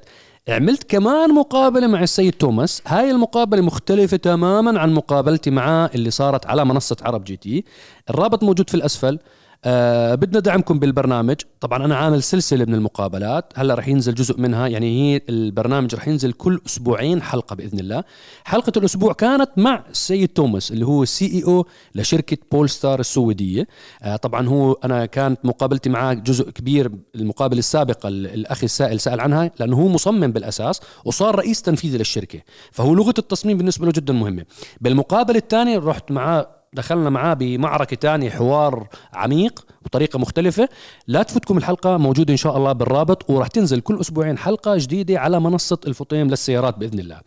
عملت 0.49 0.85
كمان 0.85 1.35
مقابلة 1.35 1.87
مع 1.87 2.03
السيد 2.03 2.33
توماس. 2.33 2.83
هاي 2.87 3.11
المقابلة 3.11 3.63
مختلفة 3.63 4.17
تماما 4.17 4.81
عن 4.81 4.93
مقابلتي 4.95 5.51
معاه 5.51 5.91
اللي 5.95 6.11
صارت 6.11 6.47
على 6.47 6.65
منصة 6.65 6.97
عرب 7.03 7.25
جي 7.25 7.37
تي. 7.37 7.65
الرابط 8.11 8.43
موجود 8.43 8.71
في 8.71 8.75
الأسفل. 8.75 9.19
آه 9.65 10.15
بدنا 10.15 10.41
دعمكم 10.41 10.79
بالبرنامج. 10.79 11.37
طبعا 11.61 11.85
أنا 11.85 11.97
عامل 11.97 12.23
سلسلة 12.23 12.65
من 12.65 12.75
المقابلات. 12.75 13.53
هلأ 13.57 13.75
رح 13.75 13.89
ينزل 13.89 14.15
جزء 14.15 14.41
منها. 14.41 14.67
يعني 14.67 14.87
هي 15.15 15.21
البرنامج 15.29 15.95
رح 15.95 16.09
ينزل 16.09 16.33
كل 16.33 16.61
أسبوعين 16.67 17.23
حلقة 17.23 17.57
بإذن 17.57 17.79
الله. 17.79 18.05
حلقة 18.45 18.73
الأسبوع 18.77 19.13
كانت 19.13 19.51
مع 19.57 19.85
السيد 19.91 20.29
توماس 20.29 20.73
اللي 20.73 20.87
هو 20.87 21.03
ال 21.03 21.27
CEO 21.27 21.67
لشركة 21.95 22.37
بولستار 22.53 23.01
السويدية. 23.01 23.69
آه 24.03 24.17
طبعا 24.17 24.49
هو 24.49 24.73
أنا 24.73 25.07
كانت 25.07 25.45
مقابلتي 25.45 25.91
معاه 25.91 26.15
جزء 26.15 26.51
كبير 26.51 26.91
المقابلة 27.15 27.59
السابقة 27.59 28.09
ال- 28.09 28.27
الأخ 28.27 28.65
السائل 28.65 29.01
سأل 29.01 29.21
عنها 29.21 29.51
لأنه 29.61 29.77
هو 29.77 29.89
مصمم 29.89 30.33
بالأساس 30.33 30.81
وصار 31.05 31.35
رئيس 31.35 31.63
تنفيذي 31.63 31.99
للشركة. 31.99 32.41
فهو 32.73 32.95
لغة 32.95 33.15
التصميم 33.19 33.57
بالنسبة 33.57 33.87
له 33.87 33.93
جدا 33.93 34.13
مهمة. 34.13 34.45
بالمقابلة 34.81 35.39
الثانية 35.39 35.79
رحت 35.79 36.11
معاه 36.11 36.62
دخلنا 36.75 37.11
معاه 37.11 37.35
بمعركة 37.35 37.97
تانية 37.97 38.31
حوار 38.31 38.89
عميق 39.13 39.67
بطريقة 39.85 40.19
مختلفة. 40.19 40.69
لا 41.07 41.23
تفوتكم 41.23 41.59
الحلقة 41.59 41.97
موجودة 41.97 42.33
إن 42.33 42.37
شاء 42.37 42.57
الله 42.57 42.73
بالرابط 42.73 43.31
وراح 43.31 43.49
تنزل 43.49 43.81
كل 43.81 44.01
أسبوعين 44.01 44.39
حلقة 44.39 44.77
جديدة 44.79 45.21
على 45.21 45.41
منصة 45.41 45.79
الفطيم 45.87 46.29
للسيارات 46.29 46.79
بإذن 46.79 46.99
الله. 46.99 47.21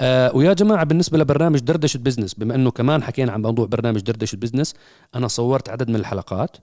آه 0.00 0.36
ويا 0.36 0.52
جماعة 0.52 0.84
بالنسبة 0.84 1.18
لبرنامج 1.18 1.58
دردشة 1.58 1.98
business 1.98 2.34
بما 2.34 2.54
أنه 2.54 2.70
كمان 2.70 3.02
حكينا 3.02 3.32
عن 3.32 3.42
موضوع 3.42 3.66
برنامج 3.66 4.00
دردشة 4.00 4.36
business 4.36 4.74
أنا 5.14 5.28
صورت 5.28 5.68
عدد 5.68 5.88
من 5.88 5.96
الحلقات. 5.96 6.56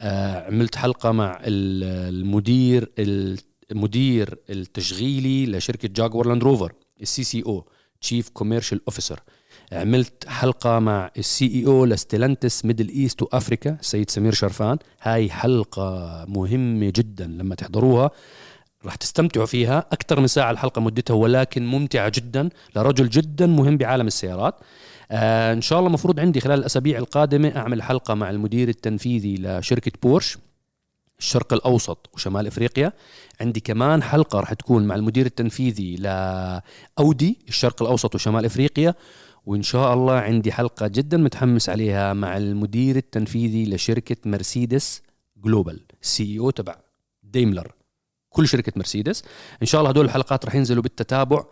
آه 0.00 0.46
عملت 0.46 0.76
حلقة 0.76 1.12
مع 1.12 1.40
ال- 1.40 2.14
المدير 2.14 2.92
المدير 3.70 4.38
التشغيلي 4.50 5.46
لشركة 5.46 5.88
جاكور 5.88 6.28
لاند 6.28 6.42
روفر 6.44 6.72
ال 7.02 7.64
CCO 8.00 8.11
Chief 8.11 8.28
Commercial 8.28 8.80
Officer 8.88 9.20
عملت 9.72 10.28
حلقة 10.28 10.78
مع 10.78 11.10
ال 11.18 11.46
CEO 11.46 11.84
لستيلانتس 11.84 12.64
Middle 12.64 12.88
East 12.88 13.22
و 13.22 13.30
Africa 13.30 13.76
السيد 13.80 14.10
سمير 14.10 14.32
شرفان. 14.32 14.78
هاي 15.02 15.30
حلقة 15.30 16.24
مهمة 16.28 16.92
جدا 16.96 17.26
لما 17.26 17.54
تحضروها. 17.54 18.10
راح 18.84 18.94
تستمتعوا 18.94 19.46
فيها. 19.46 19.78
أكثر 19.92 20.20
من 20.20 20.26
ساعة 20.26 20.50
الحلقة 20.50 20.80
مدتها 20.80 21.14
ولكن 21.14 21.66
ممتعة 21.66 22.12
جدا 22.14 22.48
لرجل 22.76 23.08
جدا 23.08 23.46
مهم 23.46 23.76
بعالم 23.76 24.06
السيارات. 24.06 24.54
آه 25.10 25.52
إن 25.52 25.60
شاء 25.60 25.78
الله 25.78 25.90
مفروض 25.90 26.20
عندي 26.20 26.40
خلال 26.40 26.58
الأسابيع 26.58 26.98
القادمة 26.98 27.56
أعمل 27.56 27.82
حلقة 27.82 28.14
مع 28.14 28.30
المدير 28.30 28.68
التنفيذي 28.68 29.34
لشركة 29.34 29.92
بورش 30.02 30.38
الشرق 31.18 31.52
الأوسط 31.52 32.10
وشمال 32.14 32.46
إفريقيا. 32.46 32.92
عندي 33.40 33.60
كمان 33.60 34.02
حلقة 34.02 34.40
راح 34.40 34.52
تكون 34.52 34.84
مع 34.84 34.94
المدير 34.94 35.26
التنفيذي 35.26 35.96
لأودي 35.96 37.38
الشرق 37.48 37.82
الأوسط 37.82 38.14
وشمال 38.14 38.44
إفريقيا. 38.44 38.94
وإن 39.46 39.62
شاء 39.62 39.94
الله 39.94 40.14
عندي 40.14 40.52
حلقة 40.52 40.86
جدا 40.86 41.16
متحمس 41.16 41.68
عليها 41.68 42.12
مع 42.12 42.36
المدير 42.36 42.96
التنفيذي 42.96 43.74
لشركة 43.74 44.16
مرسيدس 44.24 45.02
global 45.36 45.80
CEO 46.02 46.50
تبع 46.50 46.76
ديملر. 47.22 47.72
كل 48.28 48.48
شركة 48.48 48.72
مرسيدس. 48.76 49.24
إن 49.62 49.66
شاء 49.66 49.80
الله 49.80 49.90
هدول 49.90 50.04
الحلقات 50.04 50.46
رح 50.46 50.54
ينزلوا 50.54 50.82
بالتتابع 50.82 51.44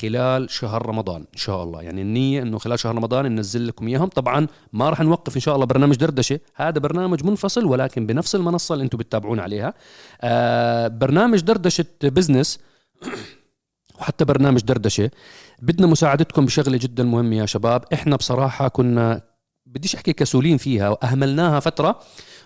خلال 0.00 0.50
شهر 0.50 0.86
رمضان 0.86 1.20
إن 1.20 1.38
شاء 1.38 1.62
الله. 1.62 1.82
يعني 1.82 2.02
النية 2.02 2.42
إنه 2.42 2.58
خلال 2.58 2.78
شهر 2.78 2.94
رمضان 2.94 3.34
ننزل 3.34 3.66
لكم 3.66 3.88
إياهم. 3.88 4.08
طبعا 4.08 4.46
ما 4.72 4.90
راح 4.90 5.00
نوقف 5.00 5.36
إن 5.36 5.40
شاء 5.40 5.54
الله 5.54 5.66
برنامج 5.66 5.96
دردشة. 5.96 6.40
هذا 6.54 6.78
برنامج 6.78 7.24
منفصل 7.24 7.64
ولكن 7.64 8.06
بنفس 8.06 8.34
المنصة 8.34 8.72
اللي 8.72 8.84
أنتم 8.84 8.98
بتتابعون 8.98 9.40
عليها. 9.40 9.74
آه 10.20 10.88
برنامج 10.88 11.40
دردشة 11.40 11.86
بزنس 12.02 12.58
وحتى 14.00 14.24
برنامج 14.24 14.60
دردشة 14.60 15.10
بدنا 15.62 15.86
مساعدتكم 15.86 16.46
بشغلة 16.46 16.76
جدا 16.76 17.02
مهمة 17.04 17.36
يا 17.36 17.46
شباب. 17.46 17.84
إحنا 17.92 18.16
بصراحة 18.16 18.68
كنا 18.68 19.22
بديش 19.66 19.94
أحكي 19.94 20.12
كسولين 20.12 20.56
فيها 20.56 20.88
وأهملناها 20.88 21.60
فترة 21.60 22.00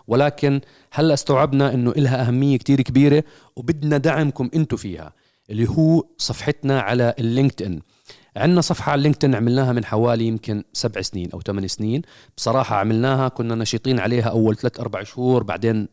ولكن 0.06 0.60
هلأ 0.92 1.14
استوعبنا 1.14 1.74
إنه 1.74 1.90
إلها 1.90 2.28
أهمية 2.28 2.56
كتير 2.58 2.82
كبيرة 2.82 3.24
وبدنا 3.56 3.96
دعمكم 3.96 4.50
أنتم 4.54 4.76
فيها 4.76 5.12
اللي 5.50 5.68
هو 5.68 6.04
صفحتنا 6.18 6.80
على 6.80 7.14
اللينكد 7.18 7.62
ان 7.62 7.80
عندنا 8.36 8.60
صفحة 8.60 8.92
على 8.92 9.02
لينكدين 9.02 9.34
عملناها 9.34 9.72
من 9.72 9.84
حوالي 9.84 10.24
يمكن 10.26 10.64
سبع 10.72 11.00
سنين 11.00 11.30
أو 11.32 11.40
ثمان 11.40 11.68
سنين. 11.68 12.02
بصراحة 12.36 12.76
عملناها 12.76 13.28
كنا 13.28 13.54
نشيطين 13.54 13.98
عليها 14.00 14.28
أول 14.28 14.56
ثلاث 14.56 14.80
أربع 14.80 15.02
شهور 15.02 15.42
بعدين 15.42 15.88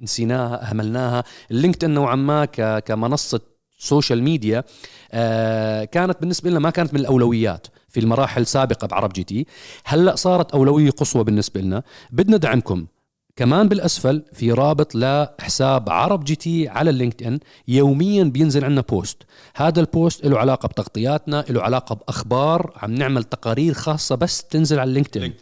نسيناها 0.00 0.70
أهملناها. 0.70 1.24
اللينكدين 1.50 1.90
نوعا 1.90 2.16
ما 2.16 2.44
كمنصة 2.80 3.40
social 3.78 4.22
media 4.22 4.64
آه 5.12 5.84
كانت 5.84 6.20
بالنسبة 6.20 6.50
لنا 6.50 6.58
ما 6.58 6.70
كانت 6.70 6.94
من 6.94 7.00
الأولويات 7.00 7.66
في 7.88 8.00
المراحل 8.00 8.42
السابقة 8.42 8.86
بعرب 8.86 9.12
جي 9.12 9.24
تي. 9.24 9.46
هلأ 9.84 10.16
صارت 10.16 10.52
أولوية 10.52 10.90
قصوى 10.90 11.24
بالنسبة 11.24 11.60
لنا. 11.60 11.82
بدنا 12.10 12.36
دعمكم 12.36 12.86
كمان 13.36 13.68
بالأسفل 13.68 14.22
في 14.32 14.52
رابط 14.52 14.94
لحساب 14.94 15.90
عرب 15.90 16.24
جي 16.24 16.34
تي 16.34 16.68
على 16.68 16.90
LinkedIn 16.90 17.38
يوميا 17.68 18.24
بينزل 18.24 18.64
عندنا 18.64 18.80
post. 18.80 19.22
هذا 19.56 19.80
البوست 19.80 20.26
له 20.26 20.38
علاقة 20.38 20.66
بتغطياتنا 20.66 21.44
له 21.50 21.62
علاقة 21.62 21.94
بأخبار. 21.94 22.72
عم 22.82 22.94
نعمل 22.94 23.24
تقارير 23.24 23.74
خاصة 23.74 24.14
بس 24.14 24.44
تنزل 24.44 24.78
على 24.78 24.88
LinkedIn 24.88 25.32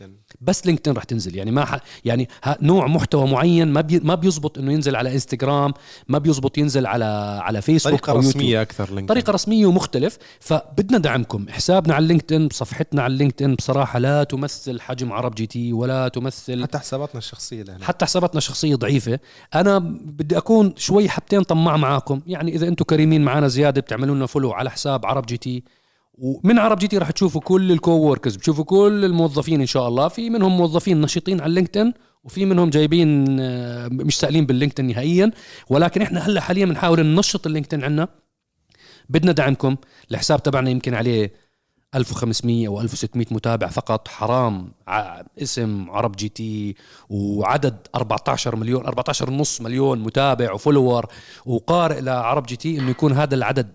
بس 0.44 0.66
LinkedIn 0.66 0.94
رح 0.94 1.04
تنزل. 1.04 1.36
يعني 1.36 1.50
ما 1.50 1.64
ح... 1.64 1.78
يعني 2.04 2.28
ها 2.44 2.56
نوع 2.62 2.86
محتوى 2.86 3.26
معين 3.26 3.68
ما 3.68 3.80
بي... 3.80 4.00
ما 4.00 4.14
بيزبط 4.14 4.58
إنه 4.58 4.72
ينزل 4.72 4.96
على 4.96 5.12
انستغرام 5.12 5.74
ما 6.08 6.18
بيزبط 6.18 6.58
ينزل 6.58 6.86
على 6.86 7.04
على 7.42 7.62
فيسبوك 7.62 8.00
طريقة 8.00 8.10
أو 8.10 8.16
يوتيوب 8.16 8.34
رسميه 8.36 8.62
أكثر 8.62 8.84
LinkedIn. 8.84 9.06
طريقة 9.06 9.30
رسمية 9.30 9.66
ومختلف. 9.66 10.18
فبدنا 10.40 10.98
دعمكم. 10.98 11.46
حسابنا 11.50 11.94
على 11.94 12.06
LinkedIn 12.06 12.48
صفحتنا 12.52 13.02
على 13.02 13.16
LinkedIn 13.16 13.54
بصراحة 13.54 13.98
لا 13.98 14.24
تمثل 14.24 14.80
حجم 14.80 15.12
عرب 15.12 15.34
جي 15.34 15.46
تي 15.46 15.72
ولا 15.72 16.08
تمثل 16.08 16.62
حتى 16.62 16.78
حساباتنا 16.78 17.18
الشخصية 17.18 17.62
لهنا. 17.62 17.84
حتى 17.84 18.04
حساباتنا 18.04 18.38
الشخصية 18.38 18.74
ضعيفة. 18.74 19.18
أنا 19.54 19.78
بدي 19.78 20.38
أكون 20.38 20.74
شوي 20.76 21.08
حبتين 21.08 21.42
طماع 21.42 21.76
معاكم. 21.76 22.20
يعني 22.26 22.54
إذا 22.54 22.68
أنتم 22.68 22.84
كريمين 22.84 23.24
معنا 23.24 23.48
زيادة 23.48 23.80
بتعملوا 23.80 24.14
لنا 24.14 24.26
follow 24.26 24.52
على 24.52 24.70
حساب 24.70 25.06
عرب 25.06 25.26
جي 25.26 25.36
تي. 25.36 25.62
ومن 26.18 26.58
عرب 26.58 26.78
جي 26.78 26.88
تي 26.88 26.98
راح 26.98 27.10
تشوفوا 27.10 27.40
كل 27.40 27.72
ال 27.72 27.79
coworkers 27.79 28.36
بتشوفوا 28.36 28.64
كل 28.64 29.04
الموظفين 29.04 29.60
إن 29.60 29.66
شاء 29.66 29.88
الله 29.88 30.08
في 30.08 30.30
منهم 30.30 30.56
موظفين 30.56 31.00
نشيطين 31.00 31.40
على 31.40 31.54
LinkedIn 31.54 31.94
وفي 32.24 32.44
منهم 32.44 32.70
جايبين 32.70 33.40
آه، 33.40 33.88
مش 33.88 34.18
سائلين 34.18 34.46
بال 34.46 34.54
LinkedIn 34.54 34.86
نهائيا 34.86 35.30
ولكن 35.68 36.02
إحنا 36.02 36.20
هلأ 36.20 36.40
حاليا 36.40 36.66
بنحاول 36.66 37.06
ننشط 37.06 37.46
ال 37.46 37.50
LinkedIn 37.50 37.84
عندنا 37.84 38.08
بدنا 39.08 39.32
دعمكم 39.32 39.76
الحساب 40.10 40.42
تبعنا 40.42 40.70
يمكن 40.70 40.94
عليه 40.94 41.32
1500 41.94 42.68
أو 42.68 42.80
1600 42.80 43.26
متابع 43.30 43.66
فقط 43.66 44.08
حرام 44.08 44.72
اسم 45.42 45.90
عرب 45.90 46.16
جي 46.16 46.28
تي 46.28 46.76
وعدد 47.08 47.76
14 47.94 48.56
مليون 48.56 48.86
14 48.86 49.30
ونص 49.30 49.60
مليون 49.60 49.98
متابع 49.98 50.52
و 50.52 50.58
follower 50.58 51.06
وقارئ 51.46 52.00
لعرب 52.00 52.46
جي 52.46 52.56
تي 52.56 52.78
إنه 52.78 52.90
يكون 52.90 53.12
هذا 53.12 53.34
العدد 53.34 53.66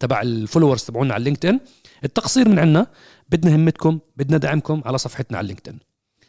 تبع 0.00 0.22
ال 0.22 0.28
followers 0.28 0.82
تبعونا 0.82 1.14
على 1.14 1.20
ال 1.20 1.24
LinkedIn 1.24 1.60
التقصير 2.04 2.48
من 2.48 2.58
عندنا 2.58 2.86
بدنا 3.28 3.56
همتكم 3.56 3.98
بدنا 4.16 4.36
دعمكم 4.36 4.82
على 4.84 4.98
صفحتنا 4.98 5.38
على 5.38 5.44
ال 5.44 5.48
LinkedIn 5.48 5.78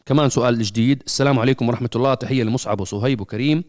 كمان 0.05 0.29
سؤال 0.29 0.63
جديد 0.63 1.03
السلام 1.05 1.39
عليكم 1.39 1.69
ورحمة 1.69 1.89
الله 1.95 2.13
تحية 2.13 2.43
لمصعب 2.43 2.81
وصهيب 2.81 3.21
وكريم 3.21 3.63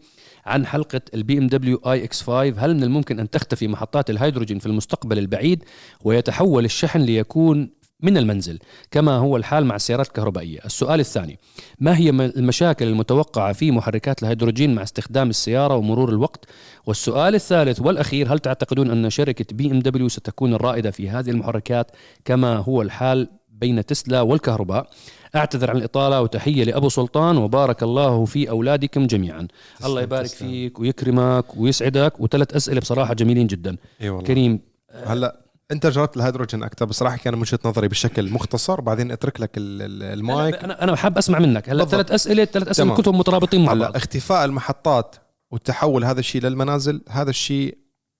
عن 0.45 0.65
حلقة 0.65 1.01
ال 1.13 1.37
BMW 1.37 1.77
iX5 1.77 2.65
هل 2.65 2.75
من 2.75 2.83
الممكن 2.83 3.19
أن 3.19 3.29
تختفي 3.29 3.67
محطات 3.67 4.09
الهيدروجين 4.09 4.59
في 4.59 4.65
المستقبل 4.65 5.17
البعيد 5.17 5.63
ويتحول 6.03 6.65
الشحن 6.65 7.01
ليكون 7.01 7.69
من 8.03 8.17
المنزل 8.17 8.59
كما 8.91 9.17
هو 9.17 9.37
الحال 9.37 9.65
مع 9.65 9.75
السيارات 9.75 10.07
الكهربائية. 10.07 10.59
السؤال 10.65 10.99
الثاني 10.99 11.39
ما 11.79 11.97
هي 11.97 12.09
المشاكل 12.09 12.87
المتوقعة 12.87 13.53
في 13.53 13.71
محركات 13.71 14.23
الهيدروجين 14.23 14.75
مع 14.75 14.83
استخدام 14.83 15.29
السيارة 15.29 15.75
ومرور 15.75 16.09
الوقت؟ 16.09 16.45
والسؤال 16.85 17.35
الثالث 17.35 17.81
والأخير 17.81 18.33
هل 18.33 18.39
تعتقدون 18.39 18.91
أن 18.91 19.09
شركة 19.09 19.45
BMW 19.55 20.09
ستكون 20.09 20.53
الرائدة 20.53 20.91
في 20.91 21.09
هذه 21.09 21.29
المحركات 21.29 21.91
كما 22.25 22.57
هو 22.57 22.81
الحال 22.81 23.27
بين 23.49 23.85
تسلا 23.85 24.21
والكهرباء؟ 24.21 24.89
أعتذر 25.35 25.69
عن 25.69 25.77
الإطالة 25.77 26.21
وتحية 26.21 26.63
لأبو 26.63 26.89
سلطان 26.89 27.37
وبارك 27.37 27.83
الله 27.83 28.25
في 28.25 28.49
أولادكم 28.49 29.07
جميعا. 29.07 29.47
الله 29.85 30.01
يبارك 30.01 30.27
تسلم. 30.27 30.49
فيك 30.49 30.79
ويكرمك 30.79 31.57
ويسعدك. 31.57 32.19
وثلاث 32.19 32.55
أسئلة 32.55 32.79
بصراحة 32.79 33.13
جميلين 33.13 33.47
جدا. 33.47 33.77
إي 34.01 34.09
والله. 34.09 34.27
كريم 34.27 34.59
هلأ 35.05 35.44
انت 35.71 35.87
جربت 35.87 36.17
الهيدروجين 36.17 36.63
أكثر 36.63 36.85
بصراحة 36.85 37.17
كان 37.17 37.33
من 37.35 37.41
وجهة 37.41 37.59
نظري 37.65 37.87
بشكل 37.87 38.31
مختصر 38.31 38.81
بعدين 38.81 39.11
اترك 39.11 39.41
لك 39.41 39.57
ال- 39.57 39.81
ال- 39.81 40.03
المايك. 40.03 40.55
أنا 40.55 40.83
أنا 40.83 40.95
حاب 40.95 41.17
أسمع 41.17 41.39
منك. 41.39 41.69
هلا. 41.69 41.85
ثلاث 41.85 42.11
أسئلة 42.11 42.45
ثلاث 42.45 42.67
أسئلة 42.67 42.87
تمام. 42.87 43.01
كتب 43.01 43.13
مترابطين 43.13 43.65
مع 43.65 43.73
بعض. 43.73 43.95
اختفاء 43.95 44.45
المحطات 44.45 45.15
والتحول 45.51 46.05
هذا 46.05 46.19
الشيء 46.19 46.41
للمنازل 46.41 47.01
هذا 47.09 47.29
الشيء 47.29 47.77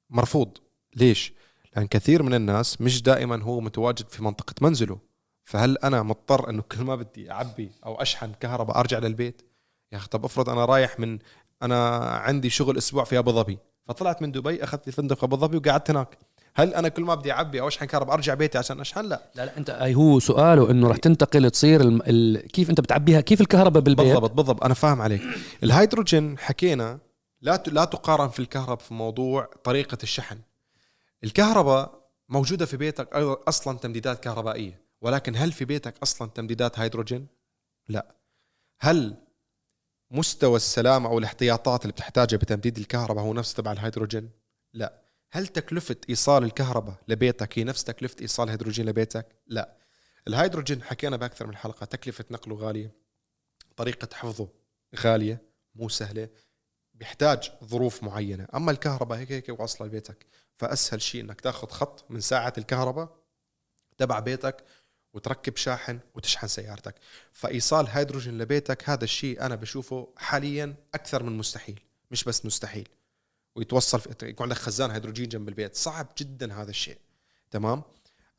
مرفوض. 0.09 0.57
ليش؟ 0.95 1.33
لأن 1.75 1.87
كثير 1.87 2.23
من 2.23 2.33
الناس 2.33 2.81
مش 2.81 3.01
دائما 3.01 3.43
هو 3.43 3.61
متواجد 3.61 4.09
في 4.09 4.23
منطقة 4.23 4.53
منزله. 4.61 4.97
فهل 5.45 5.77
أنا 5.77 6.03
مضطر 6.03 6.49
إنه 6.49 6.61
كل 6.61 6.83
ما 6.83 6.95
بدي 6.95 7.31
أعبي 7.31 7.71
أو 7.85 7.95
أشحن 8.01 8.31
كهرباء 8.39 8.79
أرجع 8.79 8.99
للبيت؟ 8.99 9.41
يا 9.91 9.97
أخي 9.97 10.07
طب 10.07 10.25
افرض 10.25 10.49
أنا 10.49 10.65
رايح 10.65 10.99
من 10.99 11.19
أنا 11.61 11.97
عندي 11.99 12.49
شغل 12.49 12.77
أسبوع 12.77 13.03
في 13.03 13.17
أبو 13.17 13.31
ظبي. 13.31 13.57
فطلعت 13.87 14.21
من 14.21 14.31
دبي 14.31 14.63
أخذت 14.63 14.87
لي 14.87 14.91
فندق 14.93 15.23
أبو 15.23 15.35
ظبي 15.37 15.57
وقعدت 15.57 15.89
هناك. 15.91 16.17
هل 16.57 16.73
أنا 16.73 16.89
كل 16.89 17.03
ما 17.03 17.15
بدي 17.15 17.31
أعبي 17.31 17.61
أو 17.61 17.67
أشحن 17.67 17.85
كهرباء 17.85 18.15
أرجع 18.15 18.33
بيتي 18.33 18.57
عشان 18.57 18.79
أشحن؟ 18.79 19.05
لا. 19.05 19.29
لا 19.35 19.45
لا 19.45 19.57
أنت 19.57 19.69
هي 19.69 19.95
هو 19.95 20.19
سؤاله 20.19 20.71
إنه 20.71 20.87
رح 20.87 20.97
تنتقل 20.97 21.51
تصير 21.51 21.81
الم... 21.81 22.01
ال... 22.07 22.47
كيف 22.51 22.69
أنت 22.69 22.81
بتعبيها؟ 22.81 23.21
كيف 23.21 23.41
الكهرباء 23.41 23.81
بالبيت؟ 23.83 24.05
بالضبط 24.07 24.31
بالضبط 24.31 24.63
أنا 24.63 24.73
فاهم 24.73 25.01
عليك. 25.01 25.21
الهيدروجين 25.63 26.37
حكينا 26.37 26.99
لا 27.41 27.55
ت- 27.55 27.69
لا 27.69 27.85
تقارن 27.85 28.29
في 28.29 28.39
الكهرباء 28.39 28.75
في 28.85 28.93
موضوع 28.93 29.49
طريقة 29.63 29.97
الشحن. 30.03 30.37
الكهرباء 31.23 32.05
موجودة 32.29 32.65
في 32.65 32.77
بيتك 32.77 33.13
أصلا 33.47 33.77
تمديدات 33.77 34.19
كهربائية 34.23 34.81
ولكن 35.01 35.35
هل 35.35 35.51
في 35.51 35.65
بيتك 35.65 35.93
أصلا 36.03 36.29
تمديدات 36.35 36.79
هيدروجين؟ 36.79 37.27
لا. 37.89 38.15
هل 38.79 39.15
مستوى 40.11 40.55
السلامة 40.55 41.09
أو 41.09 41.19
الاحتياطات 41.19 41.81
اللي 41.81 41.91
بتحتاجها 41.93 42.37
بتمديد 42.37 42.77
الكهرباء 42.77 43.23
هو 43.23 43.33
نفس 43.33 43.53
تبع 43.53 43.71
الهيدروجين؟ 43.71 44.29
لا. 44.73 44.93
هل 45.35 45.47
تكلفة 45.47 45.95
إيصال 46.09 46.43
الكهرباء 46.43 46.95
لبيتك 47.07 47.59
هي 47.59 47.63
نفس 47.63 47.83
تكلفة 47.83 48.15
إيصال 48.21 48.45
الهيدروجين 48.45 48.85
لبيتك؟ 48.85 49.27
لا. 49.47 49.77
الهيدروجين 50.27 50.83
حكينا 50.83 51.17
بأكثر 51.17 51.47
من 51.47 51.55
حلقة 51.55 51.85
تكلفة 51.85 52.25
نقله 52.31 52.55
غالية 52.55 52.91
طريقة 53.75 54.07
حفظه 54.13 54.49
غالية 54.99 55.41
مو 55.75 55.89
سهلة 55.89 56.29
بيحتاج 56.93 57.51
ظروف 57.63 58.03
معينة. 58.03 58.47
أما 58.55 58.71
الكهرباء 58.71 59.17
هيك 59.17 59.31
هيك 59.31 59.59
واصلة 59.59 59.87
لبيتك 59.87 60.25
فأسهل 60.57 61.01
شيء 61.01 61.21
أنك 61.21 61.41
تاخذ 61.41 61.67
خط 61.67 62.11
من 62.11 62.19
ساعة 62.19 62.53
الكهرباء 62.57 63.15
تبع 63.97 64.19
بيتك 64.19 64.63
وتركب 65.13 65.57
شاحن 65.57 65.99
وتشحن 66.13 66.47
سيارتك. 66.47 66.95
فإيصال 67.33 67.87
هيدروجين 67.87 68.37
لبيتك 68.37 68.89
هذا 68.89 69.03
الشيء 69.03 69.41
أنا 69.41 69.55
بشوفه 69.55 70.13
حاليا 70.17 70.75
أكثر 70.93 71.23
من 71.23 71.37
مستحيل 71.37 71.79
مش 72.11 72.23
بس 72.23 72.45
مستحيل. 72.45 72.89
ويتوصل 73.55 73.99
في 73.99 74.09
يكون 74.23 74.43
عندك 74.43 74.57
خزان 74.57 74.91
هيدروجين 74.91 75.29
جنب 75.29 75.49
البيت. 75.49 75.75
صعب 75.75 76.07
جدا 76.17 76.61
هذا 76.61 76.69
الشيء. 76.69 76.97
تمام؟ 77.51 77.83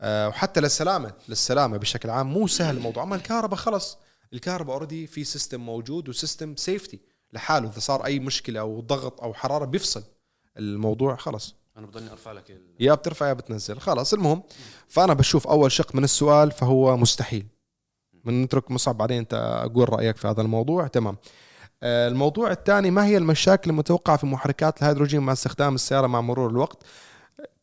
آه 0.00 0.28
وحتى 0.28 0.60
للسلامة 0.60 1.12
للسلامة 1.28 1.76
بشكل 1.76 2.10
عام 2.10 2.32
مو 2.32 2.46
سهل 2.46 2.76
الموضوع. 2.76 3.02
أما 3.02 3.16
الكهرباء 3.16 3.58
خلص 3.58 3.98
الكهرباء 4.32 4.74
already 4.74 5.07
في 5.06 5.24
system 5.24 5.61
موجود 5.60 6.08
و 6.09 6.15
system 6.15 6.57
safety 6.57 7.01
لحاله. 7.32 7.68
إذا 7.68 7.80
صار 7.80 8.04
أي 8.04 8.18
مشكلة 8.18 8.60
أو 8.60 8.80
ضغط 8.80 9.20
أو 9.20 9.34
حرارة 9.34 9.64
بيفصل 9.64 10.04
الموضوع 10.58 11.16
خلص 11.16 11.54
أنا 11.76 11.86
بضلني 11.86 12.10
أرفع 12.10 12.32
لك 12.32 12.50
ال... 12.50 12.74
يا 12.80 12.94
بترفع 12.94 13.28
يا 13.28 13.32
بتنزل. 13.32 13.80
خلاص 13.80 14.14
المهم 14.14 14.42
فأنا 14.88 15.14
بشوف 15.14 15.46
أول 15.46 15.72
شق 15.72 15.94
من 15.94 16.04
السؤال 16.04 16.50
فهو 16.50 16.96
مستحيل. 16.96 17.46
من 18.24 18.42
نترك 18.42 18.70
مصعب 18.70 18.98
بعدين 18.98 19.18
أنت 19.18 19.34
أقول 19.34 19.92
رأيك 19.92 20.16
في 20.16 20.28
هذا 20.28 20.42
الموضوع. 20.42 20.86
تمام. 20.86 21.16
الموضوع 21.83 22.51
الثاني 22.51 22.91
ما 22.91 23.07
هي 23.07 23.16
المشاكل 23.16 23.70
المتوقعة 23.70 24.16
في 24.16 24.27
محركات 24.27 24.83
الهيدروجين 24.83 25.20
مع 25.20 25.33
استخدام 25.33 25.74
السيارة 25.74 26.07
مع 26.07 26.20
مرور 26.20 26.51
الوقت؟ 26.51 26.83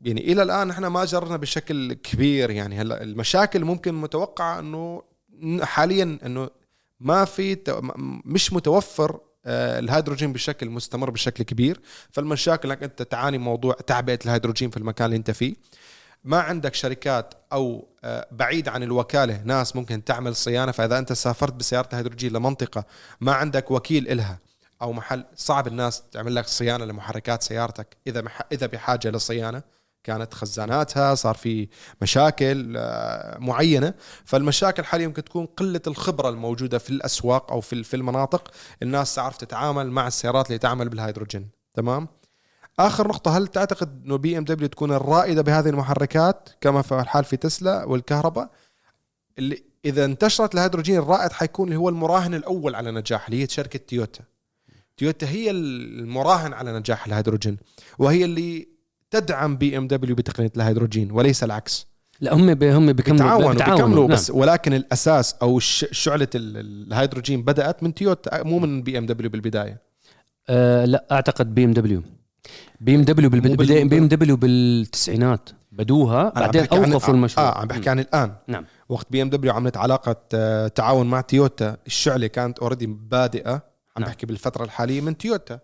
يعني 0.01 0.31
إلى 0.31 0.43
الآن 0.43 0.69
إحنا 0.69 0.89
ما 0.89 1.05
جربنا 1.05 1.37
بشكل 1.37 1.93
كبير 1.93 2.51
يعني. 2.51 2.81
هلأ 2.81 3.03
المشاكل 3.03 3.65
ممكن 3.65 3.93
متوقعة 3.93 4.59
إنه 4.59 5.01
حاليا 5.61 6.19
إنه 6.25 6.49
ما 6.99 7.25
في 7.25 7.57
مش 8.25 8.53
متوفر 8.53 9.19
آه، 9.45 9.79
الهيدروجين 9.79 10.33
بشكل 10.33 10.69
مستمر 10.69 11.09
بشكل 11.09 11.43
كبير. 11.43 11.81
فالمشاكل 12.11 12.71
إنك 12.71 12.83
أنت 12.83 13.01
تعاني 13.01 13.37
موضوع 13.37 13.73
تعبئة 13.73 14.19
الهيدروجين 14.25 14.69
في 14.69 14.77
المكان 14.77 15.05
اللي 15.05 15.17
أنت 15.17 15.31
فيه. 15.31 15.55
ما 16.23 16.41
عندك 16.41 16.73
شركات 16.73 17.33
أو 17.53 17.87
آه، 18.03 18.27
بعيد 18.31 18.67
عن 18.67 18.83
الوكالة 18.83 19.41
ناس 19.43 19.75
ممكن 19.75 20.03
تعمل 20.03 20.35
صيانة 20.35 20.71
فإذا 20.71 20.97
أنت 20.97 21.13
سافرت 21.13 21.53
بسيارة 21.53 21.89
الهيدروجين 21.93 22.33
لمنطقة 22.33 22.85
ما 23.21 23.33
عندك 23.33 23.71
وكيل 23.71 24.07
إلها 24.07 24.39
أو 24.81 24.93
محل 24.93 25.25
صعب 25.35 25.67
الناس 25.67 26.03
تعمل 26.11 26.35
لك 26.35 26.47
صيانة 26.47 26.85
لمحركات 26.85 27.43
سيارتك. 27.43 27.97
إذا. 28.07 28.23
إذا 28.51 28.67
بحاجة 28.67 29.09
لصيانه 29.09 29.63
كانت 30.03 30.33
خزاناتها 30.33 31.15
صار 31.15 31.35
في 31.35 31.67
مشاكل 32.01 32.73
آه، 32.77 33.37
معينة. 33.37 33.93
فالمشاكل 34.25 34.83
حاليا 34.83 35.07
ممكن 35.07 35.23
تكون 35.23 35.45
قلة 35.45 35.81
الخبرة 35.87 36.29
الموجودة 36.29 36.77
في 36.77 36.89
الأسواق 36.89 37.51
أو 37.51 37.61
في 37.61 37.83
في 37.83 37.95
المناطق. 37.95 38.51
الناس 38.81 39.15
تعرف 39.15 39.37
تتعامل 39.37 39.91
مع 39.91 40.07
السيارات 40.07 40.47
اللي 40.47 40.57
تعمل 40.57 40.89
بالهيدروجين. 40.89 41.49
تمام؟ 41.73 42.07
آخر 42.79 43.07
نقطة 43.07 43.37
هل 43.37 43.47
تعتقد 43.47 44.01
إنه 44.05 44.15
BMW 44.15 44.67
تكون 44.67 44.91
الرائدة 44.91 45.41
بهذه 45.41 45.69
المحركات 45.69 46.49
كما 46.61 46.81
في 46.81 46.99
الحال 46.99 47.23
في 47.23 47.37
تسلا 47.37 47.83
والكهرباء 47.85 48.49
اللي 49.39 49.63
إذا 49.85 50.05
انتشرت 50.05 50.53
الهيدروجين 50.55 50.97
الرائد 50.97 51.31
حيكون 51.31 51.67
اللي 51.67 51.79
هو 51.79 51.89
المراهن 51.89 52.33
الأول 52.33 52.75
على 52.75 52.91
نجاح 52.91 53.25
اللي 53.27 53.43
هي 53.43 53.47
شركة 53.47 53.79
تويوتا 53.87 54.23
تويوتا 54.97 55.27
هي 55.29 55.51
المراهن 55.51 56.53
على 56.53 56.79
نجاح 56.79 57.05
الهيدروجين 57.05 57.57
وهي 57.99 58.25
اللي 58.25 58.67
تدعم 59.11 59.57
BMW 59.57 60.15
بتقنية 60.15 60.51
الهيدروجين 60.57 61.11
وليس 61.11 61.43
العكس 61.43 61.87
لا 62.19 62.33
هم. 62.33 62.49
هم 62.49 62.55
بيكملوا 62.55 62.91
بيتعاونوا 62.93 63.53
بيكملوا 63.53 64.07
نعم. 64.07 64.13
بس 64.13 64.29
ولكن 64.31 64.73
الأساس 64.73 65.35
أو 65.41 65.59
شعلة 65.59 66.27
ال- 66.35 66.87
الهيدروجين 66.87 67.43
بدأت 67.43 67.83
من 67.83 67.93
تويوتا 67.93 68.43
مو 68.43 68.59
من 68.59 68.81
BMW 68.83 69.29
بالبداية 69.29 69.81
آه 70.49 70.85
لا 70.85 71.05
أعتقد 71.11 71.55
BMW 71.55 72.03
بي 72.83 72.95
إم 72.95 73.01
دبليو 73.01 73.29
بالبدايه 73.29 73.83
بي 73.83 73.97
إم 73.97 74.07
دبليو 74.07 74.37
بالتسعينات. 74.37 75.49
بدوها 75.71 76.29
بعدين 76.29 76.65
أوقفوا 76.65 77.13
المشروع. 77.13 77.47
آه 77.47 77.57
عم 77.57 77.67
بحكي 77.67 77.89
عن 77.89 77.99
الآن. 77.99 78.31
نعم. 78.47 78.65
وقت 78.89 79.07
بي 79.11 79.21
إم 79.21 79.29
دبليو 79.29 79.53
عملت 79.53 79.77
علاقة 79.77 80.15
آه، 80.33 80.67
تعاون 80.67 81.09
مع 81.09 81.21
تويوتا 81.21 81.77
الشعلة 81.87 82.27
كانت 82.27 82.59
already 82.59 82.85
بادئة. 82.85 83.53
عم 83.53 83.61
نعم. 84.01 84.09
بحكي 84.09 84.25
بالفترة 84.25 84.63
الحالية 84.63 85.01
من 85.01 85.17
تويوتا 85.17 85.59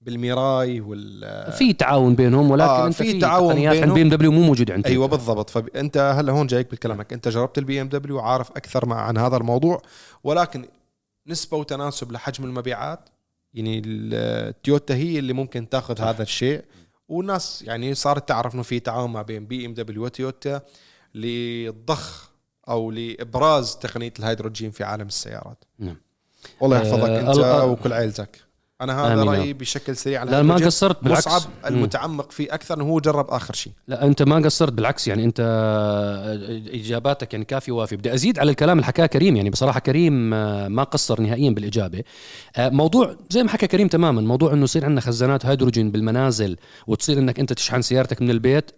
بالميراي 0.00 0.80
وال 0.80 1.52
في 1.52 1.72
تعاون 1.72 2.14
بينهم 2.14 2.50
ولكن 2.50 2.70
آه، 2.70 2.86
أنت 2.86 2.94
في 2.94 3.20
تعاون 3.20 3.48
تقنيات 3.48 3.72
عند 3.72 3.80
بينهم. 3.82 3.94
BMW 3.94 4.32
مو 4.32 4.42
موجودة 4.42 4.74
عند 4.74 4.86
أيوه. 4.86 5.06
بالضبط. 5.06 5.50
فانت 5.50 6.14
هلا 6.18 6.32
هون 6.32 6.46
جايك 6.46 6.70
بكلامك 6.72 7.12
أنت 7.12 7.28
جربت 7.28 7.58
ال 7.58 7.80
BMW 7.80 8.16
وعارف 8.16 8.50
أكثر 8.50 8.86
مع 8.86 9.00
عن 9.00 9.18
هذا 9.18 9.36
الموضوع 9.36 9.82
ولكن 10.24 10.64
نسبة 11.26 11.56
وتناسب 11.56 12.12
لحجم 12.12 12.44
المبيعات 12.44 13.08
يعني 13.54 13.82
التويوتا 13.86 14.94
هي 14.94 15.18
اللي 15.18 15.32
ممكن 15.32 15.68
تاخذ 15.68 16.00
هذا 16.00 16.22
الشيء. 16.22 16.64
والناس 17.08 17.62
يعني 17.62 17.94
صارت 17.94 18.28
تعرف 18.28 18.54
إنه 18.54 18.62
في 18.62 18.80
تعاون 18.80 19.10
ما 19.10 19.22
بين 19.22 19.46
BMW 19.46 20.04
وتويوتا 20.04 20.60
للضخ 21.14 22.30
أو 22.68 22.90
لإبراز 22.90 23.76
تقنية 23.76 24.12
الهيدروجين 24.18 24.70
في 24.70 24.84
عالم 24.84 25.06
السيارات. 25.06 25.64
نعم. 25.78 25.96
والله 26.60 26.76
يحفظك 26.76 27.08
آه، 27.08 27.20
أنت 27.20 27.28
الله- 27.28 27.64
وكل 27.64 27.92
عيلتك 27.92 28.40
أنا 28.80 29.04
هذا 29.04 29.12
آمين 29.22 29.28
رأيي 29.28 29.52
بشكل 29.52 29.96
سريع 29.96 30.20
على 30.20 30.30
لا 30.30 30.42
ما. 30.42 30.54
قصرت 30.54 31.04
بالعكس. 31.04 31.26
مصعب. 31.26 31.42
المتعمق 31.66 32.30
فيه 32.30 32.54
أكثر 32.54 32.76
إنه 32.76 32.84
هو 32.84 33.00
جرب 33.00 33.30
آخر 33.30 33.54
شيء. 33.54 33.72
لا 33.88 34.06
أنت 34.06 34.22
ما 34.22 34.36
قصرت 34.36 34.72
بالعكس 34.72 35.08
يعني 35.08 35.24
أنت 35.24 35.40
إجاباتك 36.74 37.32
يعني 37.32 37.44
كافية 37.44 37.72
وافيه 37.72 37.96
بدي 37.96 38.14
أزيد 38.14 38.38
على 38.38 38.50
الكلام 38.50 38.76
اللي 38.78 38.86
حكاه 38.86 39.06
كريم 39.06 39.36
يعني 39.36 39.50
بصراحة 39.50 39.80
كريم 39.80 40.34
آه، 40.34 40.68
ما 40.68 40.82
قصر 40.82 41.20
نهائيا 41.20 41.50
بالإجابة. 41.50 42.02
آه، 42.56 42.68
موضوع 42.68 43.16
زي 43.30 43.42
ما 43.42 43.48
حكى 43.48 43.66
كريم 43.66 43.88
تماما 43.88 44.20
موضوع 44.20 44.52
إنه 44.52 44.64
يصير 44.64 44.84
عندنا 44.84 45.00
خزانات 45.00 45.46
هيدروجين 45.46 45.90
بالمنازل 45.90 46.56
وتصير 46.86 47.18
إنك 47.18 47.40
أنت 47.40 47.52
تشحن 47.52 47.82
سيارتك 47.82 48.22
من 48.22 48.30
البيت 48.30 48.70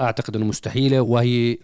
أعتقد 0.00 0.36
إنه 0.36 0.44
مستحيلة 0.44 1.00
وهي 1.00 1.58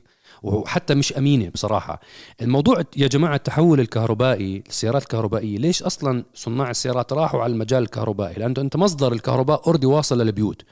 وحتى 0.45 0.95
مش 0.95 1.13
أمينة 1.13 1.49
بصراحة. 1.49 2.01
الموضوع 2.43 2.83
يا 2.97 3.07
جماعة 3.07 3.35
التحول 3.35 3.81
الكهربائي 3.81 4.63
السيارات 4.69 5.03
الكهربائية 5.03 5.59
ليش 5.59 5.83
أصلا 5.83 6.25
صناع 6.35 6.71
السيارات 6.71 7.13
راحوا 7.13 7.43
على 7.43 7.53
المجال 7.53 7.83
الكهربائي؟ 7.83 8.35
لأنه 8.35 8.55
أنت 8.59 8.77
مصدر 8.77 9.13
الكهرباء 9.13 9.63
اوريدي 9.67 9.87
واصل 9.87 10.21
للبيوت 10.21 10.63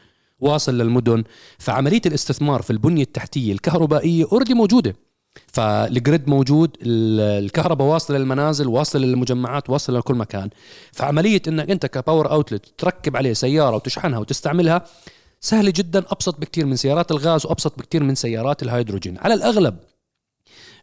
واصل 0.40 0.78
للمدن. 0.78 1.24
فعملية 1.58 2.00
الاستثمار 2.06 2.62
في 2.62 2.70
البنية 2.70 3.02
التحتية 3.02 3.52
الكهربائية 3.52 4.24
already 4.32 4.54
موجودة. 4.54 4.96
فال 5.52 5.78
grid 5.78 6.28
موجود 6.28 6.76
ال- 6.82 7.44
الكهرباء 7.44 7.88
واصلة 7.88 8.18
للمنازل 8.18 8.68
واصلة 8.68 9.02
للمجمعات 9.06 9.70
واصلة 9.70 9.98
لكل 9.98 10.14
مكان. 10.14 10.50
فعملية 10.92 11.42
إنك 11.48 11.70
أنت 11.70 11.86
ك 11.86 11.94
power 11.94 12.30
outlet 12.30 12.74
تركب 12.78 13.16
عليه 13.16 13.32
سيارة 13.32 13.76
وتشحنها 13.76 14.18
وتستعملها 14.18 14.84
سهله 15.44 15.72
جدا 15.76 16.04
أبسط 16.08 16.40
بكثير 16.40 16.66
من 16.66 16.76
سيارات 16.76 17.10
الغاز 17.10 17.46
وأبسط 17.46 17.78
بكثير 17.78 18.02
من 18.02 18.14
سيارات 18.14 18.62
الهيدروجين. 18.62 19.18
على 19.18 19.34
الأغلب 19.34 19.76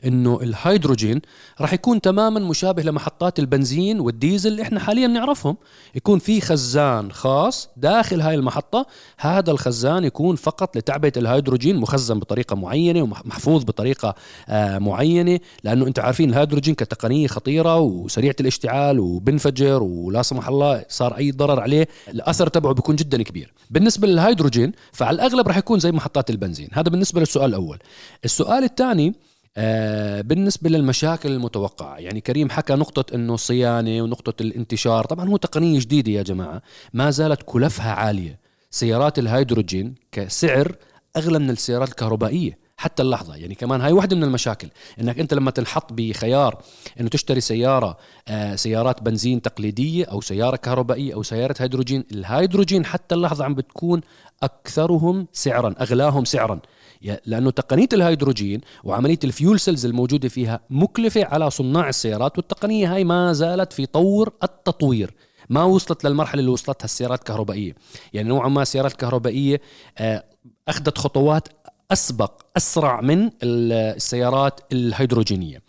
إنه 0.05 0.39
الهيدروجين 0.41 1.21
راح 1.61 1.73
يكون 1.73 2.01
تماما 2.01 2.39
مشابه 2.39 2.83
لمحطات 2.83 3.39
البنزين 3.39 3.99
والديزل 3.99 4.51
اللي 4.51 4.61
إحنا 4.61 4.79
حاليا 4.79 5.07
نعرفهم 5.07 5.57
يكون 5.95 6.19
في 6.19 6.41
خزان 6.41 7.11
خاص 7.11 7.69
داخل 7.77 8.21
هاي 8.21 8.35
المحطة. 8.35 8.85
هذا 9.17 9.51
الخزان 9.51 10.03
يكون 10.03 10.35
فقط 10.35 10.77
لتعبئة 10.77 11.11
الهيدروجين 11.17 11.77
مخزن 11.77 12.19
بطريقة 12.19 12.55
معينة 12.55 13.01
ومحفوظ 13.01 13.63
بطريقة 13.63 14.15
آه، 14.49 14.77
معينة 14.77 15.39
لأنه 15.63 15.87
أنت 15.87 15.99
عارفين 15.99 16.29
الهيدروجين 16.29 16.75
كتقنية 16.75 17.27
خطيرة 17.27 17.79
وسريعة 17.79 18.35
الاشتعال 18.39 18.99
وبنفجر 18.99 19.83
ولا 19.83 20.21
سمح 20.21 20.47
الله 20.47 20.85
صار 20.89 21.17
أي 21.17 21.31
ضرر 21.31 21.59
عليه 21.59 21.87
الأثر 22.09 22.47
تبعه 22.47 22.73
بيكون 22.73 22.95
جدا 22.95 23.23
كبير. 23.23 23.53
بالنسبة 23.69 24.07
للهيدروجين 24.07 24.71
فعلى 24.91 25.15
الأغلب 25.15 25.47
راح 25.47 25.57
يكون 25.57 25.79
زي 25.79 25.91
محطات 25.91 26.29
البنزين. 26.29 26.69
هذا 26.73 26.89
بالنسبة 26.89 27.19
للسؤال 27.19 27.49
الأول. 27.49 27.77
السؤال 28.25 28.63
الثاني 28.63 29.13
آه، 29.57 30.21
بالنسبة 30.21 30.69
للمشاكل 30.69 31.31
المتوقعة 31.31 31.97
يعني 31.97 32.21
كريم 32.21 32.49
حكى 32.49 32.73
نقطة 32.73 33.15
أنه 33.15 33.33
الصيانة 33.33 34.01
ونقطة 34.01 34.41
الانتشار 34.41 35.05
طبعا 35.05 35.29
هو 35.29 35.37
تقنية 35.37 35.79
جديدة 35.79 36.11
يا 36.11 36.23
جماعة 36.23 36.61
ما 36.93 37.09
زالت 37.11 37.41
كلفها 37.45 37.91
عالية. 37.91 38.39
سيارات 38.71 39.19
الهيدروجين 39.19 39.95
كسعر 40.11 40.75
أغلى 41.17 41.39
من 41.39 41.49
السيارات 41.49 41.89
الكهربائية 41.89 42.57
حتى 42.77 43.03
اللحظة 43.03 43.35
يعني 43.35 43.55
كمان 43.55 43.81
هاي 43.81 43.91
واحدة 43.91 44.15
من 44.15 44.23
المشاكل 44.23 44.69
إنك 45.01 45.19
أنت 45.19 45.33
لما 45.33 45.51
تنحط 45.51 45.93
بخيار 45.93 46.61
إنه 46.99 47.09
تشتري 47.09 47.41
سيارة 47.41 47.97
آه 48.27 48.55
سيارات 48.55 49.01
بنزين 49.03 49.41
تقليدية 49.41 50.05
أو 50.05 50.21
سيارة 50.21 50.55
كهربائية 50.55 51.13
أو 51.13 51.23
سيارة 51.23 51.55
هيدروجين 51.59 52.03
الهيدروجين 52.11 52.85
حتى 52.85 53.15
اللحظة 53.15 53.45
عم 53.45 53.53
بتكون 53.55 54.01
أكثرهم 54.43 55.27
سعرا 55.33 55.75
أغلاهم 55.81 56.25
سعرا. 56.25 56.59
لأنه 57.25 57.51
تقنية 57.51 57.87
الهيدروجين 57.93 58.61
وعملية 58.83 59.19
ال 59.23 59.31
fuel 59.31 59.59
cells 59.59 59.85
الموجودة 59.85 60.29
فيها 60.29 60.59
مكلفة 60.69 61.25
على 61.25 61.49
صناع 61.49 61.89
السيارات 61.89 62.37
والتقنية 62.37 62.93
هاي 62.95 63.03
ما 63.03 63.33
زالت 63.33 63.73
في 63.73 63.85
طور 63.85 64.33
التطوير. 64.43 65.13
ما 65.49 65.63
وصلت 65.63 66.03
للمرحلة 66.03 66.39
اللي 66.39 66.51
وصلتها 66.51 66.85
السيارات 66.85 67.19
الكهربائية. 67.19 67.75
يعني 68.13 68.29
نوعا 68.29 68.49
ما 68.49 68.61
السيارات 68.61 68.91
الكهربائية 68.91 69.61
آه، 69.97 70.23
أخذت 70.67 70.97
خطوات 70.97 71.47
أسبق 71.91 72.41
أسرع 72.57 73.01
من 73.01 73.25
ال- 73.25 73.95
السيارات 73.95 74.59
الهيدروجينية. 74.71 75.61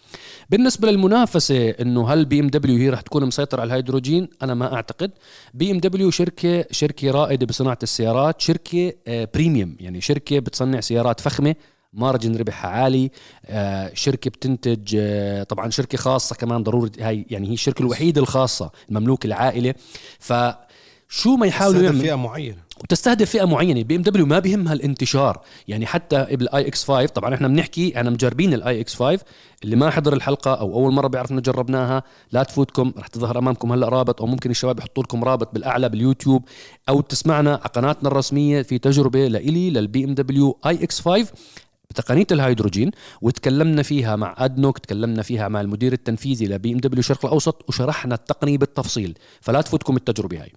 بالنسبة 0.50 0.90
للمنافسة 0.90 1.70
إنه 1.70 2.08
هل 2.08 2.24
BMW 2.24 2.76
هي 2.78 2.90
رح 2.90 3.00
تكون 3.00 3.24
مسيطرة 3.24 3.60
على 3.60 3.68
الهيدروجين؟ 3.68 4.28
أنا 4.42 4.54
ما 4.54 4.74
أعتقد. 4.74 5.10
BMW 5.54 6.10
شركة 6.10 6.64
شركة 6.70 7.10
رائدة 7.10 7.46
بصناعة 7.46 7.78
السيارات 7.82 8.40
شركة 8.40 8.92
آه، 9.06 9.28
premium 9.34 9.76
يعني 9.80 10.00
شركة 10.00 10.38
بتصنع 10.38 10.80
سيارات 10.80 11.20
فخمة 11.20 11.54
margin 11.92 12.36
ربحها 12.36 12.70
عالي 12.70 13.10
آه، 13.46 13.90
شركة 13.94 14.30
بتنتج 14.30 14.96
آه، 15.00 15.42
طبعا 15.42 15.70
شركة 15.70 15.98
خاصة 15.98 16.36
كمان 16.36 16.62
ضروري 16.62 16.90
هاي 17.00 17.26
يعني 17.30 17.48
هي 17.48 17.52
الشركة 17.52 17.82
الوحيدة 17.82 18.20
الخاصة 18.20 18.70
المملوكة 18.88 19.26
العائلة. 19.26 19.74
فشو 20.18 21.36
ما 21.36 21.46
يحاولوا 21.46 21.82
يعملوا؟ 21.82 22.02
فئة 22.02 22.14
معينة. 22.14 22.69
وتستهدف 22.82 23.30
فئة 23.30 23.44
معينة. 23.44 23.82
بي 23.82 23.96
إم 23.96 24.02
دبليو 24.02 24.26
ما 24.26 24.38
بيهمها 24.38 24.72
الانتشار. 24.72 25.40
يعني 25.68 25.86
حتى 25.86 26.24
بالاي 26.30 26.66
إكس 26.66 26.84
5 26.84 27.06
طبعا 27.06 27.34
إحنا 27.34 27.48
بنحكي 27.48 28.00
أنا 28.00 28.10
مجربين 28.10 28.54
الاي 28.54 28.80
إكس 28.80 28.94
5 28.94 29.24
اللي 29.64 29.76
ما 29.76 29.90
حضر 29.90 30.12
الحلقة 30.12 30.54
أو 30.54 30.74
أول 30.74 30.92
مرة 30.92 31.08
بيعرف 31.08 31.30
إنه 31.30 31.40
جربناها 31.40 32.02
لا 32.32 32.42
تفوتكم 32.42 32.92
رح 32.98 33.06
تظهر 33.06 33.38
أمامكم 33.38 33.72
هلأ 33.72 33.88
رابط 33.88 34.20
أو 34.20 34.26
ممكن 34.26 34.50
الشباب 34.50 34.78
يحطوا 34.78 35.02
لكم 35.02 35.24
رابط 35.24 35.54
بالأعلى 35.54 35.88
باليوتيوب 35.88 36.44
أو 36.88 37.00
تسمعنا 37.00 37.50
على 37.50 37.70
قناتنا 37.74 38.08
الرسمية 38.08 38.62
في 38.62 38.78
تجربة 38.78 39.26
لإلي 39.26 39.70
للبي 39.70 40.04
إم 40.04 40.14
دبليو 40.14 40.58
اي 40.66 40.84
إكس 40.84 41.00
5 41.00 41.32
بتقنية 41.90 42.26
الهيدروجين. 42.32 42.90
وتكلمنا 43.22 43.82
فيها 43.82 44.16
مع 44.16 44.34
أدنوك 44.38 44.78
تكلمنا 44.78 45.22
فيها 45.22 45.48
مع 45.48 45.60
المدير 45.60 45.92
التنفيذي 45.92 46.46
لبي 46.46 46.72
إم 46.72 46.78
دبليو 46.78 47.00
الشرق 47.00 47.26
الأوسط 47.26 47.64
وشرحنا 47.68 48.14
التقنية 48.14 48.58
بالتفصيل. 48.58 49.18
فلا 49.40 49.60
تفوتكم 49.60 49.96
التجربة 49.96 50.42
هاي. 50.42 50.52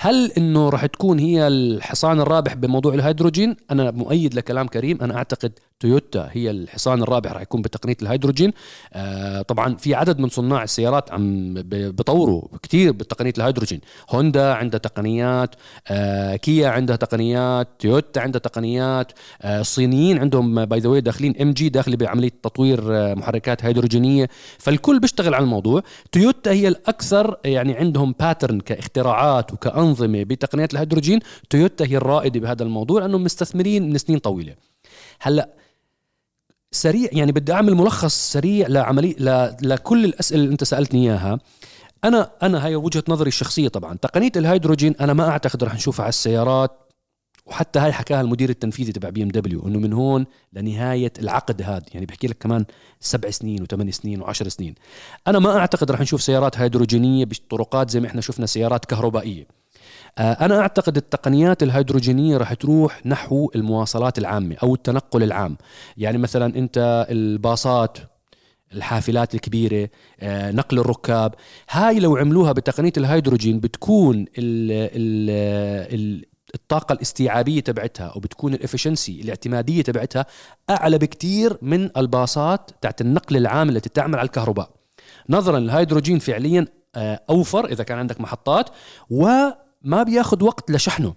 هل 0.00 0.32
إنه 0.38 0.68
راح 0.68 0.86
تكون 0.86 1.18
هي 1.18 1.46
الحصان 1.46 2.20
الرابح 2.20 2.54
بموضوع 2.54 2.94
الهيدروجين؟ 2.94 3.56
أنا 3.70 3.90
مؤيد 3.90 4.34
لكلام 4.34 4.66
كريم. 4.66 4.98
أنا 5.02 5.16
أعتقد 5.16 5.52
تويوتا 5.80 6.28
هي 6.32 6.50
الحصان 6.50 7.02
الرابح 7.02 7.32
راح 7.32 7.42
يكون 7.42 7.62
بتقنية 7.62 7.96
الهيدروجين. 8.02 8.52
آه 8.92 9.42
طبعا 9.42 9.76
في 9.76 9.94
عدد 9.94 10.18
من 10.18 10.28
صناع 10.28 10.62
السيارات 10.62 11.12
عم 11.12 11.54
بطوروا 11.70 12.42
كثير 12.62 12.92
بتقنية 12.92 13.32
الهيدروجين. 13.38 13.80
هوندا 14.10 14.54
عندها 14.54 14.78
تقنيات 14.78 15.54
آه 15.88 16.36
كيا 16.36 16.68
عندها 16.68 16.96
تقنيات 16.96 17.68
تويوتا 17.78 18.20
عندها 18.20 18.40
تقنيات 18.40 19.12
آه 19.42 19.60
الصينيين 19.60 20.18
عندهم 20.18 20.64
باي 20.64 20.80
ذا 20.80 20.89
واي 20.89 20.98
داخلين 20.98 21.36
إم 21.40 21.52
جي 21.52 21.68
داخلة 21.68 21.96
بعملية 21.96 22.32
تطوير 22.42 22.80
آه 22.96 23.14
محركات 23.14 23.64
هيدروجينية. 23.64 24.28
فالكل 24.58 25.00
بيشتغل 25.00 25.34
على 25.34 25.44
الموضوع. 25.44 25.82
تويوتا 26.12 26.52
هي 26.52 26.68
الأكثر 26.68 27.36
يعني 27.44 27.74
عندهم 27.74 28.14
patent 28.20 28.60
كاختراعات 28.60 29.52
وكانظمه 29.88 30.24
بتقنيات 30.24 30.72
الهيدروجين 30.74 31.20
تويوتا 31.50 31.84
هي 31.84 31.96
الرائدة 31.96 32.40
بهذا 32.40 32.62
الموضوع 32.62 33.00
لأنهم 33.00 33.24
مستثمرين 33.24 33.90
من 33.90 33.98
سنين 33.98 34.18
طويلة. 34.18 34.54
هلأ 35.20 35.48
سريع 36.72 37.08
يعني 37.12 37.32
بدي 37.32 37.52
أعمل 37.52 37.74
ملخص 37.74 38.32
سريع 38.32 38.66
لعمليه 38.68 39.14
ل... 39.18 39.56
لكل 39.62 40.04
الأسئلة 40.04 40.42
اللي 40.42 40.52
أنت 40.52 40.64
سألتني 40.64 41.10
إياها. 41.10 41.38
أنا 42.04 42.30
أنا 42.42 42.66
هي 42.66 42.76
وجهة 42.76 43.04
نظري 43.08 43.28
الشخصية 43.28 43.68
طبعا. 43.68 43.94
تقنية 43.94 44.32
الهيدروجين 44.36 44.94
أنا 45.00 45.12
ما 45.12 45.28
أعتقد 45.28 45.64
رح 45.64 45.74
نشوفها 45.74 46.02
على 46.02 46.08
السيارات 46.08 46.70
وحتى 47.46 47.78
هاي 47.78 47.92
حكاها 47.92 48.20
المدير 48.20 48.50
التنفيذي 48.50 48.92
تبع 48.92 49.08
بي 49.08 49.22
إم 49.22 49.28
دبليو 49.28 49.66
إنه 49.68 49.78
من 49.78 49.92
هون 49.92 50.26
لنهاية 50.52 51.12
العقد 51.18 51.62
هذا. 51.62 51.84
يعني 51.94 52.06
بحكي 52.06 52.26
لك 52.26 52.38
كمان 52.40 52.64
سبع 53.00 53.30
سنين 53.30 53.62
وثمان 53.62 53.90
سنين 53.90 54.20
وعشر 54.20 54.48
سنين. 54.48 54.74
أنا 55.26 55.38
ما 55.38 55.58
أعتقد 55.58 55.90
رح 55.90 56.00
نشوف 56.00 56.22
سيارات 56.22 56.58
هيدروجينية 56.58 57.24
بطرقات 57.24 57.90
زي 57.90 58.00
ما 58.00 58.06
إحنا 58.06 58.20
شفنا 58.20 58.46
سيارات 58.46 58.84
كهربائية. 58.84 59.46
أنا 60.18 60.60
أعتقد 60.60 60.96
التقنيات 60.96 61.62
الهيدروجينية 61.62 62.36
رح 62.36 62.54
تروح 62.54 63.06
نحو 63.06 63.50
المواصلات 63.54 64.18
العامة 64.18 64.56
أو 64.62 64.74
التنقل 64.74 65.22
العام. 65.22 65.56
يعني 65.96 66.18
مثلا 66.18 66.56
أنت 66.56 67.06
الباصات 67.10 67.98
الحافلات 68.72 69.34
الكبيرة 69.34 69.88
آه، 70.20 70.50
نقل 70.50 70.78
الركاب 70.78 71.34
هاي 71.70 72.00
لو 72.00 72.16
عملوها 72.16 72.52
بتقنية 72.52 72.92
الهيدروجين 72.96 73.60
بتكون 73.60 74.16
ال 74.16 74.72
ال 74.72 75.30
ال 75.94 76.24
الطاقة 76.54 76.92
الاستيعابية 76.92 77.60
تبعتها 77.60 78.12
وبتكون 78.16 78.54
الإفشنسي 78.54 79.20
الاعتمادية 79.20 79.82
تبعتها 79.82 80.26
أعلى 80.70 80.98
بكتير 80.98 81.58
من 81.62 81.90
الباصات 81.96 82.70
تاعت 82.80 83.00
النقل 83.00 83.36
العام 83.36 83.68
التي 83.68 83.88
تعمل 83.88 84.18
على 84.18 84.26
الكهرباء. 84.26 84.70
نظرا 85.28 85.58
الهيدروجين 85.58 86.18
فعليا 86.18 86.66
آه، 86.94 87.20
أوفر 87.30 87.66
إذا 87.66 87.84
كان 87.84 87.98
عندك 87.98 88.20
محطات 88.20 88.70
وما 89.84 90.02
بياخد 90.02 90.42
وقت 90.42 90.70
لشحنه. 90.70 91.14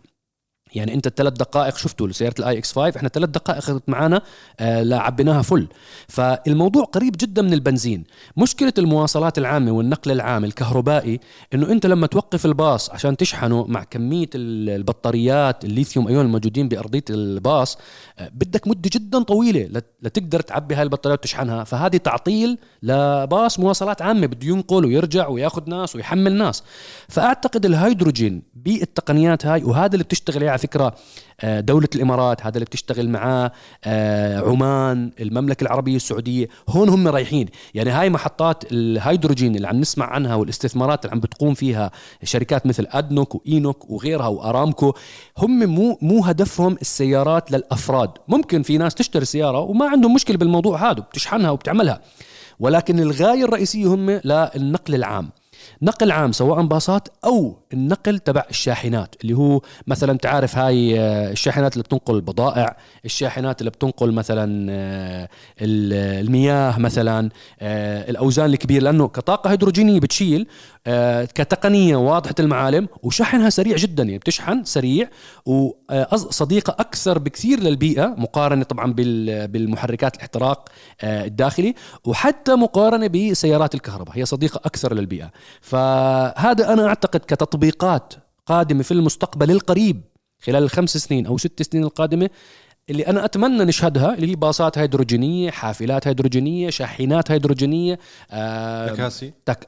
يعني 0.75 0.93
انت 0.93 1.07
الثلاث 1.07 1.33
دقائق 1.33 1.77
شفتوا 1.77 2.11
سياره 2.11 2.33
الاي 2.39 2.57
إكس 2.57 2.71
5 2.73 2.97
إحنا 2.97 3.09
ثلاث 3.09 3.29
دقائق 3.29 3.57
اخذت 3.57 3.83
معنا 3.89 4.21
آه 4.59 5.41
full 5.41 5.67
فالموضوع 6.07 6.83
قريب 6.83 7.15
جدا 7.19 7.41
من 7.41 7.53
البنزين. 7.53 8.03
مشكلة 8.37 8.73
المواصلات 8.77 9.37
العامة 9.37 9.71
والنقل 9.71 10.11
العام 10.11 10.45
الكهربائي 10.45 11.19
إنه 11.53 11.71
أنت 11.71 11.85
لما 11.85 12.07
توقف 12.07 12.45
الباص 12.45 12.89
عشان 12.89 13.17
تشحنه 13.17 13.65
مع 13.67 13.83
كمية 13.83 14.29
ال- 14.35 14.69
البطاريات 14.69 15.65
الليثيوم 15.65 16.07
أيون 16.07 16.25
الموجودين 16.25 16.67
بأرضية 16.69 17.03
الباص 17.09 17.77
آه 18.19 18.29
بدك 18.33 18.67
مدة 18.67 18.89
جدا 18.93 19.23
طويلة 19.23 19.69
لت- 19.79 19.85
لتقدر 20.01 20.39
تعبي 20.39 20.75
هاي 20.75 20.83
البطاريات 20.83 21.19
وتشحنها. 21.19 21.63
فهذه 21.63 21.97
تعطيل 21.97 22.57
لباص 22.83 23.59
مواصلات 23.59 24.01
عامة 24.01 24.27
بده 24.27 24.47
ينقل 24.47 24.85
ويرجع 24.85 25.27
وياخذ 25.27 25.69
ناس 25.69 25.95
ويحمل 25.95 26.33
ناس. 26.33 26.63
فأعتقد 27.09 27.65
الهيدروجين 27.65 28.41
بالتقنيات 28.55 29.45
هاي 29.45 29.63
وهذا 29.63 29.93
اللي 29.93 30.03
بتشتغل 30.03 30.37
عليه 30.37 30.60
فكرة 30.61 30.95
آه، 31.43 31.59
دولة 31.59 31.87
الإمارات 31.95 32.41
هذا 32.41 32.55
اللي 32.55 32.65
بتشتغل 32.65 33.09
معاه 33.09 33.51
آه، 33.83 34.39
عمان 34.39 35.11
المملكة 35.19 35.63
العربية 35.63 35.95
السعودية 35.95 36.47
هون 36.69 36.89
هم 36.89 37.07
رايحين. 37.07 37.47
يعني 37.73 37.89
هاي 37.89 38.09
محطات 38.09 38.63
الهيدروجين 38.71 39.55
اللي 39.55 39.67
عم 39.67 39.79
نسمع 39.79 40.05
عنها 40.05 40.35
والاستثمارات 40.35 41.05
اللي 41.05 41.13
عم 41.15 41.19
بتقوم 41.19 41.53
فيها 41.53 41.91
شركات 42.23 42.65
مثل 42.65 42.87
أدنوك 42.89 43.35
وإينوك 43.35 43.89
وغيرها 43.89 44.27
وأرامكو 44.27 44.93
هم 45.37 45.59
مو 45.65 45.97
مو 46.01 46.25
هدفهم 46.25 46.77
السيارات 46.81 47.51
للأفراد. 47.51 48.09
ممكن 48.27 48.63
في 48.63 48.77
ناس 48.77 48.95
تشتري 48.95 49.25
سيارة 49.25 49.59
وما 49.59 49.89
عندهم 49.89 50.13
مشكلة 50.13 50.37
بالموضوع 50.37 50.91
هذا 50.91 50.99
بتشحنها 50.99 51.51
وبتعملها. 51.51 52.01
ولكن 52.59 52.99
الغاية 52.99 53.43
الرئيسية 53.43 53.85
هم 53.85 54.09
للنقل 54.09 54.95
العام. 54.95 55.29
نقل 55.81 56.11
عام 56.11 56.31
سواء 56.31 56.61
باصات 56.61 57.07
أو 57.25 57.57
النقل 57.73 58.19
تبع 58.19 58.43
الشاحنات 58.49 59.15
اللي 59.21 59.33
هو 59.33 59.61
مثلا 59.87 60.17
تعرف 60.17 60.57
هاي 60.57 60.99
آه، 60.99 61.31
الشاحنات 61.31 61.73
اللي 61.73 61.83
بتنقل 61.83 62.15
البضائع 62.15 62.77
الشاحنات 63.05 63.61
اللي 63.61 63.69
بتنقل 63.71 64.11
مثلا 64.11 64.67
آه، 64.71 65.29
ال- 65.61 66.21
المياه 66.25 66.79
مثلا 66.79 67.29
آه، 67.59 68.09
الأوزان 68.09 68.45
الكبيرة 68.49 68.83
لأنه 68.83 69.07
كطاقة 69.07 69.51
هيدروجينية 69.51 69.99
بتشيل 69.99 70.47
كتقنية 71.35 71.95
واضحة 71.95 72.35
المعالم 72.39 72.87
وشحنها 73.03 73.49
سريع 73.49 73.75
جدا 73.77 74.03
يعني 74.03 74.17
بتشحن 74.17 74.63
سريع 74.63 75.09
وصديقه 75.45 76.75
أكثر 76.79 77.19
بكثير 77.19 77.59
للبيئة 77.59 78.05
مقارنة 78.17 78.63
طبعا 78.63 78.93
بال- 78.93 79.47
بالمحركات 79.47 80.15
الاحتراق 80.15 80.69
الداخلي 81.03 81.75
وحتى 82.05 82.55
مقارنة 82.55 83.07
بسيارات 83.07 83.75
الكهرباء 83.75 84.17
هي 84.17 84.25
صديقة 84.25 84.57
أكثر 84.65 84.93
للبيئة. 84.93 85.31
فهذا 85.61 86.73
أنا 86.73 86.87
أعتقد 86.87 87.19
كتطبيقات 87.19 88.13
قادمة 88.45 88.83
في 88.83 88.91
المستقبل 88.91 89.51
القريب 89.51 90.01
خلال 90.39 90.63
الخمس 90.63 90.97
سنين 90.97 91.25
أو 91.25 91.37
ست 91.37 91.61
سنين 91.61 91.83
القادمة 91.83 92.29
اللي 92.89 93.07
أنا 93.07 93.25
أتمنى 93.25 93.63
نشهدها 93.63 94.13
اللي 94.13 94.31
هي 94.31 94.35
باصات 94.35 94.77
هيدروجينية 94.77 95.51
حافلات 95.51 96.07
هيدروجينية 96.07 96.69
شاحنات 96.69 97.31
هيدروجينية 97.31 97.99
آه 98.31 98.87
تكاسي. 98.87 99.33
تك... 99.45 99.67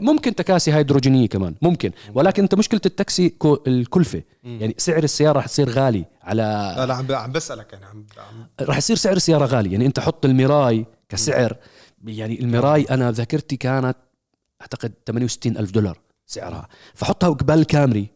ممكن 0.00 0.34
تكاسي 0.34 0.72
هيدروجينية 0.72 1.28
كمان 1.28 1.54
ممكن. 1.62 1.90
ولكن 2.14 2.42
أنت 2.42 2.54
مشكلة 2.54 2.80
التاكسي 2.86 3.34
الكلفة. 3.66 4.22
يعني 4.44 4.74
سعر 4.78 5.04
السيارة 5.04 5.38
رح 5.38 5.46
تصير 5.46 5.70
غالي 5.70 6.04
على 6.22 6.74
لا 6.76 6.86
لا 6.86 6.94
عم 6.94 7.06
عم 7.10 7.32
بسألك 7.32 7.72
يعني 7.72 7.84
عم 7.84 8.06
عم 8.18 8.66
رح 8.68 8.78
يصير 8.78 8.96
سعر 8.96 9.16
السيارة 9.16 9.46
غالي. 9.46 9.72
يعني 9.72 9.86
أنت 9.86 10.00
حط 10.00 10.24
المراي 10.24 10.86
كسعر. 11.08 11.56
يعني 12.04 12.40
المراي 12.40 12.82
أنا 12.82 13.12
ذاكرتي 13.12 13.56
كانت 13.56 13.96
أعتقد 14.60 14.92
68 15.06 15.56
ألف 15.56 15.70
دولار 15.70 15.98
سعرها. 16.26 16.68
فحطها 16.94 17.28
قبال 17.30 17.58
الكامري 17.58 18.15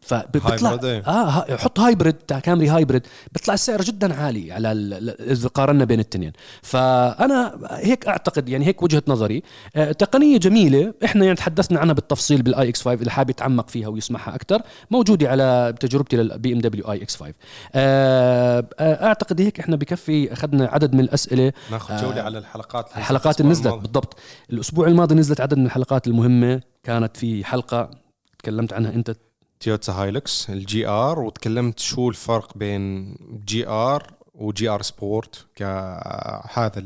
فبيطلع 0.00 0.78
إيه. 0.84 1.02
آه 1.06 1.56
حط 1.56 1.80
hybrid 1.80 2.12
تاع 2.12 2.38
كامري 2.38 2.68
hybrid 2.68 3.06
بيطلع 3.32 3.54
السعر 3.54 3.82
جدا 3.82 4.14
عالي 4.14 4.52
على 4.52 4.72
اذا 5.20 5.48
قارنا 5.48 5.84
بين 5.84 6.00
الاثنين 6.00 6.32
فأنا 6.62 7.58
هيك 7.70 8.08
أعتقد 8.08 8.48
يعني 8.48 8.66
هيك 8.66 8.82
وجهة 8.82 9.02
نظري. 9.08 9.42
آه 9.76 9.92
تقنية 9.92 10.38
جميلة. 10.38 10.94
إحنا 11.04 11.24
يعني 11.24 11.36
تحدثنا 11.36 11.80
عنها 11.80 11.94
بالتفصيل 11.94 12.42
بالاي 12.42 12.68
إكس 12.68 12.82
5 12.82 13.00
اللي 13.00 13.10
حابب 13.10 13.30
يتعمق 13.30 13.68
فيها 13.68 13.88
ويسمعها 13.88 14.34
أكثر 14.34 14.62
موجودة 14.90 15.28
على 15.28 15.74
تجربتي 15.80 16.16
للبي 16.16 16.52
إم 16.52 16.58
دبليو 16.58 16.92
اي 16.92 17.02
إكس 17.02 17.16
5 17.16 17.34
آه 17.74 18.68
آه، 18.78 19.06
أعتقد 19.06 19.40
هيك 19.40 19.60
إحنا 19.60 19.76
بكفي 19.76 20.32
أخذنا 20.32 20.66
عدد 20.66 20.94
من 20.94 21.00
الأسئلة. 21.00 21.52
ناخذ 21.70 22.02
جولة 22.02 22.22
على 22.22 22.38
الحلقات 22.38 22.86
الحلقات 22.96 23.40
اللي 23.40 23.52
نزلت 23.52 23.74
بالضبط. 23.74 24.18
الأسبوع 24.52 24.86
الماضي 24.86 25.14
نزلت 25.14 25.40
عدد 25.40 25.58
من 25.58 25.66
الحلقات 25.66 26.06
المهمة. 26.06 26.60
كانت 26.84 27.16
في 27.16 27.44
حلقة 27.44 27.90
تكلمت 28.38 28.72
عنها 28.72 28.94
أنت 28.94 29.16
تويوتا 29.60 29.92
هايلكس 29.92 30.50
الجي 30.50 30.86
آر 30.88 31.20
وتكلمت 31.20 31.78
شو 31.78 32.08
الفرق 32.08 32.58
بين 32.58 33.14
جي 33.44 33.68
آر 33.68 34.12
وجي 34.34 34.68
آر 34.68 34.82
سبورت 34.82 35.46
كهذا 35.56 36.80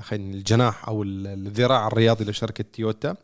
خلينا 0.00 0.34
الجناح 0.34 0.88
أو 0.88 1.02
ال- 1.02 1.26
الذراع 1.26 1.86
الرياضي 1.86 2.24
لشركة 2.24 2.64
تويوتا. 2.72 3.16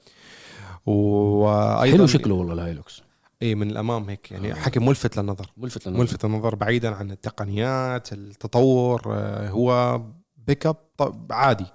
وأيضا 0.87 1.97
حلو 1.97 2.07
شكله 2.07 2.35
والله 2.35 2.53
الهايلوكس. 2.55 3.03
اي 3.43 3.55
من 3.55 3.71
الأمام 3.71 4.11
هيك 4.11 4.33
يعني 4.33 4.55
حكي 4.55 4.81
ملفت 4.81 5.17
للنظر. 5.19 5.47
ملفت 5.57 5.87
للنظر. 5.87 6.01
ملفت 6.03 6.25
للنظر 6.25 6.55
بعيدا 6.55 6.95
عن 6.95 7.11
التقنيات 7.11 8.13
التطور 8.13 9.03
آه، 9.07 9.49
هو 9.51 10.01
بيك 10.47 10.67
اب 10.67 10.77
عادي. 11.31 11.67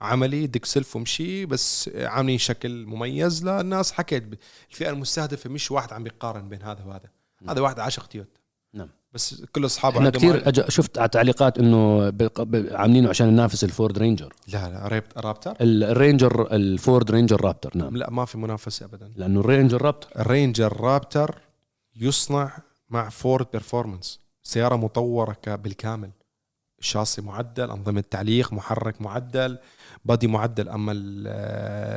عملي 0.00 0.46
دق 0.46 0.64
سلف 0.64 0.96
ومشي 0.96 1.46
بس 1.46 1.90
عاملين 1.96 2.38
شكل 2.38 2.86
مميز 2.86 3.44
للناس. 3.44 3.92
حكيت 3.92 4.24
الفئة 4.70 4.90
المستهدفة 4.90 5.50
مش 5.50 5.70
واحد 5.70 5.92
عم 5.92 6.02
بيقارن 6.04 6.48
بين 6.48 6.62
هذا 6.62 6.84
وهذا. 6.84 7.10
هذا 7.48 7.60
واحد 7.60 7.80
عاشق 7.80 8.06
تويوتا 8.06 8.40
نعم. 8.74 8.88
بس 9.12 9.42
كل 9.52 9.64
أصحابه 9.64 9.96
إحنا 9.96 10.06
عندهم 10.06 10.20
كثير 10.22 10.48
أج... 10.48 10.68
شفت 10.68 10.98
على 10.98 11.08
تعليقات 11.08 11.58
إنه 11.58 12.10
ب- 12.10 12.68
عاملينه 12.72 13.08
عشان 13.08 13.28
ينافس 13.28 13.64
الفورد 13.64 13.98
رينجر. 13.98 14.32
لا 14.48 14.68
لا 14.68 14.88
رابتر 14.88 15.18
رابتر؟ 15.18 15.50
ال- 15.60 15.84
الرينجر 15.84 16.52
الفورد 16.52 17.10
رينجر 17.10 17.40
رابتر 17.44 17.70
نعم. 17.74 17.96
لا 17.96 18.10
ما 18.10 18.24
في 18.24 18.38
منافسة 18.38 18.86
ابدا. 18.86 19.12
لأنه 19.16 19.40
الرينجر 19.40 19.82
رابتر. 19.82 20.08
الرينجر 20.20 20.80
رابتر 20.80 21.38
يصنع 21.96 22.58
مع 22.90 23.08
فورد 23.08 23.46
بيرفورمانس 23.52 24.20
سيارة 24.42 24.76
مطورة 24.76 25.36
بالكامل. 25.46 26.10
الشاصي 26.78 27.22
معدل 27.22 27.70
أنظمة 27.70 28.04
تعليق 28.10 28.52
محرك 28.52 29.00
معدل. 29.02 29.58
بادي 30.08 30.26
معدل 30.26 30.68
أما 30.68 30.92
ال- 30.92 31.26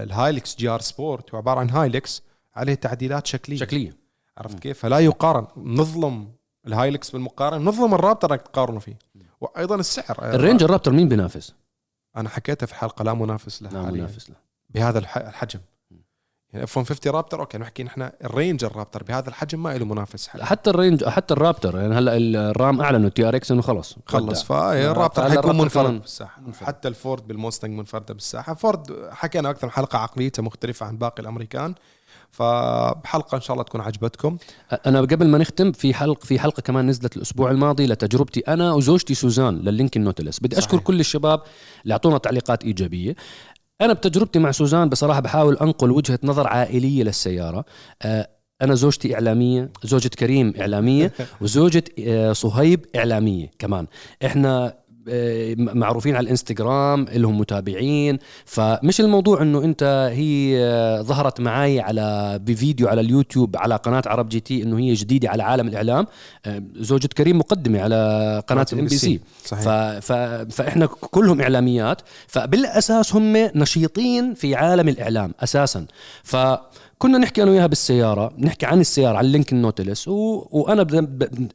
الهايلكس 0.09 0.55
جي 0.55 0.69
آر 0.69 0.79
سبورت 0.81 1.31
هو 1.31 1.37
عبارة 1.37 1.59
عن 1.59 1.69
هايلكس 1.69 2.23
عليه 2.55 2.73
تعديلات 2.73 3.27
شكلية. 3.27 3.57
شكلية. 3.57 3.97
عرفت 4.37 4.59
كيف؟ 4.59 4.79
فلا 4.79 4.99
يقارن 4.99 5.47
نظلم 5.57 6.31
الهايلكس 6.67 7.09
بالمقارنة 7.09 7.63
نظلم 7.65 7.93
الرابتر 7.93 8.31
انك 8.31 8.41
تقارنه 8.41 8.79
فيه. 8.79 8.99
وأيضا 9.41 9.75
السعر. 9.75 10.33
الرينجر 10.33 10.69
رابتر 10.69 10.91
مين 10.91 11.09
بينافس؟ 11.09 11.53
أنا 12.17 12.29
حكيتها 12.29 12.65
في 12.65 12.75
حلقة 12.75 13.03
لا 13.03 13.13
منافس 13.13 13.61
له 13.63 13.69
لا. 13.69 13.91
منافس 13.91 14.29
له. 14.29 14.35
بهذا 14.69 14.99
الح- 14.99 15.17
الحجم. 15.17 15.59
يعني 16.53 16.63
اف 16.63 16.77
150 16.77 17.13
رابتر 17.13 17.39
okay 17.39 17.57
نحكي 17.57 17.83
نحن 17.83 18.09
الرينجر 18.23 18.75
رابتر 18.75 19.03
بهذا 19.03 19.29
الحجم 19.29 19.63
ما 19.63 19.77
له 19.77 19.85
منافس 19.85 20.27
حالياً. 20.27 20.45
حتى 20.45 20.69
الرينج 20.69 21.05
حتى 21.05 21.33
الرابتر 21.33 21.77
يعني 21.77 21.95
هلأ 21.95 22.17
الرام 22.17 22.81
اعلنوا 22.81 23.09
تي 23.09 23.27
ار 23.27 23.35
إكس 23.35 23.51
إنه 23.51 23.61
خلص 23.61 23.95
خلص. 24.05 24.43
فالرابتر 24.43 25.21
فهلا 25.21 25.29
حيكون 25.29 25.51
الرابتر 25.51 25.63
منفرد 25.63 26.01
بالساحة 26.01 26.41
منفرد. 26.41 26.67
حتى 26.67 26.87
الفورد 26.87 27.27
بالموستنج 27.27 27.77
منفردة 27.77 28.13
بالساحة 28.13 28.53
فورد 28.53 29.09
حكينا 29.11 29.49
أكثر 29.49 29.67
من 29.67 29.73
حلقة 29.73 29.97
عقليته 29.99 30.43
مختلفة 30.43 30.85
عن 30.85 30.97
باقي 30.97 31.21
الأمريكان 31.21 31.75
فبحلقة 32.31 33.35
إن 33.35 33.41
شاء 33.41 33.53
الله 33.53 33.63
تكون 33.63 33.81
عجبتكم 33.81 34.37
أنا 34.85 35.01
قبل 35.01 35.27
ما 35.27 35.37
نختم 35.37 35.71
في 35.71 35.93
حلقه 35.93 36.25
في 36.25 36.39
حلقة 36.39 36.61
كمان 36.61 36.87
نزلت 36.87 37.17
الأسبوع 37.17 37.51
الماضي 37.51 37.85
لتجربتي 37.87 38.39
أنا 38.39 38.73
وزوجتي 38.73 39.13
سوزان 39.13 39.57
لللينكن 39.57 40.03
نوتيلوس 40.03 40.39
بدي 40.39 40.57
أشكر 40.57 40.71
صحيح. 40.71 40.83
كل 40.83 40.99
الشباب 40.99 41.41
اللي 41.83 41.93
أعطونا 41.93 42.17
تعليقات 42.17 42.63
إيجابية 42.63 43.15
أنا 43.81 43.93
بتجربتي 43.93 44.39
مع 44.39 44.51
سوزان 44.51 44.89
بصراحة 44.89 45.19
بحاول 45.19 45.57
أنقل 45.57 45.91
وجهة 45.91 46.19
نظر 46.23 46.47
عائلية 46.47 47.03
للسيارة. 47.03 47.65
آه، 48.01 48.27
أنا 48.61 48.75
زوجتي 48.75 49.15
إعلامية 49.15 49.69
زوجة 49.83 50.07
كريم 50.07 50.53
إعلامية 50.59 51.11
وزوجة 51.41 51.83
آه، 52.07 52.33
صهيب 52.33 52.85
إعلامية 52.95 53.51
كمان. 53.59 53.87
إحنا 54.25 54.73
معروفين 55.57 56.15
على 56.15 56.23
الإنستغرام 56.23 57.05
لهم 57.13 57.37
متابعين. 57.37 58.19
فمش 58.45 59.01
الموضوع 59.01 59.41
إنه 59.41 59.63
أنت 59.63 60.11
هي 60.13 60.57
ظهرت 61.03 61.41
معي 61.41 61.79
على 61.79 62.39
بفيديو 62.41 62.87
على 62.87 63.01
اليوتيوب 63.01 63.57
على 63.57 63.75
قناة 63.75 64.03
عرب 64.05 64.29
جي 64.29 64.39
تي 64.39 64.63
إنه 64.63 64.79
هي 64.79 64.93
جديدة 64.93 65.29
على 65.29 65.43
عالم 65.43 65.67
الإعلام. 65.67 66.07
آه، 66.45 66.63
زوجة 66.75 67.07
كريم 67.07 67.39
مقدمة 67.39 67.81
على 67.81 68.43
قناة 68.47 68.65
الام 68.73 68.85
بي 68.85 68.97
سي. 68.97 69.19
فإحنا 70.49 70.85
كلهم 70.85 71.41
إعلاميات. 71.41 72.01
فبالأساس 72.27 73.15
هم 73.15 73.37
نشيطين 73.37 74.33
في 74.33 74.55
عالم 74.55 74.89
الإعلام 74.89 75.33
أساسا. 75.39 75.85
ف 76.23 76.35
كنا 77.01 77.17
نحكي 77.17 77.43
أنا 77.43 77.51
وياها 77.51 77.67
بالسيارة 77.67 78.33
نحكي 78.37 78.65
عن 78.65 78.79
السيارة 78.79 79.17
عن 79.17 79.25
لينكن 79.25 79.53
نوتيلوس 79.53 80.07
و... 80.07 80.47
وأنا. 80.51 80.83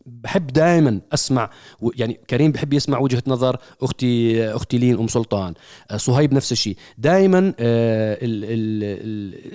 بحب 0.07 0.47
دائما 0.47 1.01
أسمع 1.15 1.51
و... 1.81 1.91
يعني 1.97 2.21
كريم 2.31 2.53
بحب 2.53 2.73
يسمع 2.73 2.99
وجهة 2.99 3.23
نظر 3.27 3.57
أختي 3.83 4.45
أختي 4.51 4.79
لين 4.79 4.99
أم 4.99 5.09
سلطان 5.09 5.55
آه، 5.91 5.97
صهيب 5.97 6.35
نفس 6.35 6.53
الشيء. 6.53 6.77
دائما 6.99 7.39
ال... 7.39 7.55
ال... 7.59 8.45
ال... 8.45 8.85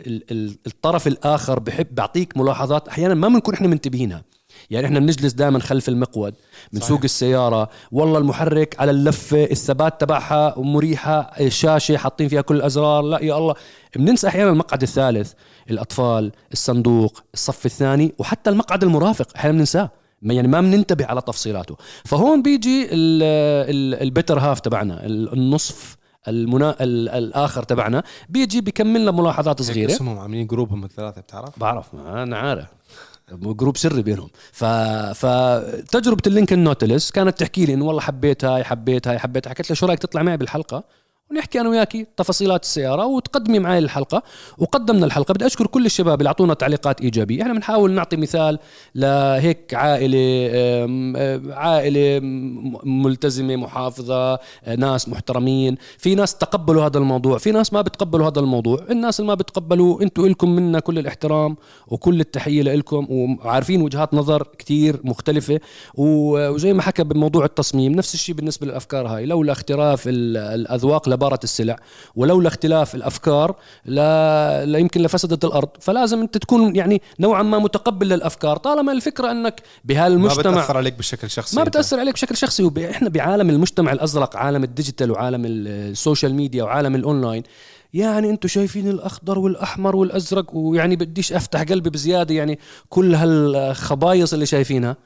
ال... 0.08 0.24
ال... 0.32 0.58
الطرف 0.68 1.08
الآخر 1.08 1.60
بحب 1.60 1.96
بيعطيك 1.96 2.38
ملاحظات 2.38 2.88
أحيانا 2.88 3.14
ما 3.14 3.28
بنكون 3.28 3.54
إحنا 3.54 3.68
منتبهينها. 3.68 4.24
يعني 4.70 4.86
إحنا 4.86 5.00
بنجلس 5.00 5.34
دائما 5.34 5.60
خلف 5.60 5.90
المقود 5.90 6.34
بنسوق 6.74 7.00
السيارة 7.04 7.70
والله 7.92 8.18
المحرك 8.18 8.76
على 8.80 8.92
اللفة 8.92 9.44
الثبات 9.44 10.02
تبعها 10.02 10.54
مريحة 10.58 11.20
الشاشة 11.40 11.98
حاطين 11.98 12.28
فيها 12.28 12.42
كل 12.42 12.56
الأزرار 12.56 13.04
لا 13.04 13.20
يا 13.24 13.38
الله. 13.38 13.56
بننسى 13.96 14.28
أحيانا 14.28 14.50
المقعد 14.50 14.82
الثالث. 14.82 15.34
الأطفال 15.70 16.32
الصندوق 16.52 17.24
الصف 17.34 17.66
الثاني 17.66 18.14
وحتى 18.20 18.50
المقعد 18.50 18.84
المرافق 18.84 19.28
أحيانا 19.36 19.58
بننساه. 19.58 19.90
يعني 20.24 20.48
ما 20.48 20.62
بننتبه 20.62 21.06
على 21.06 21.22
تفصيلاته. 21.22 21.76
فهون 22.06 22.42
بيجي 22.42 22.84
ال- 22.86 22.90
ال- 23.70 24.02
ال 24.04 24.09
better 24.09 24.40
half 24.40 24.60
تبعنا 24.60 25.06
ال- 25.06 25.34
النصف 25.34 25.98
المنا... 26.28 26.76
ال- 26.82 27.10
الآخر 27.10 27.64
تبعنا 27.64 28.04
بيجي 28.30 28.62
بيكمل 28.62 29.02
لنا 29.02 29.12
ملاحظات 29.12 29.62
صغيرة. 29.62 29.92
اسمهم 29.92 30.20
عاملين 30.20 30.48
group 30.48 30.73
هم 30.73 30.84
الثلاثة 30.84 31.22
بتعرف؟ 31.22 31.60
بعرف 31.60 31.94
ما 31.94 32.24
أنا 32.24 32.38
عارف. 32.38 32.66
group 33.32 33.78
سري 33.78 34.02
بينهم. 34.02 34.30
ف... 34.52 34.66
فتجربه 35.26 36.22
اللينكن 36.28 36.64
نوتيلوس 36.64 37.12
كانت 37.12 37.40
تحكي 37.40 37.66
لي 37.66 37.74
إنه 37.74 37.86
والله 37.86 38.02
حبيت 38.02 38.46
هاي 38.46 38.64
حبيت 38.64 39.08
هاي 39.08 39.20
حبيت 39.20 39.48
حكيت 39.48 39.70
لها 39.70 39.76
شو 39.76 39.86
رأيك 39.86 40.00
تطلع 40.00 40.24
معي 40.24 40.38
بالحلقة؟ 40.38 40.84
ونحكي 41.32 41.62
أنا 41.62 41.70
وياكي 41.70 42.06
تفاصيلات 42.18 42.64
السيارة 42.64 43.06
وتقدمي 43.06 43.60
معي 43.60 43.80
الحلقة 43.80 44.24
وقدمنا 44.58 45.06
الحلقة. 45.06 45.34
بدي 45.34 45.46
أشكر 45.46 45.68
كل 45.68 45.86
الشباب 45.86 46.20
اللي 46.20 46.28
أعطونا 46.28 46.54
تعليقات 46.54 47.02
إيجابية. 47.02 47.42
إحنا 47.42 47.54
بنحاول 47.54 47.92
نعطي 47.92 48.18
مثال 48.18 48.60
لهيك 48.96 49.74
عائلة 49.74 50.18
عائلة 51.54 52.20
ملتزمة 52.84 53.56
محافظة 53.56 54.40
ناس 54.78 55.10
محترمين. 55.10 55.78
في 55.98 56.16
ناس 56.16 56.36
تقبلوا 56.36 56.86
هذا 56.86 56.98
الموضوع 56.98 57.38
في 57.38 57.52
ناس 57.52 57.74
ما 57.74 57.82
بتقبلوا 57.82 58.28
هذا 58.28 58.40
الموضوع. 58.40 58.86
الناس 58.90 59.20
اللي 59.20 59.28
ما 59.28 59.34
بتقبلوا 59.36 60.02
أنتوا 60.02 60.28
لكم 60.28 60.50
منا 60.56 60.80
كل 60.80 61.00
الاحترام 61.00 61.58
وكل 61.88 62.20
التحية 62.20 62.62
لكم 62.62 63.08
وعارفين 63.10 63.82
وجهات 63.82 64.14
نظر 64.14 64.44
كتير 64.58 65.00
مختلفة. 65.04 65.60
وزي 65.96 66.74
ما 66.74 66.82
حكى 66.82 67.04
بموضوع 67.04 67.46
التصميم 67.46 67.92
نفس 67.92 68.14
الشيء 68.14 68.36
بالنسبة 68.36 68.68
للأفكار 68.68 69.08
هاي. 69.08 69.26
لولا 69.26 69.52
اختلاف 69.52 70.08
ال- 70.08 70.38
الأذواق 70.38 71.10
لبارت 71.22 71.44
السلع. 71.44 71.76
ولولا 72.16 72.48
اختلاف 72.48 72.96
الأفكار 72.96 73.56
لا, 73.86 74.66
لا 74.66 74.80
يمكن 74.80 75.02
لفسدت 75.02 75.46
الأرض. 75.46 75.70
فلازم 75.80 76.20
أنت 76.22 76.38
تكون 76.38 76.76
يعني 76.76 77.02
نوعا 77.20 77.44
ما 77.44 77.60
متقبل 77.60 78.10
للأفكار 78.10 78.58
طالما 78.58 78.92
الفكرة 78.92 79.32
أنك 79.32 79.62
ما 79.64 79.72
بهالمجتمع 79.84 80.52
بتأثر 80.52 80.78
عليك 80.78 80.94
بشكل 80.94 81.30
شخصي 81.30 81.56
ما 81.56 81.62
أنت. 81.62 81.70
بتأثر 81.70 82.00
عليك 82.00 82.14
بشكل 82.14 82.38
شخصي. 82.38 82.64
وب... 82.64 82.80
إحنا 82.80 83.10
بعالم 83.10 83.50
المجتمع 83.50 83.92
الأزرق 83.92 84.36
عالم 84.36 84.64
ال 84.64 84.70
digital 84.70 85.12
وعالم 85.12 85.46
ال- 85.46 85.68
ال 85.68 85.77
social 85.77 86.36
media 86.36 86.64
وعالم 86.64 86.96
الأونلاين 86.96 87.44
يعني 87.94 88.30
أنتم 88.30 88.48
شايفين 88.48 88.88
الأخضر 88.88 89.40
والأحمر 89.40 89.96
والأزرق 89.96 90.56
ويعني 90.56 90.96
بديش 90.96 91.34
أفتح 91.34 91.64
قلبي 91.64 91.90
بزيادة 91.90 92.36
يعني 92.36 92.60
كل 92.90 93.16
هالخبايص 93.16 94.34
اللي 94.34 94.46
شايفينها 94.46 94.98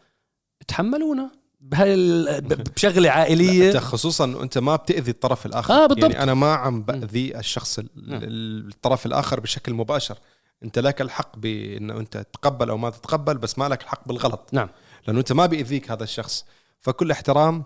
تحملونا. 0.67 1.29
بهاي 1.65 1.93
ال- 1.93 2.41
ب- 2.41 2.63
بشغلة 2.75 3.09
أنت 3.09 3.17
عائليه 3.17 3.79
خصوصا 3.79 4.25
انه 4.25 4.43
أنت 4.43 4.57
ما 4.57 4.75
بتأذي 4.75 5.11
الطرف 5.11 5.45
الآخر. 5.45 5.73
آه، 5.73 5.85
بالضبط. 5.87 6.03
يعني 6.11 6.23
أنا 6.23 6.33
ما 6.33 6.53
عم 6.53 6.81
بأذي 6.81 7.37
الشخص 7.37 7.79
ال- 7.79 7.89
ال- 7.97 8.67
الطرف 8.69 9.05
الآخر 9.05 9.39
بشكل 9.39 9.73
مباشر. 9.73 10.17
أنت 10.63 10.79
لك 10.79 11.01
الحق 11.01 11.37
بأنه 11.37 11.99
أنت 11.99 12.17
تتقبل 12.17 12.69
أو 12.69 12.77
ما 12.77 12.89
تتقبل 12.89 13.37
بس 13.37 13.59
ما 13.59 13.69
لك 13.69 13.81
الحق 13.83 14.07
بالغلط. 14.07 14.49
نعم. 14.53 14.69
لأنه 15.07 15.19
أنت 15.19 15.31
ما 15.31 15.45
بيأذيك 15.45 15.91
هذا 15.91 16.03
الشخص. 16.03 16.45
فكل 16.79 17.11
احترام. 17.11 17.63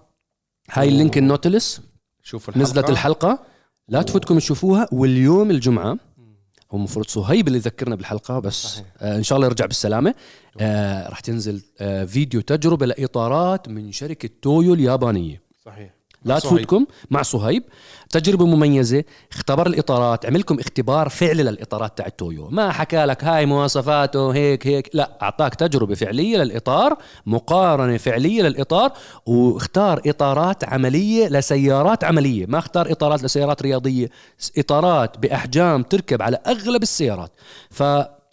هاي 0.71 0.87
ال 0.87 0.93
link 0.93 1.17
in 1.17 1.30
the 1.30 1.49
notes 1.49 1.81
شوفوا 2.23 2.53
الحلقة 2.53 2.71
نزلت 2.71 2.89
الحلقة. 2.89 3.39
لا 3.87 4.01
تفوتكم 4.01 4.37
تشوفوها. 4.39 4.87
واليوم 4.91 5.51
الجمعة 5.51 5.97
هو 6.71 6.77
المفروض 6.77 7.05
صهيب 7.07 7.47
اللي 7.47 7.57
يذكرنا 7.57 7.95
بالحلقة 7.95 8.39
بس 8.39 8.63
صحيح. 8.67 8.85
آه 9.01 9.17
إن 9.17 9.23
شاء 9.23 9.35
الله 9.35 9.47
يرجع 9.47 9.65
بالسلامة. 9.65 10.15
آه 10.59 11.09
راح 11.09 11.19
تنزل 11.19 11.61
آه 11.79 12.05
فيديو 12.05 12.41
تجربة 12.41 12.85
لإطارات 12.85 13.69
من 13.69 13.91
شركة 13.91 14.29
تويو 14.41 14.73
اليابانية. 14.73 15.41
صحيح. 15.65 15.98
لا 16.25 16.39
صهيب. 16.39 16.55
تفوتكم 16.55 16.85
مع 17.11 17.21
صهيب. 17.21 17.63
تجربة 18.09 18.45
مميزة. 18.45 19.03
اختبر 19.31 19.67
الإطارات. 19.67 20.25
عمل 20.25 20.39
لكم 20.39 20.59
اختبار 20.59 21.09
فعلي 21.09 21.43
للإطارات 21.43 21.97
تاع 21.97 22.07
تويو 22.07 22.47
ما 22.49 22.71
حكى 22.71 23.05
لك 23.05 23.23
هاي 23.23 23.45
مواصفاته 23.45 24.29
هيك 24.29 24.67
هيك. 24.67 24.89
لا 24.93 25.17
أعطاك 25.21 25.55
تجربة 25.55 25.95
فعلية 25.95 26.37
للإطار 26.37 26.97
مقارنة 27.25 27.97
فعلية 27.97 28.41
للإطار 28.41 28.91
واختار 29.25 30.01
إطارات 30.05 30.63
عملية 30.63 31.27
لسيارات 31.27 32.03
عملية. 32.03 32.45
ما 32.45 32.57
اختار 32.57 32.91
إطارات 32.91 33.23
لسيارات 33.23 33.61
رياضية 33.61 34.09
إطارات 34.57 35.17
بأحجام 35.17 35.83
تركب 35.83 36.21
على 36.21 36.39
أغلب 36.47 36.83
السيارات. 36.83 37.31
ف 37.69 37.83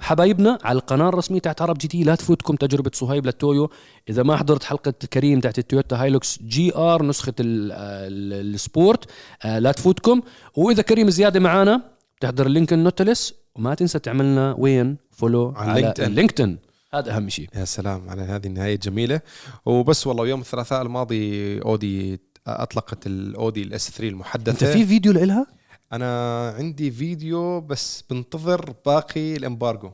حبايبنا 0.01 0.59
على 0.64 0.76
القناة 0.78 1.09
الرسمية 1.09 1.38
تاعت 1.40 1.62
عرب 1.62 1.78
جي 1.78 1.88
تي 1.88 2.05
لا 2.05 2.14
تفوتكم 2.14 2.57
تجربة 2.57 2.90
صهيب 2.94 3.26
للتويو. 3.26 3.70
إذا 4.09 4.22
ما 4.22 4.36
حضرت 4.36 4.64
حلقة 4.64 4.90
كريم 5.12 5.40
تاعت 5.40 5.59
التويوتا 5.59 5.97
هايلوكس 5.97 6.38
GR 6.42 7.03
نسخة 7.03 7.32
ال- 7.40 7.72
ال- 7.72 8.55
ال 8.55 8.63
sport 8.63 9.05
آه، 9.44 9.59
لا 9.59 9.72
تفوتكم. 9.72 10.20
وإذا 10.57 10.82
كريم 10.82 11.11
زيادة 11.11 11.40
معانا 11.40 11.82
بتحضر 12.18 12.47
ال 12.47 12.52
link 12.52 12.72
in 12.72 12.84
the 12.84 13.01
notes. 13.01 13.34
وما 13.55 13.74
تنسى 13.74 13.99
تعملنا 13.99 14.55
وين؟ 14.59 14.97
follow 15.11 15.53
على. 15.57 15.94
لينكدين. 15.99 16.59
هذا 16.94 17.16
أهم 17.16 17.28
شيء. 17.28 17.49
يا 17.55 17.64
سلام 17.64 18.09
على 18.11 18.22
هذه 18.22 18.47
النهاية 18.47 18.74
الجميله 18.74 19.20
وبس 19.66 20.07
والله 20.07 20.26
يوم 20.28 20.40
الثلاثاء 20.40 20.82
الماضي 20.82 21.59
أودي 21.62 22.20
أطلقت 22.47 23.07
الاودي 23.07 23.62
ال 23.62 23.76
S 23.76 23.90
3 23.90 24.05
انت 24.05 24.12
المحدثة. 24.12 24.72
في 24.72 24.86
فيديو 24.86 25.12
لإلها؟ 25.12 25.47
أنا 25.93 26.51
عندي 26.51 26.91
فيديو 26.91 27.61
بس 27.61 28.05
بنتظر 28.11 28.74
باقي 28.87 29.37
ال 29.36 29.43
embargo. 29.43 29.92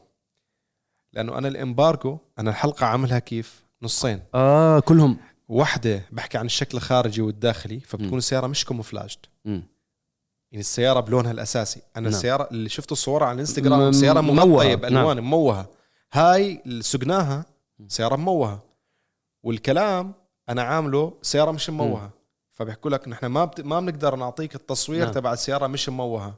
لأنه 1.12 1.38
أنا 1.38 1.48
ال 1.48 1.57
embargo 1.57 2.18
أنا 2.38 2.50
الحلقة 2.50 2.86
عاملها 2.86 3.18
كيف؟ 3.18 3.62
نصين. 3.82 4.22
آه 4.34 4.80
كلهم. 4.80 5.16
واحدة 5.48 6.02
بحكي 6.12 6.38
عن 6.38 6.46
الشكل 6.46 6.76
الخارجي 6.78 7.22
والداخلي. 7.22 7.80
فبتكون 7.80 8.18
السيارة 8.18 8.46
مش 8.46 8.64
camouflaged. 8.64 9.18
يعني 9.44 10.60
السيارة 10.60 11.00
بلونها 11.00 11.30
الأساسي. 11.30 11.80
أنا 11.96 12.08
نعم. 12.08 12.14
السيارة 12.18 12.48
اللي 12.50 12.68
شفت 12.68 12.92
الصورة 12.92 13.24
على 13.24 13.32
م- 13.32 13.36
الانستغرام 13.36 13.92
سيارة 13.92 14.20
مموهة. 14.20 14.46
مغطية 14.46 14.74
بألوان 14.74 15.20
مموهة 15.20 15.68
هاي 16.12 16.62
اللي 16.66 16.82
سقناها 16.82 17.44
مم. 17.78 17.88
سيارة 17.88 18.16
مموهة 18.16 18.62
والكلام 19.42 20.14
أنا 20.48 20.62
عامله 20.62 21.18
سيارة 21.22 21.50
مش 21.50 21.70
مموهة 21.70 22.10
فبيحكوا 22.52 22.90
لك 22.90 23.08
نحن 23.08 23.26
ما 23.26 23.44
بت... 23.44 23.60
ما 23.60 23.80
بنقدر 23.80 24.16
نعطيك 24.16 24.54
التصوير 24.54 25.04
نعم. 25.04 25.12
تبع 25.12 25.32
السيارة 25.32 25.66
مش 25.66 25.88
مموهة 25.88 26.34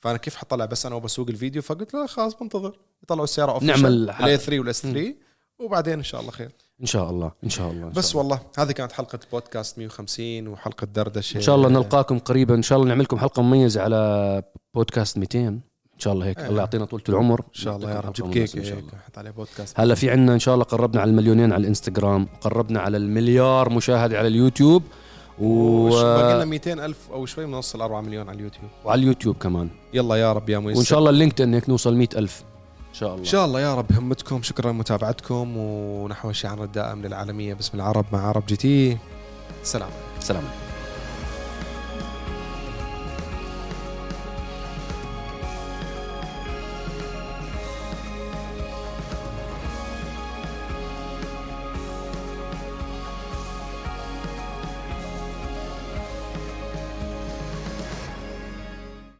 فأنا 0.00 0.18
كيف 0.18 0.36
حطلع 0.36 0.64
بس 0.64 0.86
أنا 0.86 0.94
وبسوق 0.94 1.28
الفيديو 1.28 1.62
فقلت 1.62 1.94
لا 1.94 2.06
خلاص 2.06 2.34
بنتظر 2.34 2.78
يطلعوا 3.02 3.24
السيارة 3.24 3.64
نعمل 3.64 3.70
official 3.70 4.10
حق. 4.12 4.22
ال 4.24 4.30
A 4.30 4.36
3 4.36 4.58
وال 4.58 4.74
S 4.74 4.82
3 4.82 5.14
وبعدين 5.58 5.94
إن 5.94 6.02
شاء 6.02 6.20
الله 6.20 6.32
خير 6.32 6.50
ان 6.80 6.86
شاء 6.86 7.10
الله 7.10 7.32
ان 7.44 7.48
شاء 7.50 7.70
الله 7.70 7.86
إن 7.86 7.92
بس 7.92 8.10
شاء 8.12 8.22
الله. 8.22 8.34
والله 8.36 8.50
هذه 8.58 8.72
كانت 8.72 8.92
حلقه 8.92 9.18
بودكاست 9.32 9.78
150 9.78 10.48
وحلقه 10.48 10.84
دردشه 10.84 11.36
ان 11.36 11.42
شاء 11.42 11.56
الله 11.56 11.68
نلقاكم 11.68 12.18
قريبا 12.18 12.54
ان 12.54 12.62
شاء 12.62 12.78
الله 12.78 12.88
نعمل 12.88 13.02
لكم 13.04 13.18
حلقه 13.18 13.42
مميزه 13.42 13.82
على 13.82 14.42
بودكاست 14.74 15.18
200 15.18 15.38
ان 15.38 15.60
شاء 15.98 16.12
الله 16.12 16.26
هيك 16.26 16.38
أيوة. 16.38 16.50
الله 16.50 16.60
يعطينا 16.60 16.84
طولة 16.84 17.04
العمر 17.08 17.40
ان 17.40 17.54
شاء 17.54 17.76
الله 17.76 17.90
يا 17.90 18.00
رب 18.00 18.12
جيب 18.12 18.30
كيك 18.30 18.56
ان 18.56 18.64
شاء 18.64 18.78
الله 18.78 18.90
حط 19.06 19.18
عليه 19.18 19.30
بودكاست 19.30 19.80
هلا 19.80 19.94
في 19.94 20.10
عنا 20.10 20.34
ان 20.34 20.38
شاء 20.38 20.54
الله 20.54 20.64
قربنا 20.64 21.00
على 21.00 21.10
المليونين 21.10 21.52
على 21.52 21.60
الانستغرام 21.60 22.28
قربنا 22.40 22.80
على 22.80 22.96
المليار 22.96 23.70
مشاهده 23.70 24.18
على 24.18 24.28
اليوتيوب 24.28 24.82
و... 25.42 25.88
باقي 25.90 26.34
لنا 26.34 26.44
200 26.44 26.72
ألف 26.72 26.98
أو 27.12 27.26
شوي 27.26 27.46
بنوصل 27.46 27.82
4 27.82 28.00
مليون 28.00 28.28
على 28.28 28.36
اليوتيوب. 28.36 28.70
وعلى 28.84 29.00
اليوتيوب 29.00 29.36
كمان. 29.36 29.68
يلا 29.94 30.16
يا 30.16 30.32
رب 30.32 30.48
يا 30.48 30.58
ميسر. 30.58 30.78
وإن 30.78 30.84
شاء 30.84 30.98
الله 30.98 31.10
اللينكدين 31.10 31.54
هيك 31.54 31.68
نوصل 31.68 31.94
مئة 31.94 32.18
ألف. 32.18 32.42
إن 32.88 32.94
شاء 32.94 33.08
إن 33.08 33.14
الله 33.14 33.24
شاء 33.24 33.44
الله 33.44 33.60
يا 33.60 33.74
رب 33.74 33.92
همتكم 33.92 34.42
شكرا 34.42 34.72
لمتابعتكم. 34.72 35.56
ونحو 35.56 36.32
شعارنا 36.32 36.64
الدائم 36.64 37.02
للعالميه 37.02 37.54
باسم 37.54 37.78
العرب 37.78 38.06
مع 38.12 38.28
عرب 38.28 38.46
جي 38.46 38.56
تي. 38.56 38.98
سلام. 39.62 39.90
سلام. 40.20 40.42
عليكم 40.42 40.61